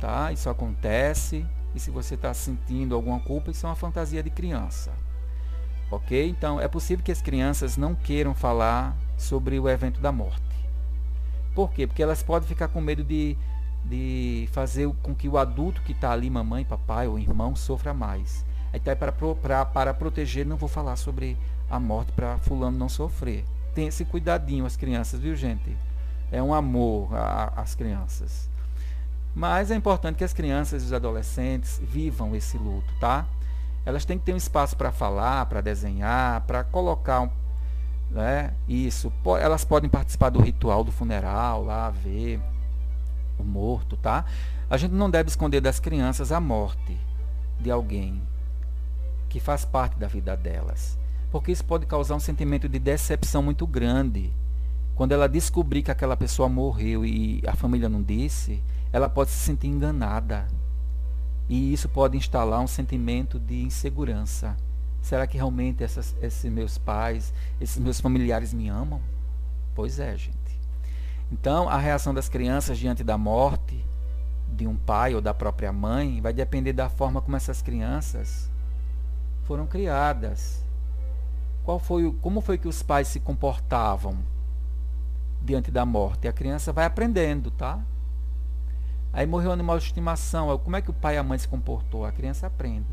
tá? 0.00 0.32
Isso 0.32 0.48
acontece. 0.50 1.46
E 1.74 1.80
se 1.80 1.90
você 1.90 2.14
está 2.14 2.32
sentindo 2.32 2.94
alguma 2.94 3.20
culpa, 3.20 3.50
isso 3.50 3.66
é 3.66 3.68
uma 3.68 3.76
fantasia 3.76 4.22
de 4.22 4.30
criança. 4.30 4.92
Ok? 5.90 6.28
Então, 6.28 6.60
é 6.60 6.68
possível 6.68 7.04
que 7.04 7.12
as 7.12 7.22
crianças 7.22 7.76
não 7.76 7.94
queiram 7.94 8.34
falar 8.34 8.96
sobre 9.16 9.58
o 9.58 9.68
evento 9.68 10.00
da 10.00 10.12
morte. 10.12 10.42
Por 11.54 11.72
quê? 11.72 11.86
Porque 11.86 12.02
elas 12.02 12.22
podem 12.22 12.48
ficar 12.48 12.68
com 12.68 12.80
medo 12.80 13.02
de, 13.02 13.36
de 13.84 14.48
fazer 14.52 14.88
com 15.02 15.14
que 15.14 15.28
o 15.28 15.38
adulto 15.38 15.82
que 15.82 15.92
está 15.92 16.12
ali, 16.12 16.28
mamãe, 16.28 16.64
papai 16.64 17.08
ou 17.08 17.18
irmão, 17.18 17.56
sofra 17.56 17.94
mais. 17.94 18.44
Então, 18.72 18.94
para, 18.96 19.12
para, 19.12 19.64
para 19.64 19.94
proteger, 19.94 20.44
não 20.44 20.56
vou 20.56 20.68
falar 20.68 20.96
sobre 20.96 21.36
a 21.70 21.80
morte 21.80 22.12
para 22.12 22.38
fulano 22.38 22.78
não 22.78 22.88
sofrer. 22.88 23.44
Tem 23.74 23.86
esse 23.86 24.04
cuidadinho 24.04 24.66
as 24.66 24.76
crianças, 24.76 25.20
viu 25.20 25.34
gente? 25.34 25.76
É 26.30 26.42
um 26.42 26.52
amor 26.52 27.10
às 27.56 27.74
crianças. 27.74 28.50
Mas 29.34 29.70
é 29.70 29.74
importante 29.74 30.16
que 30.16 30.24
as 30.24 30.32
crianças 30.32 30.82
e 30.82 30.86
os 30.86 30.92
adolescentes 30.92 31.80
vivam 31.82 32.34
esse 32.34 32.58
luto, 32.58 32.92
tá? 33.00 33.26
elas 33.88 34.04
têm 34.04 34.18
que 34.18 34.24
ter 34.26 34.34
um 34.34 34.36
espaço 34.36 34.76
para 34.76 34.92
falar, 34.92 35.46
para 35.46 35.62
desenhar, 35.62 36.42
para 36.42 36.62
colocar 36.62 37.30
né, 38.10 38.52
isso. 38.68 39.10
Elas 39.40 39.64
podem 39.64 39.88
participar 39.88 40.28
do 40.28 40.42
ritual 40.42 40.84
do 40.84 40.92
funeral, 40.92 41.64
lá 41.64 41.88
ver 41.88 42.38
o 43.38 43.44
morto, 43.44 43.96
tá? 43.96 44.24
A 44.68 44.76
gente 44.76 44.92
não 44.92 45.10
deve 45.10 45.28
esconder 45.28 45.60
das 45.60 45.80
crianças 45.80 46.32
a 46.32 46.40
morte 46.40 46.98
de 47.60 47.70
alguém 47.70 48.22
que 49.28 49.40
faz 49.40 49.64
parte 49.64 49.98
da 49.98 50.06
vida 50.06 50.36
delas, 50.36 50.98
porque 51.30 51.52
isso 51.52 51.64
pode 51.64 51.86
causar 51.86 52.14
um 52.14 52.20
sentimento 52.20 52.68
de 52.68 52.78
decepção 52.78 53.42
muito 53.42 53.66
grande. 53.66 54.32
Quando 54.94 55.12
ela 55.12 55.28
descobrir 55.28 55.82
que 55.82 55.90
aquela 55.90 56.16
pessoa 56.16 56.48
morreu 56.48 57.04
e 57.04 57.42
a 57.46 57.54
família 57.54 57.88
não 57.88 58.02
disse, 58.02 58.62
ela 58.92 59.08
pode 59.08 59.30
se 59.30 59.36
sentir 59.38 59.68
enganada. 59.68 60.46
E 61.48 61.72
isso 61.72 61.88
pode 61.88 62.16
instalar 62.16 62.60
um 62.60 62.66
sentimento 62.66 63.38
de 63.38 63.62
insegurança. 63.62 64.56
Será 65.00 65.26
que 65.26 65.36
realmente 65.36 65.82
essas, 65.82 66.14
esses 66.20 66.50
meus 66.50 66.76
pais, 66.76 67.32
esses 67.60 67.78
meus 67.78 68.00
familiares 68.00 68.52
me 68.52 68.68
amam? 68.68 69.00
Pois 69.74 69.98
é, 69.98 70.16
gente. 70.16 70.37
Então, 71.30 71.68
a 71.68 71.76
reação 71.76 72.14
das 72.14 72.28
crianças 72.28 72.78
diante 72.78 73.04
da 73.04 73.18
morte 73.18 73.84
de 74.48 74.66
um 74.66 74.76
pai 74.76 75.14
ou 75.14 75.20
da 75.20 75.34
própria 75.34 75.72
mãe 75.72 76.20
vai 76.20 76.32
depender 76.32 76.72
da 76.72 76.88
forma 76.88 77.20
como 77.20 77.36
essas 77.36 77.60
crianças 77.60 78.50
foram 79.44 79.66
criadas. 79.66 80.64
Qual 81.64 81.78
foi, 81.78 82.10
como 82.22 82.40
foi 82.40 82.56
que 82.56 82.68
os 82.68 82.82
pais 82.82 83.08
se 83.08 83.20
comportavam 83.20 84.18
diante 85.42 85.70
da 85.70 85.84
morte? 85.84 86.26
A 86.26 86.32
criança 86.32 86.72
vai 86.72 86.86
aprendendo, 86.86 87.50
tá? 87.50 87.78
Aí 89.12 89.26
morreu 89.26 89.50
o 89.50 89.52
animal 89.52 89.78
de 89.78 89.84
estimação. 89.84 90.56
Como 90.58 90.76
é 90.76 90.82
que 90.82 90.90
o 90.90 90.94
pai 90.94 91.16
e 91.16 91.18
a 91.18 91.22
mãe 91.22 91.38
se 91.38 91.48
comportou? 91.48 92.04
A 92.04 92.12
criança 92.12 92.46
aprende. 92.46 92.86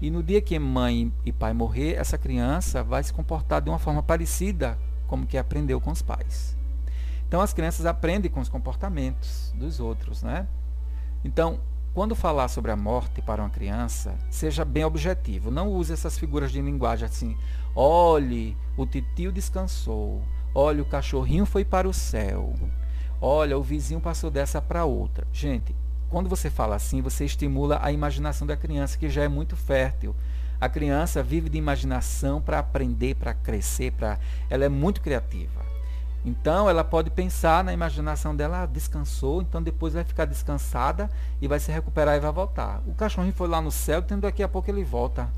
E 0.00 0.10
no 0.10 0.22
dia 0.22 0.40
que 0.40 0.58
mãe 0.58 1.12
e 1.24 1.32
pai 1.32 1.52
morrer, 1.52 1.94
essa 1.94 2.18
criança 2.18 2.82
vai 2.82 3.02
se 3.02 3.12
comportar 3.12 3.60
de 3.60 3.70
uma 3.70 3.78
forma 3.78 4.02
parecida 4.02 4.78
como 5.06 5.26
que 5.26 5.38
aprendeu 5.38 5.80
com 5.80 5.90
os 5.90 6.02
pais. 6.02 6.56
Então 7.32 7.40
as 7.40 7.54
crianças 7.54 7.86
aprendem 7.86 8.30
com 8.30 8.40
os 8.40 8.50
comportamentos 8.50 9.54
dos 9.54 9.80
outros, 9.80 10.22
né? 10.22 10.46
Então, 11.24 11.60
quando 11.94 12.14
falar 12.14 12.46
sobre 12.48 12.70
a 12.70 12.76
morte 12.76 13.22
para 13.22 13.40
uma 13.40 13.48
criança, 13.48 14.14
seja 14.28 14.66
bem 14.66 14.84
objetivo. 14.84 15.50
Não 15.50 15.72
use 15.72 15.94
essas 15.94 16.18
figuras 16.18 16.52
de 16.52 16.60
linguagem 16.60 17.06
assim. 17.06 17.34
Olhe, 17.74 18.54
o 18.76 18.84
titio 18.84 19.32
descansou. 19.32 20.22
Olhe, 20.54 20.82
o 20.82 20.84
cachorrinho 20.84 21.46
foi 21.46 21.64
para 21.64 21.88
o 21.88 21.94
céu. 21.94 22.52
Olha, 23.18 23.56
o 23.56 23.62
vizinho 23.62 23.98
passou 23.98 24.30
dessa 24.30 24.60
para 24.60 24.84
outra. 24.84 25.26
Gente, 25.32 25.74
quando 26.10 26.28
você 26.28 26.50
fala 26.50 26.76
assim, 26.76 27.00
você 27.00 27.24
estimula 27.24 27.78
a 27.80 27.90
imaginação 27.90 28.46
da 28.46 28.58
criança, 28.58 28.98
que 28.98 29.08
já 29.08 29.22
é 29.22 29.28
muito 29.28 29.56
fértil. 29.56 30.14
A 30.60 30.68
criança 30.68 31.22
vive 31.22 31.48
de 31.48 31.56
imaginação 31.56 32.42
para 32.42 32.58
aprender, 32.58 33.14
para 33.14 33.32
crescer, 33.32 33.90
para 33.92 34.18
ela 34.50 34.66
é 34.66 34.68
muito 34.68 35.00
criativa. 35.00 35.71
Então, 36.24 36.70
ela 36.70 36.84
pode 36.84 37.10
pensar 37.10 37.64
na 37.64 37.72
imaginação 37.72 38.34
dela, 38.34 38.62
ah, 38.62 38.66
descansou, 38.66 39.42
então 39.42 39.60
depois 39.60 39.94
vai 39.94 40.04
ficar 40.04 40.24
descansada 40.24 41.10
e 41.40 41.48
vai 41.48 41.58
se 41.58 41.72
recuperar 41.72 42.16
e 42.16 42.20
vai 42.20 42.30
voltar. 42.30 42.80
O 42.86 42.94
cachorrinho 42.94 43.34
foi 43.34 43.48
lá 43.48 43.60
no 43.60 43.72
céu, 43.72 44.00
então 44.00 44.20
daqui 44.20 44.42
a 44.42 44.48
pouco 44.48 44.70
ele 44.70 44.84
volta. 44.84 45.28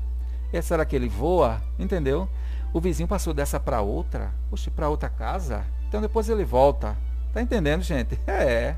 E 0.53 0.61
será 0.61 0.85
que 0.85 0.95
ele 0.95 1.09
voa? 1.09 1.59
Entendeu? 1.79 2.29
O 2.71 2.79
vizinho 2.79 3.07
passou 3.07 3.33
dessa 3.33 3.59
para 3.59 3.81
outra, 3.81 4.31
poxa, 4.49 4.69
para 4.69 4.89
outra 4.89 5.09
casa, 5.09 5.65
então 5.87 6.01
depois 6.01 6.29
ele 6.29 6.43
volta. 6.43 6.95
Tá 7.33 7.41
entendendo, 7.41 7.81
gente? 7.81 8.19
É. 8.27 8.75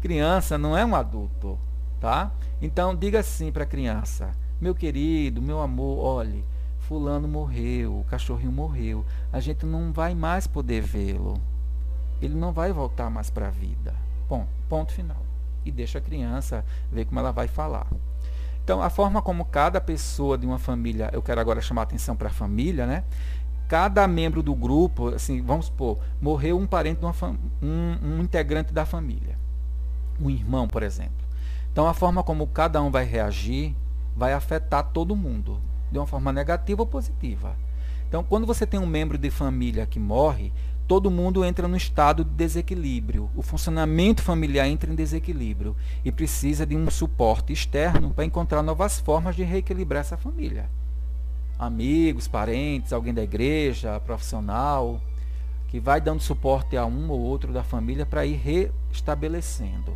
Criança 0.00 0.58
não 0.58 0.76
é 0.76 0.84
um 0.84 0.94
adulto, 0.94 1.58
tá? 2.00 2.30
Então 2.60 2.94
diga 2.94 3.20
assim 3.20 3.52
para 3.52 3.62
a 3.62 3.66
criança: 3.66 4.30
"Meu 4.60 4.74
querido, 4.74 5.40
meu 5.40 5.60
amor, 5.60 5.98
olhe, 5.98 6.44
fulano 6.92 7.26
morreu, 7.26 8.00
o 8.00 8.04
cachorrinho 8.04 8.52
morreu. 8.52 9.02
A 9.32 9.40
gente 9.40 9.64
não 9.64 9.94
vai 9.94 10.14
mais 10.14 10.46
poder 10.46 10.82
vê-lo. 10.82 11.40
Ele 12.20 12.34
não 12.34 12.52
vai 12.52 12.70
voltar 12.70 13.08
mais 13.08 13.30
para 13.30 13.48
a 13.48 13.50
vida." 13.50 13.94
Bom, 14.28 14.46
ponto 14.68 14.92
final. 14.92 15.24
e 15.64 15.70
deixa 15.70 15.98
a 15.98 16.00
criança 16.00 16.64
ver 16.90 17.04
como 17.04 17.20
ela 17.20 17.30
vai 17.30 17.46
falar. 17.46 17.86
Então, 18.64 18.82
a 18.82 18.90
forma 18.90 19.22
como 19.22 19.44
cada 19.44 19.80
pessoa 19.80 20.36
de 20.36 20.44
uma 20.44 20.58
família, 20.58 21.08
eu 21.12 21.22
quero 21.22 21.40
agora 21.40 21.60
chamar 21.60 21.82
atenção 21.82 22.16
para 22.16 22.28
a 22.28 22.32
família, 22.32 22.84
né? 22.84 23.04
Cada 23.68 24.08
membro 24.08 24.42
do 24.42 24.56
grupo, 24.56 25.14
assim, 25.14 25.40
vamos 25.40 25.66
supor, 25.66 25.98
morreu 26.20 26.58
um 26.58 26.66
parente, 26.66 26.98
de 26.98 27.06
uma 27.06 27.14
um, 27.62 27.96
um 28.02 28.22
integrante 28.22 28.72
da 28.72 28.84
família, 28.84 29.38
um 30.20 30.28
irmão, 30.28 30.66
por 30.66 30.82
exemplo. 30.82 31.24
Então, 31.70 31.86
a 31.86 31.94
forma 31.94 32.24
como 32.24 32.44
cada 32.48 32.82
um 32.82 32.90
vai 32.90 33.04
reagir 33.04 33.76
vai 34.16 34.32
afetar 34.32 34.90
todo 34.92 35.14
mundo, 35.14 35.60
de 35.92 35.98
uma 35.98 36.06
forma 36.06 36.32
negativa 36.32 36.82
ou 36.82 36.86
positiva. 36.86 37.54
Então, 38.08 38.24
quando 38.24 38.46
você 38.46 38.66
tem 38.66 38.80
um 38.80 38.86
membro 38.86 39.16
de 39.16 39.30
família 39.30 39.86
que 39.86 39.98
morre, 40.00 40.52
todo 40.88 41.10
mundo 41.10 41.44
entra 41.44 41.68
no 41.68 41.76
estado 41.76 42.24
de 42.24 42.30
desequilíbrio. 42.30 43.30
O 43.36 43.42
funcionamento 43.42 44.22
familiar 44.22 44.66
entra 44.68 44.92
em 44.92 44.94
desequilíbrio 44.94 45.76
e 46.04 46.10
precisa 46.10 46.66
de 46.66 46.76
um 46.76 46.90
suporte 46.90 47.52
externo 47.52 48.10
para 48.12 48.24
encontrar 48.24 48.62
novas 48.62 48.98
formas 48.98 49.36
de 49.36 49.42
reequilibrar 49.42 50.00
essa 50.00 50.16
família. 50.16 50.68
Amigos, 51.58 52.26
parentes, 52.26 52.92
alguém 52.92 53.14
da 53.14 53.22
igreja, 53.22 54.00
profissional, 54.00 55.00
que 55.68 55.80
vai 55.80 56.00
dando 56.00 56.20
suporte 56.20 56.76
a 56.76 56.84
um 56.84 57.10
ou 57.10 57.20
outro 57.20 57.52
da 57.52 57.62
família 57.62 58.04
para 58.04 58.26
ir 58.26 58.34
restabelecendo. 58.34 59.94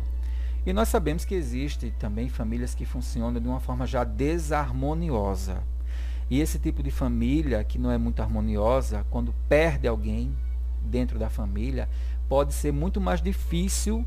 E 0.65 0.73
nós 0.73 0.89
sabemos 0.89 1.23
que 1.23 1.35
existe 1.35 1.93
também 1.99 2.29
famílias 2.29 2.73
que 2.73 2.85
funcionam 2.85 3.39
de 3.39 3.47
uma 3.47 3.59
forma 3.59 3.85
já 3.85 4.03
desarmoniosa. 4.03 5.61
E 6.29 6.41
esse 6.41 6.59
tipo 6.59 6.83
de 6.83 6.91
família 6.91 7.63
que 7.63 7.77
não 7.77 7.91
é 7.91 7.97
muito 7.97 8.21
harmoniosa, 8.21 9.05
quando 9.09 9.33
perde 9.47 9.87
alguém 9.87 10.35
dentro 10.81 11.17
da 11.17 11.29
família, 11.29 11.87
pode 12.27 12.53
ser 12.53 12.71
muito 12.71 12.99
mais 12.99 13.21
difícil 13.21 14.05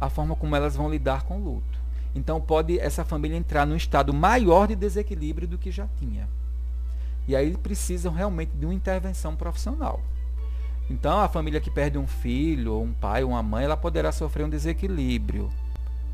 a 0.00 0.08
forma 0.08 0.34
como 0.34 0.54
elas 0.54 0.76
vão 0.76 0.90
lidar 0.90 1.22
com 1.22 1.38
o 1.38 1.44
luto. 1.44 1.78
Então 2.14 2.40
pode 2.40 2.78
essa 2.78 3.04
família 3.04 3.36
entrar 3.36 3.66
num 3.66 3.76
estado 3.76 4.12
maior 4.12 4.66
de 4.66 4.74
desequilíbrio 4.74 5.46
do 5.46 5.58
que 5.58 5.70
já 5.70 5.86
tinha. 5.98 6.28
E 7.26 7.36
aí 7.36 7.56
precisam 7.56 8.12
realmente 8.12 8.52
de 8.56 8.64
uma 8.64 8.74
intervenção 8.74 9.36
profissional. 9.36 10.00
Então 10.90 11.20
a 11.20 11.28
família 11.28 11.60
que 11.60 11.70
perde 11.70 11.98
um 11.98 12.06
filho, 12.06 12.80
um 12.80 12.92
pai, 12.92 13.22
uma 13.22 13.42
mãe, 13.42 13.64
ela 13.64 13.76
poderá 13.76 14.10
sofrer 14.10 14.44
um 14.44 14.48
desequilíbrio, 14.48 15.50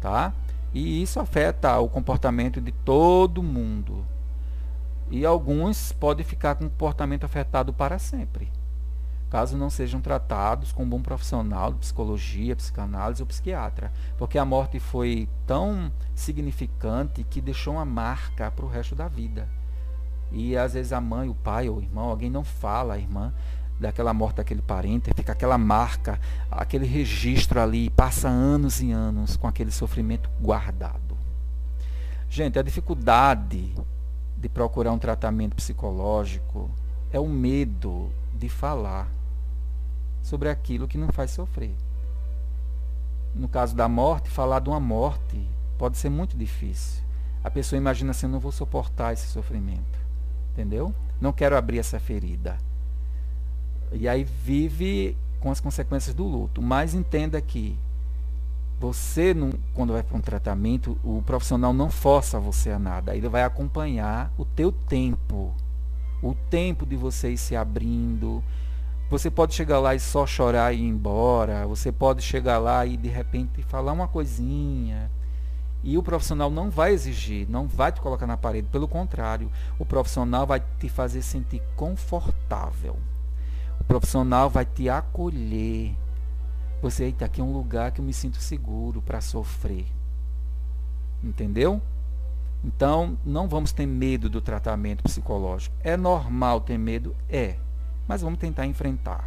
tá? 0.00 0.34
E 0.72 1.00
isso 1.00 1.20
afeta 1.20 1.78
o 1.78 1.88
comportamento 1.88 2.60
de 2.60 2.72
todo 2.72 3.42
mundo. 3.42 4.04
E 5.10 5.24
alguns 5.24 5.92
podem 5.92 6.24
ficar 6.24 6.54
com 6.54 6.68
comportamento 6.68 7.24
afetado 7.24 7.72
para 7.72 7.98
sempre, 7.98 8.50
caso 9.30 9.56
não 9.56 9.68
sejam 9.68 10.00
tratados 10.00 10.72
com 10.72 10.82
um 10.84 10.88
bom 10.88 11.02
profissional 11.02 11.72
de 11.72 11.78
psicologia, 11.78 12.56
psicanálise 12.56 13.22
ou 13.22 13.26
psiquiatra, 13.26 13.92
porque 14.16 14.38
a 14.38 14.44
morte 14.44 14.80
foi 14.80 15.28
tão 15.46 15.92
significante 16.14 17.22
que 17.24 17.40
deixou 17.40 17.74
uma 17.74 17.84
marca 17.84 18.50
para 18.50 18.64
o 18.64 18.68
resto 18.68 18.94
da 18.94 19.08
vida. 19.08 19.48
E 20.32 20.56
às 20.56 20.74
vezes 20.74 20.92
a 20.92 21.00
mãe, 21.00 21.28
o 21.28 21.34
pai 21.34 21.68
ou 21.68 21.78
o 21.78 21.82
irmão, 21.82 22.08
alguém 22.08 22.30
não 22.30 22.42
fala, 22.42 22.94
a 22.94 22.98
irmã, 22.98 23.32
daquela 23.78 24.14
morte 24.14 24.36
daquele 24.36 24.62
parente, 24.62 25.10
fica 25.14 25.32
aquela 25.32 25.58
marca, 25.58 26.18
aquele 26.50 26.86
registro 26.86 27.60
ali, 27.60 27.90
passa 27.90 28.28
anos 28.28 28.80
e 28.80 28.90
anos 28.90 29.36
com 29.36 29.46
aquele 29.46 29.70
sofrimento 29.70 30.30
guardado. 30.40 31.16
Gente, 32.28 32.58
a 32.58 32.62
dificuldade 32.62 33.74
de 34.44 34.48
procurar 34.50 34.92
um 34.92 34.98
tratamento 34.98 35.56
psicológico 35.56 36.70
é 37.10 37.18
o 37.18 37.26
medo 37.26 38.12
de 38.34 38.46
falar 38.46 39.08
sobre 40.20 40.50
aquilo 40.50 40.86
que 40.86 40.98
não 40.98 41.08
faz 41.08 41.30
sofrer. 41.30 41.74
No 43.34 43.48
caso 43.48 43.74
da 43.74 43.88
morte, 43.88 44.28
falar 44.28 44.60
de 44.60 44.68
uma 44.68 44.78
morte 44.78 45.48
pode 45.78 45.96
ser 45.96 46.10
muito 46.10 46.36
difícil. 46.36 47.02
A 47.42 47.50
pessoa 47.50 47.78
imagina 47.78 48.10
assim, 48.10 48.26
não 48.26 48.38
vou 48.38 48.52
suportar 48.52 49.14
esse 49.14 49.28
sofrimento. 49.28 49.98
Entendeu? 50.52 50.94
Não 51.18 51.32
quero 51.32 51.56
abrir 51.56 51.78
essa 51.78 51.98
ferida. 51.98 52.58
E 53.92 54.06
aí 54.06 54.24
vive 54.24 55.16
com 55.40 55.50
as 55.50 55.58
consequências 55.58 56.14
do 56.14 56.24
luto. 56.24 56.60
Mas 56.60 56.92
entenda 56.92 57.40
que 57.40 57.78
você, 58.78 59.32
não, 59.32 59.50
quando 59.72 59.92
vai 59.92 60.02
para 60.02 60.16
um 60.16 60.20
tratamento, 60.20 60.98
o 61.02 61.22
profissional 61.22 61.72
não 61.72 61.90
força 61.90 62.40
você 62.40 62.70
a 62.70 62.78
nada. 62.78 63.16
Ele 63.16 63.28
vai 63.28 63.42
acompanhar 63.42 64.32
o 64.36 64.44
teu 64.44 64.72
tempo. 64.72 65.54
O 66.22 66.34
tempo 66.50 66.84
de 66.84 66.96
você 66.96 67.30
ir 67.30 67.38
se 67.38 67.54
abrindo. 67.54 68.42
Você 69.10 69.30
pode 69.30 69.54
chegar 69.54 69.78
lá 69.78 69.94
e 69.94 70.00
só 70.00 70.26
chorar 70.26 70.72
e 70.72 70.78
ir 70.78 70.88
embora. 70.88 71.66
Você 71.66 71.92
pode 71.92 72.22
chegar 72.22 72.58
lá 72.58 72.84
e 72.84 72.96
de 72.96 73.08
repente 73.08 73.62
falar 73.62 73.92
uma 73.92 74.08
coisinha. 74.08 75.10
E 75.82 75.98
o 75.98 76.02
profissional 76.02 76.50
não 76.50 76.70
vai 76.70 76.92
exigir, 76.92 77.48
não 77.48 77.68
vai 77.68 77.92
te 77.92 78.00
colocar 78.00 78.26
na 78.26 78.38
parede. 78.38 78.68
Pelo 78.68 78.88
contrário, 78.88 79.50
o 79.78 79.84
profissional 79.84 80.46
vai 80.46 80.62
te 80.78 80.88
fazer 80.88 81.22
sentir 81.22 81.62
confortável. 81.76 82.96
O 83.78 83.84
profissional 83.84 84.48
vai 84.48 84.64
te 84.64 84.88
acolher 84.88 85.94
você, 86.84 87.04
eita, 87.04 87.24
aqui 87.24 87.40
é 87.40 87.44
um 87.44 87.52
lugar 87.52 87.92
que 87.92 88.00
eu 88.00 88.04
me 88.04 88.12
sinto 88.12 88.36
seguro 88.36 89.00
para 89.00 89.20
sofrer. 89.20 89.86
Entendeu? 91.22 91.80
Então, 92.62 93.16
não 93.24 93.48
vamos 93.48 93.72
ter 93.72 93.86
medo 93.86 94.28
do 94.28 94.40
tratamento 94.40 95.02
psicológico. 95.02 95.74
É 95.80 95.96
normal 95.96 96.60
ter 96.60 96.76
medo? 96.76 97.16
É. 97.28 97.56
Mas 98.06 98.20
vamos 98.20 98.38
tentar 98.38 98.66
enfrentar. 98.66 99.24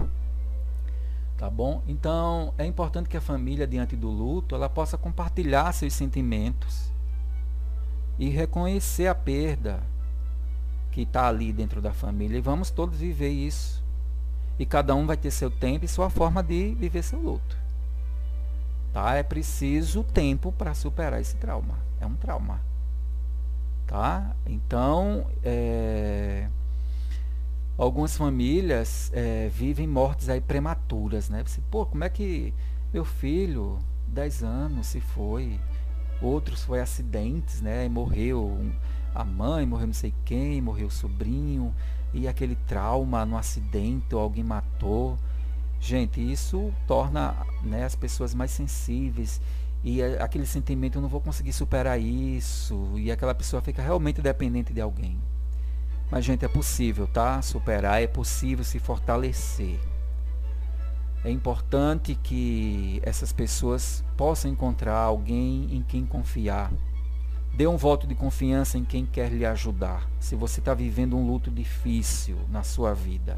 Tá 1.36 1.50
bom? 1.50 1.82
Então, 1.88 2.54
é 2.60 2.66
importante 2.66 3.10
que 3.10 3.18
a 3.18 3.22
família, 3.22 3.66
diante 3.66 3.96
do 3.96 4.10
luto, 4.10 4.54
ela 4.54 4.70
possa 4.70 4.98
compartilhar 4.98 5.72
seus 5.72 5.94
sentimentos 5.94 6.92
e 8.20 8.30
reconhecer 8.30 9.08
a 9.08 9.16
perda 9.16 9.82
que 10.92 11.02
está 11.02 11.28
ali 11.28 11.52
dentro 11.52 11.82
da 11.82 11.92
família. 11.92 12.38
E 12.38 12.42
vamos 12.42 12.70
todos 12.70 13.00
viver 13.00 13.30
isso. 13.30 13.84
E 14.60 14.66
cada 14.66 14.96
um 14.96 15.06
vai 15.06 15.18
ter 15.18 15.32
seu 15.32 15.52
tempo 15.52 15.86
e 15.86 15.88
sua 15.88 16.10
forma 16.10 16.42
de 16.42 16.74
viver 16.76 17.04
seu 17.04 17.20
luto. 17.20 17.58
Tá? 18.92 19.16
É 19.16 19.24
preciso 19.24 20.04
tempo 20.04 20.52
para 20.52 20.74
superar 20.74 21.22
esse 21.22 21.36
trauma. 21.38 21.78
É 22.00 22.06
um 22.06 22.16
trauma. 22.16 22.60
Tá? 23.86 24.36
Então, 24.46 25.28
é... 25.44 26.50
algumas 27.78 28.18
famílias 28.18 29.12
é, 29.14 29.50
vivem 29.50 29.88
mortes 29.88 30.28
aí 30.28 30.42
prematuras, 30.42 31.30
né? 31.30 31.44
Você, 31.46 31.62
pô, 31.70 31.86
como 31.86 32.04
é 32.04 32.10
que 32.10 32.54
meu 32.92 33.06
filho, 33.06 33.80
10 34.08 34.44
anos, 34.44 34.88
se 34.88 35.00
foi? 35.00 35.60
Outros 36.22 36.64
foi 36.64 36.82
acidentes, 36.82 37.62
né? 37.62 37.86
E 37.86 37.90
morreu 37.90 38.60
a 39.14 39.24
mãe, 39.24 39.66
morreu 39.66 39.88
não 39.88 39.94
sei 39.94 40.14
quem, 40.26 40.62
morreu 40.62 40.88
o 40.88 40.92
sobrinho 40.92 41.74
e 42.14 42.28
aquele 42.28 42.56
trauma 42.56 43.26
no 43.26 43.38
acidente 43.38 44.16
ou 44.16 44.22
alguém 44.22 44.44
matou. 44.44 45.18
Gente, 45.80 46.20
isso 46.20 46.74
torna 46.88 47.36
né, 47.64 47.86
as 47.86 47.96
pessoas 47.96 48.34
mais 48.34 48.52
sensíveis 48.52 49.40
e 49.84 50.02
aquele 50.02 50.46
sentimento 50.46 50.98
eu 50.98 51.02
não 51.02 51.10
vou 51.10 51.22
conseguir 51.22 51.54
superar 51.54 52.00
isso 52.00 52.94
e 52.96 53.12
aquela 53.12 53.36
pessoa 53.36 53.62
fica 53.62 53.82
realmente 53.82 54.22
dependente 54.22 54.74
de 54.74 54.82
alguém. 54.82 55.20
Mas 56.10 56.26
gente, 56.26 56.46
é 56.46 56.48
possível, 56.48 57.06
tá? 57.06 57.42
Superar, 57.42 58.02
é 58.02 58.08
possível 58.08 58.64
se 58.64 58.80
fortalecer. 58.80 59.80
É 61.24 61.30
importante 61.30 62.16
que 62.16 63.02
essas 63.04 63.34
pessoas 63.34 64.04
possam 64.16 64.50
encontrar 64.50 64.98
alguém 64.98 65.68
em 65.72 65.84
quem 65.84 66.06
confiar 66.06 66.72
Dê 67.58 67.66
um 67.66 67.76
voto 67.76 68.06
de 68.06 68.14
confiança 68.14 68.78
em 68.78 68.86
quem 68.86 69.04
quer 69.04 69.32
lhe 69.32 69.44
ajudar. 69.44 70.08
Se 70.20 70.36
você 70.36 70.60
está 70.60 70.76
vivendo 70.76 71.18
um 71.18 71.26
luto 71.26 71.50
difícil 71.50 72.38
na 72.52 72.62
sua 72.62 72.94
vida, 72.94 73.36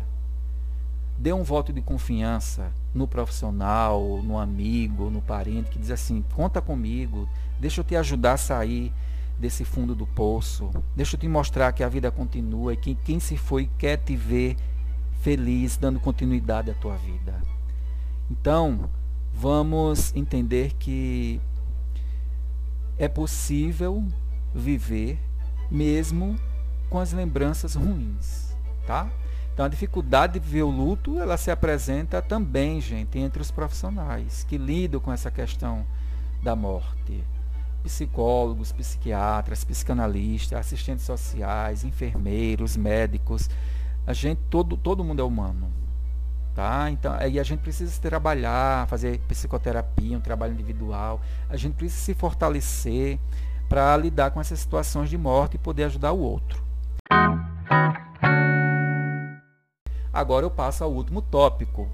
dê 1.18 1.32
um 1.32 1.42
voto 1.42 1.72
de 1.72 1.82
confiança 1.82 2.70
no 2.94 3.08
profissional, 3.08 4.22
no 4.22 4.38
amigo, 4.38 5.10
no 5.10 5.22
parente 5.22 5.70
que 5.70 5.80
diz 5.80 5.90
assim: 5.90 6.22
conta 6.36 6.62
comigo, 6.62 7.30
deixa 7.62 7.80
eu 7.80 7.86
te 7.86 7.96
ajudar 7.96 8.34
a 8.34 8.38
sair 8.38 8.92
desse 9.38 9.64
fundo 9.64 9.96
do 9.96 10.06
poço, 10.06 10.70
deixa 10.94 11.16
eu 11.16 11.20
te 11.22 11.30
mostrar 11.30 11.72
que 11.72 11.82
a 11.82 11.88
vida 11.88 12.12
continua 12.12 12.74
e 12.74 12.78
que 12.78 12.96
quem 12.96 13.22
se 13.22 13.38
foi 13.38 13.70
quer 13.78 13.96
te 13.96 14.18
ver 14.18 14.58
feliz, 15.22 15.78
dando 15.78 15.98
continuidade 15.98 16.70
à 16.70 16.74
tua 16.74 16.98
vida. 16.98 17.42
Então, 18.30 18.90
vamos 19.34 20.14
entender 20.14 20.74
que 20.78 21.40
é 23.00 23.08
possível 23.08 24.06
viver 24.54 25.18
mesmo 25.72 26.36
com 26.90 27.00
as 27.00 27.14
lembranças 27.14 27.76
ruins, 27.76 28.56
tá? 28.86 29.10
Então 29.54 29.66
a 29.66 29.70
dificuldade 29.70 30.34
de 30.34 30.40
viver 30.40 30.64
o 30.64 30.70
luto, 30.70 31.18
ela 31.20 31.38
se 31.38 31.50
apresenta 31.50 32.22
também, 32.22 32.82
gente, 32.82 33.18
entre 33.18 33.42
os 33.42 33.52
profissionais 33.52 34.44
que 34.44 34.58
lidam 34.58 35.00
com 35.00 35.12
essa 35.12 35.32
questão 35.32 35.86
da 36.44 36.56
morte. 36.56 37.24
Psicólogos, 37.84 38.74
psiquiatras, 38.74 39.64
psicanalistas, 39.64 40.60
assistentes 40.60 41.06
sociais, 41.06 41.86
enfermeiros, 41.86 42.76
médicos. 42.76 43.50
A 44.06 44.12
gente 44.12 44.42
todo 44.50 44.76
todo 44.76 45.04
mundo 45.04 45.22
é 45.22 45.26
humano. 45.26 45.79
Tá? 46.60 46.92
Então, 46.92 47.14
aí 47.14 47.40
a 47.40 47.44
gente 47.44 47.62
precisa 47.62 47.90
se 47.90 48.02
trabalhar, 48.02 48.86
fazer 48.90 49.18
psicoterapia, 49.20 50.18
um 50.18 50.20
trabalho 50.20 50.52
individual. 50.52 51.22
A 51.50 51.56
gente 51.56 51.76
precisa 51.76 52.02
se 52.02 52.14
fortalecer 52.14 53.18
para 53.70 53.96
lidar 53.96 54.32
com 54.32 54.42
essas 54.42 54.60
situações 54.60 55.10
de 55.10 55.18
morte 55.18 55.56
e 55.56 55.58
poder 55.58 55.86
ajudar 55.86 56.12
o 56.12 56.20
outro. 56.20 56.62
Agora 60.12 60.46
eu 60.46 60.52
passo 60.52 60.84
ao 60.84 60.92
último 60.92 61.22
tópico. 61.22 61.88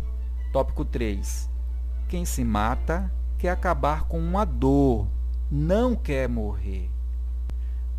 Tópico 0.51 0.83
3. 0.83 1.47
Quem 2.09 2.25
se 2.25 2.43
mata 2.43 3.11
quer 3.37 3.49
acabar 3.49 4.05
com 4.05 4.17
uma 4.17 4.45
dor, 4.45 5.05
não 5.51 5.95
quer 5.95 6.27
morrer. 6.27 6.89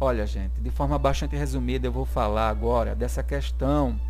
Olha, 0.01 0.27
gente, 0.27 0.61
de 0.61 0.71
forma 0.73 0.99
bastante 0.99 1.37
resumida, 1.37 1.87
eu 1.87 1.93
vou 1.93 2.05
falar 2.05 2.49
agora 2.49 2.93
dessa 2.93 3.23
questão 3.23 4.01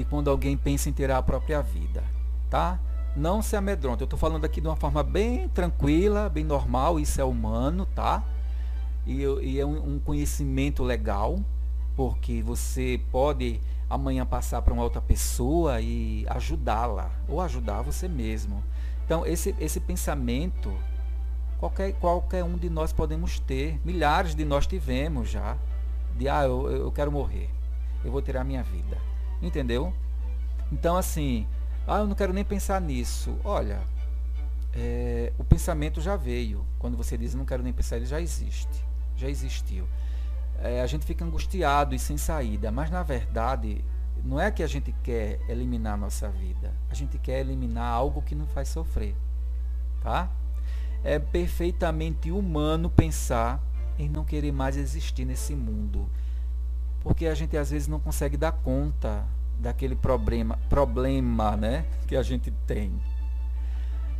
de 0.00 0.04
quando 0.06 0.30
alguém 0.30 0.56
pensa 0.56 0.88
em 0.88 0.92
tirar 0.92 1.18
a 1.18 1.22
própria 1.22 1.60
vida, 1.60 2.02
tá? 2.48 2.80
Não 3.14 3.42
se 3.42 3.54
amedronte. 3.54 4.00
Eu 4.00 4.04
estou 4.06 4.18
falando 4.18 4.46
aqui 4.46 4.58
de 4.60 4.66
uma 4.66 4.76
forma 4.76 5.02
bem 5.02 5.46
tranquila, 5.48 6.28
bem 6.30 6.42
normal, 6.42 6.98
isso 6.98 7.20
é 7.20 7.24
humano, 7.24 7.86
tá? 7.94 8.24
E, 9.06 9.22
e 9.42 9.60
é 9.60 9.66
um, 9.66 9.96
um 9.96 9.98
conhecimento 9.98 10.82
legal, 10.82 11.38
porque 11.94 12.42
você 12.42 12.98
pode 13.12 13.60
amanhã 13.90 14.24
passar 14.24 14.62
para 14.62 14.72
uma 14.72 14.82
outra 14.82 15.02
pessoa 15.02 15.82
e 15.82 16.24
ajudá-la, 16.30 17.10
ou 17.28 17.42
ajudar 17.42 17.82
você 17.82 18.08
mesmo. 18.08 18.64
Então, 19.04 19.26
esse, 19.26 19.54
esse 19.60 19.80
pensamento, 19.80 20.72
qualquer, 21.58 21.92
qualquer 21.94 22.42
um 22.42 22.56
de 22.56 22.70
nós 22.70 22.90
podemos 22.90 23.38
ter, 23.38 23.78
milhares 23.84 24.34
de 24.34 24.46
nós 24.46 24.66
tivemos 24.66 25.28
já, 25.28 25.58
de, 26.16 26.26
ah, 26.26 26.44
eu, 26.44 26.70
eu 26.70 26.92
quero 26.92 27.12
morrer, 27.12 27.50
eu 28.02 28.10
vou 28.10 28.22
tirar 28.22 28.44
minha 28.44 28.62
vida. 28.62 29.09
Entendeu? 29.42 29.92
Então, 30.70 30.96
assim, 30.96 31.46
ah, 31.86 31.98
eu 31.98 32.06
não 32.06 32.14
quero 32.14 32.32
nem 32.32 32.44
pensar 32.44 32.80
nisso. 32.80 33.36
Olha, 33.44 33.80
é, 34.74 35.32
o 35.38 35.44
pensamento 35.44 36.00
já 36.00 36.16
veio. 36.16 36.66
Quando 36.78 36.96
você 36.96 37.16
diz 37.16 37.34
não 37.34 37.44
quero 37.44 37.62
nem 37.62 37.72
pensar, 37.72 37.96
ele 37.96 38.06
já 38.06 38.20
existe. 38.20 38.84
Já 39.16 39.28
existiu 39.28 39.86
é, 40.62 40.82
a 40.82 40.86
gente 40.86 41.06
fica 41.06 41.24
angustiado 41.24 41.94
e 41.94 41.98
sem 41.98 42.16
saída, 42.16 42.70
mas 42.70 42.90
na 42.90 43.02
verdade 43.02 43.82
não 44.22 44.38
é 44.38 44.50
que 44.50 44.62
a 44.62 44.66
gente 44.66 44.94
quer 45.02 45.40
eliminar 45.48 45.94
a 45.94 45.96
nossa 45.96 46.28
vida, 46.28 46.74
a 46.90 46.94
gente 46.94 47.18
quer 47.18 47.40
eliminar 47.40 47.90
algo 47.90 48.20
que 48.20 48.34
nos 48.34 48.50
faz 48.52 48.68
sofrer, 48.68 49.16
tá? 50.02 50.30
É 51.02 51.18
perfeitamente 51.18 52.30
humano 52.30 52.90
pensar 52.90 53.62
em 53.98 54.08
não 54.08 54.22
querer 54.22 54.52
mais 54.52 54.76
existir 54.76 55.24
nesse 55.24 55.54
mundo, 55.54 56.08
porque 57.00 57.26
a 57.26 57.34
gente 57.34 57.56
às 57.56 57.70
vezes 57.70 57.88
não 57.88 58.00
consegue 58.00 58.36
dar 58.36 58.52
conta 58.52 59.24
daquele 59.58 59.94
problema, 59.94 60.58
problema, 60.68 61.56
né, 61.56 61.84
que 62.06 62.16
a 62.16 62.22
gente 62.22 62.50
tem. 62.66 62.92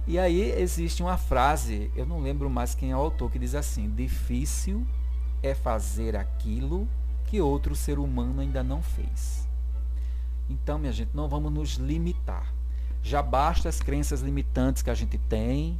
E 0.07 0.19
aí 0.19 0.51
existe 0.53 1.03
uma 1.03 1.17
frase, 1.17 1.91
eu 1.95 2.05
não 2.05 2.21
lembro 2.21 2.51
mais 2.51 2.75
quem 2.75 2.91
é 2.91 2.97
o 2.97 3.01
autor, 3.01 3.31
que 3.31 3.39
diz 3.39 3.55
assim: 3.55 3.89
difícil 3.91 4.87
é 5.43 5.55
fazer 5.55 6.17
aquilo 6.17 6.89
que 7.27 7.41
outro 7.41 7.75
ser 7.75 7.99
humano 7.99 8.41
ainda 8.41 8.63
não 8.63 8.83
fez. 8.83 9.49
Então, 10.49 10.79
minha 10.79 10.93
gente, 10.93 11.11
não 11.15 11.29
vamos 11.29 11.53
nos 11.53 11.75
limitar. 11.75 12.53
Já 13.03 13.23
basta 13.23 13.69
as 13.69 13.81
crenças 13.81 14.21
limitantes 14.21 14.83
que 14.83 14.91
a 14.91 14.95
gente 14.95 15.17
tem, 15.17 15.79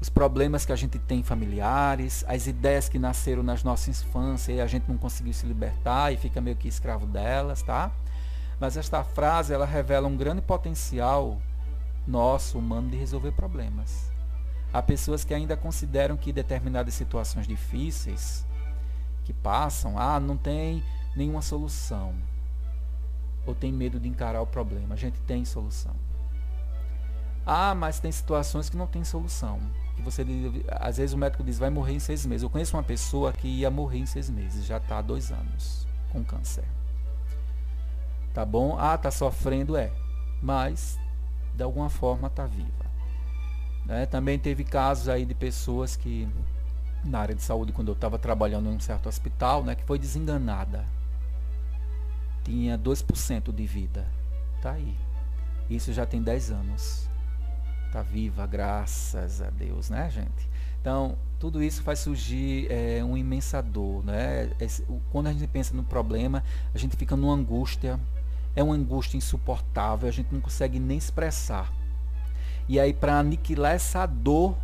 os 0.00 0.08
problemas 0.08 0.64
que 0.64 0.72
a 0.72 0.76
gente 0.76 0.98
tem 0.98 1.22
familiares, 1.22 2.24
as 2.26 2.46
ideias 2.46 2.88
que 2.88 2.98
nasceram 2.98 3.42
nas 3.42 3.62
nossas 3.62 3.88
infâncias 4.02 4.56
e 4.56 4.60
a 4.60 4.66
gente 4.66 4.88
não 4.88 4.96
conseguiu 4.96 5.34
se 5.34 5.44
libertar 5.46 6.10
e 6.12 6.16
fica 6.16 6.40
meio 6.40 6.56
que 6.56 6.68
escravo 6.68 7.06
delas, 7.06 7.60
tá? 7.60 7.92
Mas 8.58 8.76
esta 8.76 9.04
frase, 9.04 9.52
ela 9.52 9.66
revela 9.66 10.08
um 10.08 10.16
grande 10.16 10.40
potencial 10.40 11.38
nosso, 12.06 12.58
humano, 12.58 12.88
de 12.88 12.96
resolver 12.96 13.32
problemas. 13.32 14.10
Há 14.72 14.80
pessoas 14.80 15.24
que 15.24 15.34
ainda 15.34 15.56
consideram 15.56 16.16
que 16.16 16.32
determinadas 16.32 16.94
situações 16.94 17.46
difíceis 17.46 18.46
que 19.24 19.32
passam, 19.32 19.98
ah, 19.98 20.18
não 20.18 20.36
tem 20.36 20.82
nenhuma 21.14 21.42
solução. 21.42 22.14
Ou 23.46 23.54
tem 23.54 23.72
medo 23.72 23.98
de 23.98 24.08
encarar 24.08 24.40
o 24.40 24.46
problema. 24.46 24.94
A 24.94 24.98
gente 24.98 25.20
tem 25.22 25.44
solução. 25.44 25.94
Ah, 27.44 27.74
mas 27.74 27.98
tem 27.98 28.12
situações 28.12 28.68
que 28.68 28.76
não 28.76 28.86
tem 28.86 29.02
solução. 29.02 29.60
Que 30.00 30.04
você, 30.04 30.24
às 30.68 30.96
vezes 30.96 31.14
o 31.14 31.18
médico 31.18 31.44
diz, 31.44 31.58
vai 31.58 31.70
morrer 31.70 31.92
em 31.92 31.98
seis 31.98 32.24
meses. 32.24 32.42
Eu 32.42 32.50
conheço 32.50 32.76
uma 32.76 32.82
pessoa 32.82 33.32
que 33.32 33.46
ia 33.46 33.70
morrer 33.70 33.98
em 33.98 34.06
seis 34.06 34.30
meses, 34.30 34.64
já 34.64 34.78
está 34.78 34.98
há 34.98 35.02
dois 35.02 35.30
anos 35.30 35.86
com 36.10 36.24
câncer. 36.24 36.64
Tá 38.32 38.44
bom? 38.44 38.76
Ah, 38.78 38.96
tá 38.96 39.10
sofrendo, 39.10 39.76
é. 39.76 39.92
Mas, 40.40 40.98
de 41.54 41.62
alguma 41.62 41.90
forma, 41.90 42.28
está 42.28 42.46
viva. 42.46 42.86
Né? 43.84 44.06
Também 44.06 44.38
teve 44.38 44.64
casos 44.64 45.08
aí 45.08 45.26
de 45.26 45.34
pessoas 45.34 45.96
que 45.96 46.28
na 47.04 47.18
área 47.18 47.34
de 47.34 47.42
saúde 47.42 47.72
quando 47.72 47.88
eu 47.88 47.94
estava 47.94 48.18
trabalhando 48.18 48.70
em 48.70 48.76
um 48.76 48.80
certo 48.80 49.08
hospital, 49.08 49.64
né, 49.64 49.74
que 49.74 49.84
foi 49.84 49.98
desenganada. 49.98 50.84
Tinha 52.44 52.78
2% 52.78 53.52
de 53.52 53.66
vida. 53.66 54.06
Tá 54.62 54.72
aí. 54.72 54.96
Isso 55.68 55.92
já 55.92 56.06
tem 56.06 56.22
10 56.22 56.50
anos. 56.50 57.09
Tá 57.92 58.02
viva, 58.02 58.46
graças 58.46 59.42
a 59.42 59.50
Deus, 59.50 59.90
né, 59.90 60.08
gente? 60.10 60.48
Então, 60.80 61.18
tudo 61.38 61.62
isso 61.62 61.82
faz 61.82 61.98
surgir 61.98 62.70
é, 62.70 63.02
um 63.04 63.16
imensa 63.16 63.60
dor, 63.60 64.04
né? 64.04 64.50
Esse, 64.60 64.86
quando 65.10 65.26
a 65.26 65.32
gente 65.32 65.46
pensa 65.48 65.74
no 65.74 65.82
problema, 65.82 66.42
a 66.72 66.78
gente 66.78 66.96
fica 66.96 67.16
numa 67.16 67.34
angústia, 67.34 67.98
é 68.54 68.62
uma 68.62 68.74
angústia 68.74 69.16
insuportável, 69.16 70.08
a 70.08 70.12
gente 70.12 70.32
não 70.32 70.40
consegue 70.40 70.78
nem 70.78 70.96
expressar. 70.96 71.72
E 72.68 72.78
aí, 72.78 72.94
para 72.94 73.18
aniquilar 73.18 73.72
essa 73.72 74.06
dor, 74.06 74.56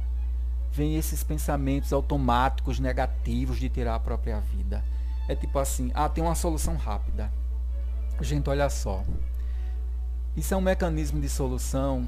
vem 0.73 0.97
esses 0.97 1.25
pensamentos 1.25 1.93
automáticos 1.93 2.79
negativos 2.79 3.59
de 3.59 3.69
tirar 3.69 3.97
a 3.97 4.01
própria 4.01 4.39
vida. 4.39 4.85
É 5.29 5.35
tipo 5.35 5.59
assim, 5.59 5.91
ah, 5.95 6.09
tem 6.09 6.23
uma 6.23 6.37
solução 6.37 6.77
rápida. 6.77 7.33
Gente, 8.21 8.49
olha 8.49 8.71
só. 8.71 9.03
Isso 10.37 10.55
é 10.55 10.57
um 10.57 10.61
mecanismo 10.61 11.21
de 11.21 11.29
solução 11.29 12.07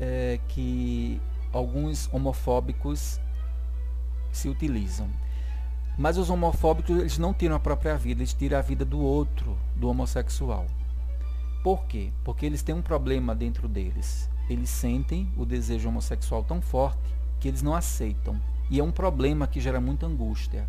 é, 0.00 0.40
que 0.48 1.20
alguns 1.52 2.08
homofóbicos 2.12 3.20
se 4.32 4.48
utilizam. 4.48 5.08
Mas 5.98 6.16
os 6.16 6.30
homofóbicos 6.30 6.98
eles 6.98 7.18
não 7.18 7.34
tiram 7.34 7.56
a 7.56 7.60
própria 7.60 7.96
vida, 7.96 8.22
eles 8.22 8.32
tiram 8.32 8.58
a 8.58 8.62
vida 8.62 8.84
do 8.84 8.98
outro, 8.98 9.56
do 9.76 9.88
homossexual. 9.88 10.66
Por 11.62 11.84
quê? 11.84 12.10
Porque 12.24 12.46
eles 12.46 12.62
têm 12.62 12.74
um 12.74 12.80
problema 12.80 13.34
dentro 13.34 13.68
deles. 13.68 14.30
Eles 14.48 14.70
sentem 14.70 15.30
o 15.36 15.44
desejo 15.44 15.88
homossexual 15.88 16.42
tão 16.42 16.62
forte 16.62 17.14
que 17.38 17.48
eles 17.48 17.62
não 17.62 17.74
aceitam. 17.74 18.40
E 18.70 18.80
é 18.80 18.82
um 18.82 18.90
problema 18.90 19.46
que 19.46 19.60
gera 19.60 19.80
muita 19.80 20.06
angústia. 20.06 20.66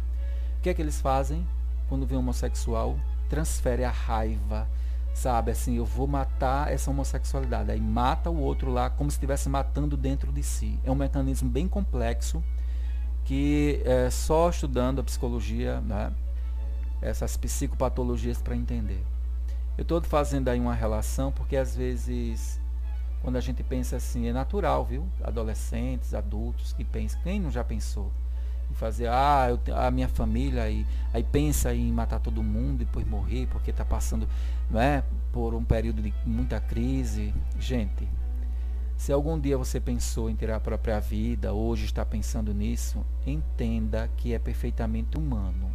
O 0.58 0.62
que 0.62 0.70
é 0.70 0.74
que 0.74 0.82
eles 0.82 1.00
fazem 1.00 1.48
quando 1.88 2.06
vê 2.06 2.16
um 2.16 2.20
homossexual? 2.20 3.00
Transfere 3.30 3.86
a 3.86 3.90
raiva, 3.90 4.68
sabe? 5.14 5.52
Assim, 5.52 5.78
eu 5.78 5.86
vou 5.86 6.08
matar 6.08 6.72
essa 6.72 6.90
homossexualidade. 6.90 7.72
Aí 7.72 7.82
mata 7.82 8.30
o 8.30 8.40
outro 8.40 8.72
lá 8.72 8.90
como 8.90 9.10
se 9.10 9.16
estivesse 9.16 9.50
matando 9.50 9.98
dentro 9.98 10.32
de 10.32 10.44
si. 10.44 10.80
É 10.84 10.92
um 10.92 10.96
mecanismo 10.96 11.50
bem 11.50 11.68
complexo 11.68 12.44
que 13.24 13.82
é 13.86 14.10
só 14.10 14.50
estudando 14.50 15.00
a 15.00 15.04
psicologia, 15.04 15.80
né? 15.82 16.12
essas 17.02 17.36
psicopatologias 17.36 18.42
para 18.42 18.56
entender. 18.56 19.04
Eu 19.78 19.84
estou 19.84 20.02
fazendo 20.02 20.50
aí 20.50 20.60
uma 20.60 20.76
relação 20.76 21.32
porque 21.32 21.56
às 21.56 21.76
vezes 21.76 22.60
quando 23.22 23.36
a 23.36 23.42
gente 23.42 23.62
pensa 23.64 23.98
assim, 23.98 24.28
é 24.28 24.34
natural, 24.34 24.84
viu? 24.84 25.08
Adolescentes, 25.24 26.14
adultos 26.14 26.74
que 26.74 26.84
pensam, 26.84 27.22
quem 27.22 27.40
não 27.40 27.52
já 27.52 27.64
pensou 27.64 28.12
fazer, 28.74 29.08
ah, 29.08 29.48
eu, 29.50 29.76
a 29.76 29.92
minha 29.92 30.08
família, 30.08 30.64
aí, 30.64 30.86
aí 31.14 31.24
pensa 31.24 31.74
em 31.74 31.92
matar 31.92 32.20
todo 32.20 32.44
mundo 32.44 32.82
e 32.82 32.86
depois 32.86 33.08
morrer 33.08 33.48
porque 33.48 33.72
está 33.72 33.86
passando 33.86 34.28
né, 34.70 35.04
por 35.32 35.54
um 35.54 35.64
período 35.64 36.02
de 36.02 36.14
muita 36.26 36.60
crise. 36.60 37.34
Gente, 37.60 38.08
se 38.98 39.12
algum 39.12 39.40
dia 39.40 39.58
você 39.58 39.80
pensou 39.80 40.30
em 40.30 40.36
tirar 40.36 40.58
a 40.58 40.60
própria 40.60 41.00
vida, 41.00 41.54
hoje 41.54 41.86
está 41.86 42.06
pensando 42.06 42.54
nisso, 42.54 43.04
entenda 43.26 44.10
que 44.16 44.34
é 44.34 44.40
perfeitamente 44.40 45.18
humano. 45.18 45.72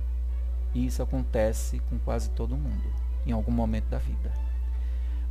E 0.73 0.87
isso 0.87 1.03
acontece 1.03 1.81
com 1.89 1.99
quase 1.99 2.31
todo 2.31 2.57
mundo, 2.57 2.85
em 3.27 3.33
algum 3.33 3.51
momento 3.51 3.89
da 3.89 3.99
vida. 3.99 4.33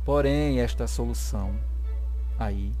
Porém, 0.04 0.60
esta 0.60 0.86
solução 0.86 1.58
aí 2.38 2.72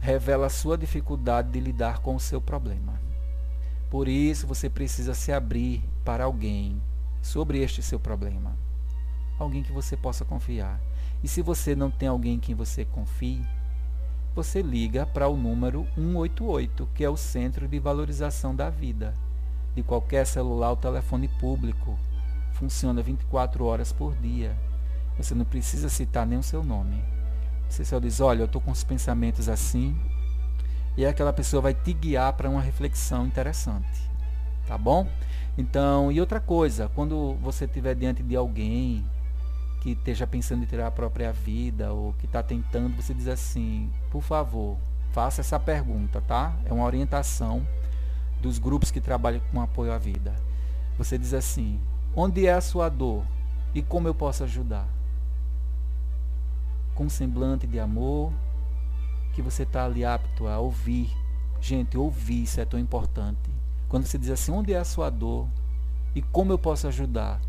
revela 0.00 0.46
a 0.46 0.50
sua 0.50 0.76
dificuldade 0.76 1.50
de 1.50 1.60
lidar 1.60 2.00
com 2.00 2.16
o 2.16 2.20
seu 2.20 2.40
problema. 2.40 3.00
Por 3.90 4.06
isso 4.06 4.46
você 4.46 4.70
precisa 4.70 5.14
se 5.14 5.32
abrir 5.32 5.82
para 6.04 6.24
alguém 6.24 6.80
sobre 7.20 7.58
este 7.58 7.82
seu 7.82 7.98
problema. 7.98 8.56
Alguém 9.38 9.62
que 9.62 9.72
você 9.72 9.96
possa 9.96 10.24
confiar. 10.24 10.80
E 11.22 11.28
se 11.28 11.42
você 11.42 11.74
não 11.74 11.90
tem 11.90 12.08
alguém 12.08 12.34
em 12.34 12.38
quem 12.38 12.54
você 12.54 12.84
confie, 12.84 13.44
você 14.34 14.62
liga 14.62 15.04
para 15.04 15.28
o 15.28 15.36
número 15.36 15.86
188, 15.96 16.88
que 16.94 17.04
é 17.04 17.10
o 17.10 17.16
Centro 17.16 17.66
de 17.66 17.80
Valorização 17.80 18.54
da 18.54 18.70
Vida, 18.70 19.12
de 19.74 19.82
qualquer 19.82 20.24
celular 20.24 20.70
ou 20.70 20.76
telefone 20.76 21.26
público. 21.26 21.98
Funciona 22.52 23.02
24 23.02 23.64
horas 23.64 23.92
por 23.92 24.14
dia. 24.14 24.56
Você 25.16 25.34
não 25.34 25.44
precisa 25.44 25.88
citar 25.88 26.26
nem 26.26 26.38
o 26.38 26.42
seu 26.42 26.64
nome 26.64 27.02
Você 27.68 27.84
só 27.84 27.98
diz, 27.98 28.20
olha, 28.20 28.42
eu 28.42 28.46
estou 28.46 28.60
com 28.60 28.70
os 28.70 28.84
pensamentos 28.84 29.48
assim. 29.48 29.94
E 31.00 31.06
aquela 31.06 31.32
pessoa 31.32 31.62
vai 31.62 31.72
te 31.72 31.94
guiar 31.94 32.34
para 32.34 32.46
uma 32.46 32.60
reflexão 32.60 33.24
interessante. 33.24 33.88
Tá 34.66 34.76
bom? 34.76 35.08
Então, 35.56 36.12
e 36.12 36.20
outra 36.20 36.38
coisa, 36.38 36.90
quando 36.94 37.38
você 37.40 37.64
estiver 37.64 37.94
diante 37.94 38.22
de 38.22 38.36
alguém 38.36 39.02
que 39.80 39.92
esteja 39.92 40.26
pensando 40.26 40.62
em 40.62 40.66
tirar 40.66 40.88
a 40.88 40.90
própria 40.90 41.32
vida 41.32 41.90
ou 41.90 42.12
que 42.18 42.26
está 42.26 42.42
tentando, 42.42 42.94
você 43.00 43.14
diz 43.14 43.28
assim, 43.28 43.90
por 44.10 44.20
favor, 44.20 44.76
faça 45.10 45.40
essa 45.40 45.58
pergunta, 45.58 46.20
tá? 46.20 46.54
É 46.66 46.72
uma 46.74 46.84
orientação 46.84 47.66
dos 48.42 48.58
grupos 48.58 48.90
que 48.90 49.00
trabalham 49.00 49.40
com 49.50 49.58
apoio 49.58 49.94
à 49.94 49.96
vida. 49.96 50.34
Você 50.98 51.16
diz 51.16 51.32
assim, 51.32 51.80
onde 52.14 52.46
é 52.46 52.52
a 52.52 52.60
sua 52.60 52.90
dor 52.90 53.24
e 53.74 53.80
como 53.80 54.06
eu 54.06 54.14
posso 54.14 54.44
ajudar? 54.44 54.86
Com 56.94 57.08
semblante 57.08 57.66
de 57.66 57.80
amor, 57.80 58.34
que 59.32 59.42
você 59.42 59.62
está 59.62 59.84
ali 59.84 60.04
apto 60.04 60.46
a 60.46 60.58
ouvir. 60.58 61.16
Gente, 61.60 61.96
ouvir, 61.96 62.42
isso 62.42 62.60
é 62.60 62.64
tão 62.64 62.78
importante. 62.78 63.50
Quando 63.88 64.06
você 64.06 64.16
diz 64.16 64.30
assim, 64.30 64.52
onde 64.52 64.72
é 64.72 64.78
a 64.78 64.84
sua 64.84 65.10
dor 65.10 65.46
e 66.14 66.22
como 66.22 66.52
eu 66.52 66.58
posso 66.58 66.86
ajudar? 66.86 67.40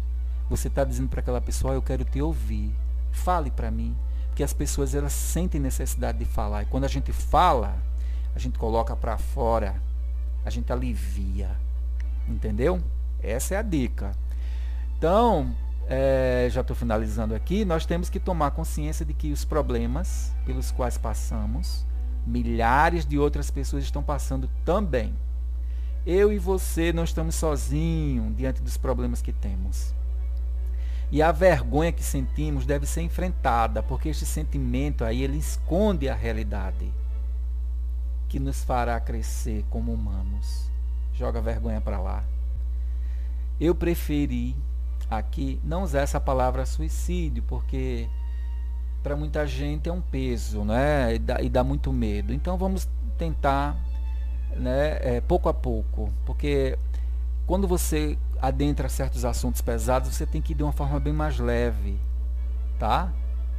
Você 0.50 0.68
está 0.68 0.84
dizendo 0.84 1.10
para 1.10 1.22
aquela 1.22 1.42
pessoa, 1.42 1.74
eu 1.74 1.82
quero 1.82 2.04
te 2.04 2.22
ouvir. 2.22 2.76
Fale 3.12 3.50
para 3.50 3.72
mim. 3.72 3.96
Porque 4.28 4.44
as 4.44 4.54
pessoas 4.54 4.94
elas 4.94 5.14
sentem 5.14 5.62
necessidade 5.62 6.18
de 6.18 6.26
falar. 6.26 6.64
E 6.64 6.66
quando 6.66 6.84
a 6.84 6.90
gente 6.90 7.12
fala, 7.12 7.76
a 8.36 8.40
gente 8.40 8.60
coloca 8.60 8.96
para 8.96 9.18
fora. 9.18 9.76
A 10.46 10.50
gente 10.50 10.72
alivia. 10.72 11.50
Entendeu? 12.28 12.82
Essa 13.22 13.56
é 13.56 13.58
a 13.58 13.62
dica. 13.62 14.12
Então, 14.98 15.56
é, 15.94 16.48
já 16.50 16.62
estou 16.62 16.74
finalizando 16.74 17.36
aqui, 17.36 17.66
nós 17.66 17.86
temos 17.86 18.10
que 18.10 18.18
tomar 18.18 18.52
consciência 18.52 19.06
de 19.06 19.14
que 19.14 19.34
os 19.34 19.44
problemas 19.44 20.34
pelos 20.46 20.72
quais 20.72 20.98
passamos, 20.98 21.86
milhares 22.26 23.06
de 23.06 23.20
outras 23.20 23.52
pessoas 23.52 23.84
estão 23.84 24.02
passando 24.02 24.50
também. 24.64 25.14
Eu 26.06 26.32
e 26.32 26.40
você 26.40 26.94
não 26.94 27.04
estamos 27.04 27.36
sozinhos 27.36 28.34
diante 28.38 28.62
dos 28.62 28.78
problemas 28.78 29.22
que 29.22 29.34
temos. 29.34 29.94
E 31.12 31.22
a 31.22 31.34
vergonha 31.34 31.92
que 31.92 32.04
sentimos 32.04 32.66
deve 32.66 32.86
ser 32.86 33.02
enfrentada, 33.02 33.84
porque 33.84 34.08
este 34.08 34.26
sentimento 34.26 35.04
aí 35.04 35.22
ele 35.22 35.38
esconde 35.38 36.08
a 36.08 36.16
realidade 36.16 36.90
que 38.30 38.40
nos 38.40 38.64
fará 38.64 38.98
crescer 38.98 39.66
como 39.70 39.92
humanos. 39.92 40.72
Joga 41.14 41.40
a 41.40 41.42
vergonha 41.42 41.82
para 41.82 42.00
lá. 42.00 42.24
Eu 43.60 43.76
preferi 43.76 44.56
aqui 45.12 45.60
não 45.62 45.84
usar 45.84 46.00
essa 46.00 46.22
palavra 46.22 46.66
suicídio, 46.66 47.44
porque 47.44 48.08
para 49.04 49.16
muita 49.16 49.46
gente 49.46 49.90
é 49.90 49.92
um 49.92 50.00
peso, 50.00 50.64
né? 50.64 51.16
E 51.16 51.20
dá, 51.20 51.42
e 51.42 51.50
dá 51.50 51.64
muito 51.64 51.92
medo. 51.92 52.34
Então 52.34 52.58
vamos 52.58 52.88
tentar 53.18 53.76
né, 54.56 54.98
é, 55.02 55.22
pouco 55.22 55.50
a 55.50 55.54
pouco, 55.54 56.12
porque 56.26 56.80
quando 57.46 57.68
você 57.68 58.18
adentra 58.42 58.88
certos 58.88 59.26
assuntos 59.26 59.62
pesados, 59.62 60.16
você 60.16 60.26
tem 60.26 60.42
que 60.42 60.54
ir 60.54 60.56
de 60.56 60.64
uma 60.64 60.72
forma 60.72 61.00
bem 61.00 61.14
mais 61.14 61.38
leve, 61.38 62.00
tá? 62.80 63.12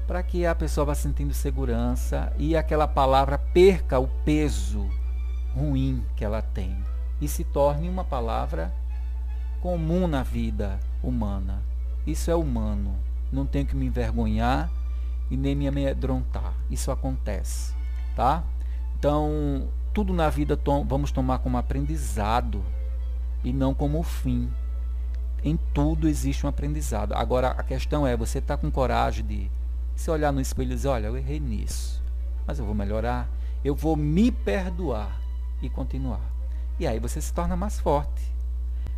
Para 0.06 0.22
que 0.22 0.46
a 0.46 0.54
pessoa 0.54 0.86
vá 0.86 0.94
sentindo 0.94 1.34
segurança 1.34 2.32
e 2.38 2.56
aquela 2.56 2.88
palavra 2.88 3.38
perca 3.38 3.98
o 3.98 4.08
peso 4.24 4.88
ruim 5.54 6.04
que 6.16 6.24
ela 6.24 6.40
tem 6.40 6.76
e 7.20 7.28
se 7.28 7.44
torne 7.44 7.88
uma 7.88 8.04
palavra 8.04 8.72
comum 9.60 10.08
na 10.08 10.22
vida 10.22 10.80
humana. 11.02 11.62
Isso 12.06 12.30
é 12.30 12.34
humano. 12.34 12.96
Não 13.30 13.46
tenho 13.46 13.66
que 13.66 13.76
me 13.76 13.86
envergonhar 13.86 14.70
e 15.30 15.36
nem 15.36 15.54
me 15.54 15.66
amedrontar. 15.66 16.54
Isso 16.70 16.90
acontece, 16.90 17.74
tá? 18.14 18.44
Então, 18.98 19.68
tudo 19.92 20.12
na 20.12 20.28
vida 20.28 20.56
tom, 20.56 20.84
vamos 20.84 21.10
tomar 21.10 21.38
como 21.38 21.56
aprendizado 21.56 22.64
e 23.42 23.52
não 23.52 23.74
como 23.74 24.02
fim. 24.02 24.50
Em 25.44 25.58
tudo 25.74 26.08
existe 26.08 26.46
um 26.46 26.48
aprendizado. 26.48 27.14
Agora 27.14 27.48
a 27.48 27.62
questão 27.62 28.06
é, 28.06 28.16
você 28.16 28.38
está 28.38 28.56
com 28.56 28.70
coragem 28.70 29.24
de 29.24 29.50
se 29.96 30.10
olhar 30.10 30.32
no 30.32 30.40
espelho 30.40 30.72
e 30.72 30.74
dizer, 30.74 30.88
olha, 30.88 31.06
eu 31.06 31.16
errei 31.16 31.40
nisso, 31.40 32.02
mas 32.46 32.58
eu 32.58 32.64
vou 32.64 32.74
melhorar, 32.74 33.28
eu 33.64 33.74
vou 33.74 33.96
me 33.96 34.30
perdoar 34.30 35.20
e 35.60 35.68
continuar. 35.68 36.30
E 36.78 36.86
aí 36.86 36.98
você 36.98 37.20
se 37.20 37.32
torna 37.32 37.56
mais 37.56 37.78
forte 37.80 38.31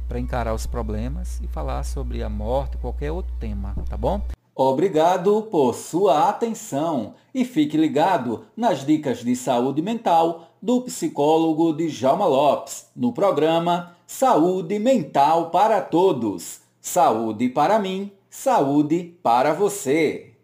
para 0.09 0.21
encarar 0.21 0.55
os 0.55 0.67
problemas 0.67 1.41
e 1.43 1.49
falar 1.49 1.85
sobre 1.85 2.23
a 2.23 2.29
morte, 2.29 2.77
qualquer 2.79 3.11
outro 3.11 3.33
tema, 3.39 3.75
tá 3.89 3.97
bom? 3.97 4.21
Obrigado 4.55 5.43
por 5.51 5.75
sua 5.75 6.29
atenção 6.29 7.15
e 7.35 7.45
fique 7.45 7.77
ligado 7.77 8.45
nas 8.57 8.87
dicas 8.87 9.19
de 9.19 9.35
saúde 9.35 9.83
mental 9.83 10.51
do 10.63 10.83
psicólogo 10.83 11.73
Djalma 11.73 12.27
Lopes 12.27 12.89
no 12.95 13.13
programa 13.13 13.97
Saúde 14.07 14.79
Mental 14.79 15.51
para 15.51 15.81
Todos. 15.81 16.61
Saúde 16.81 17.49
para 17.49 17.81
mim, 17.81 18.13
saúde 18.31 19.19
para 19.23 19.53
você. 19.53 20.35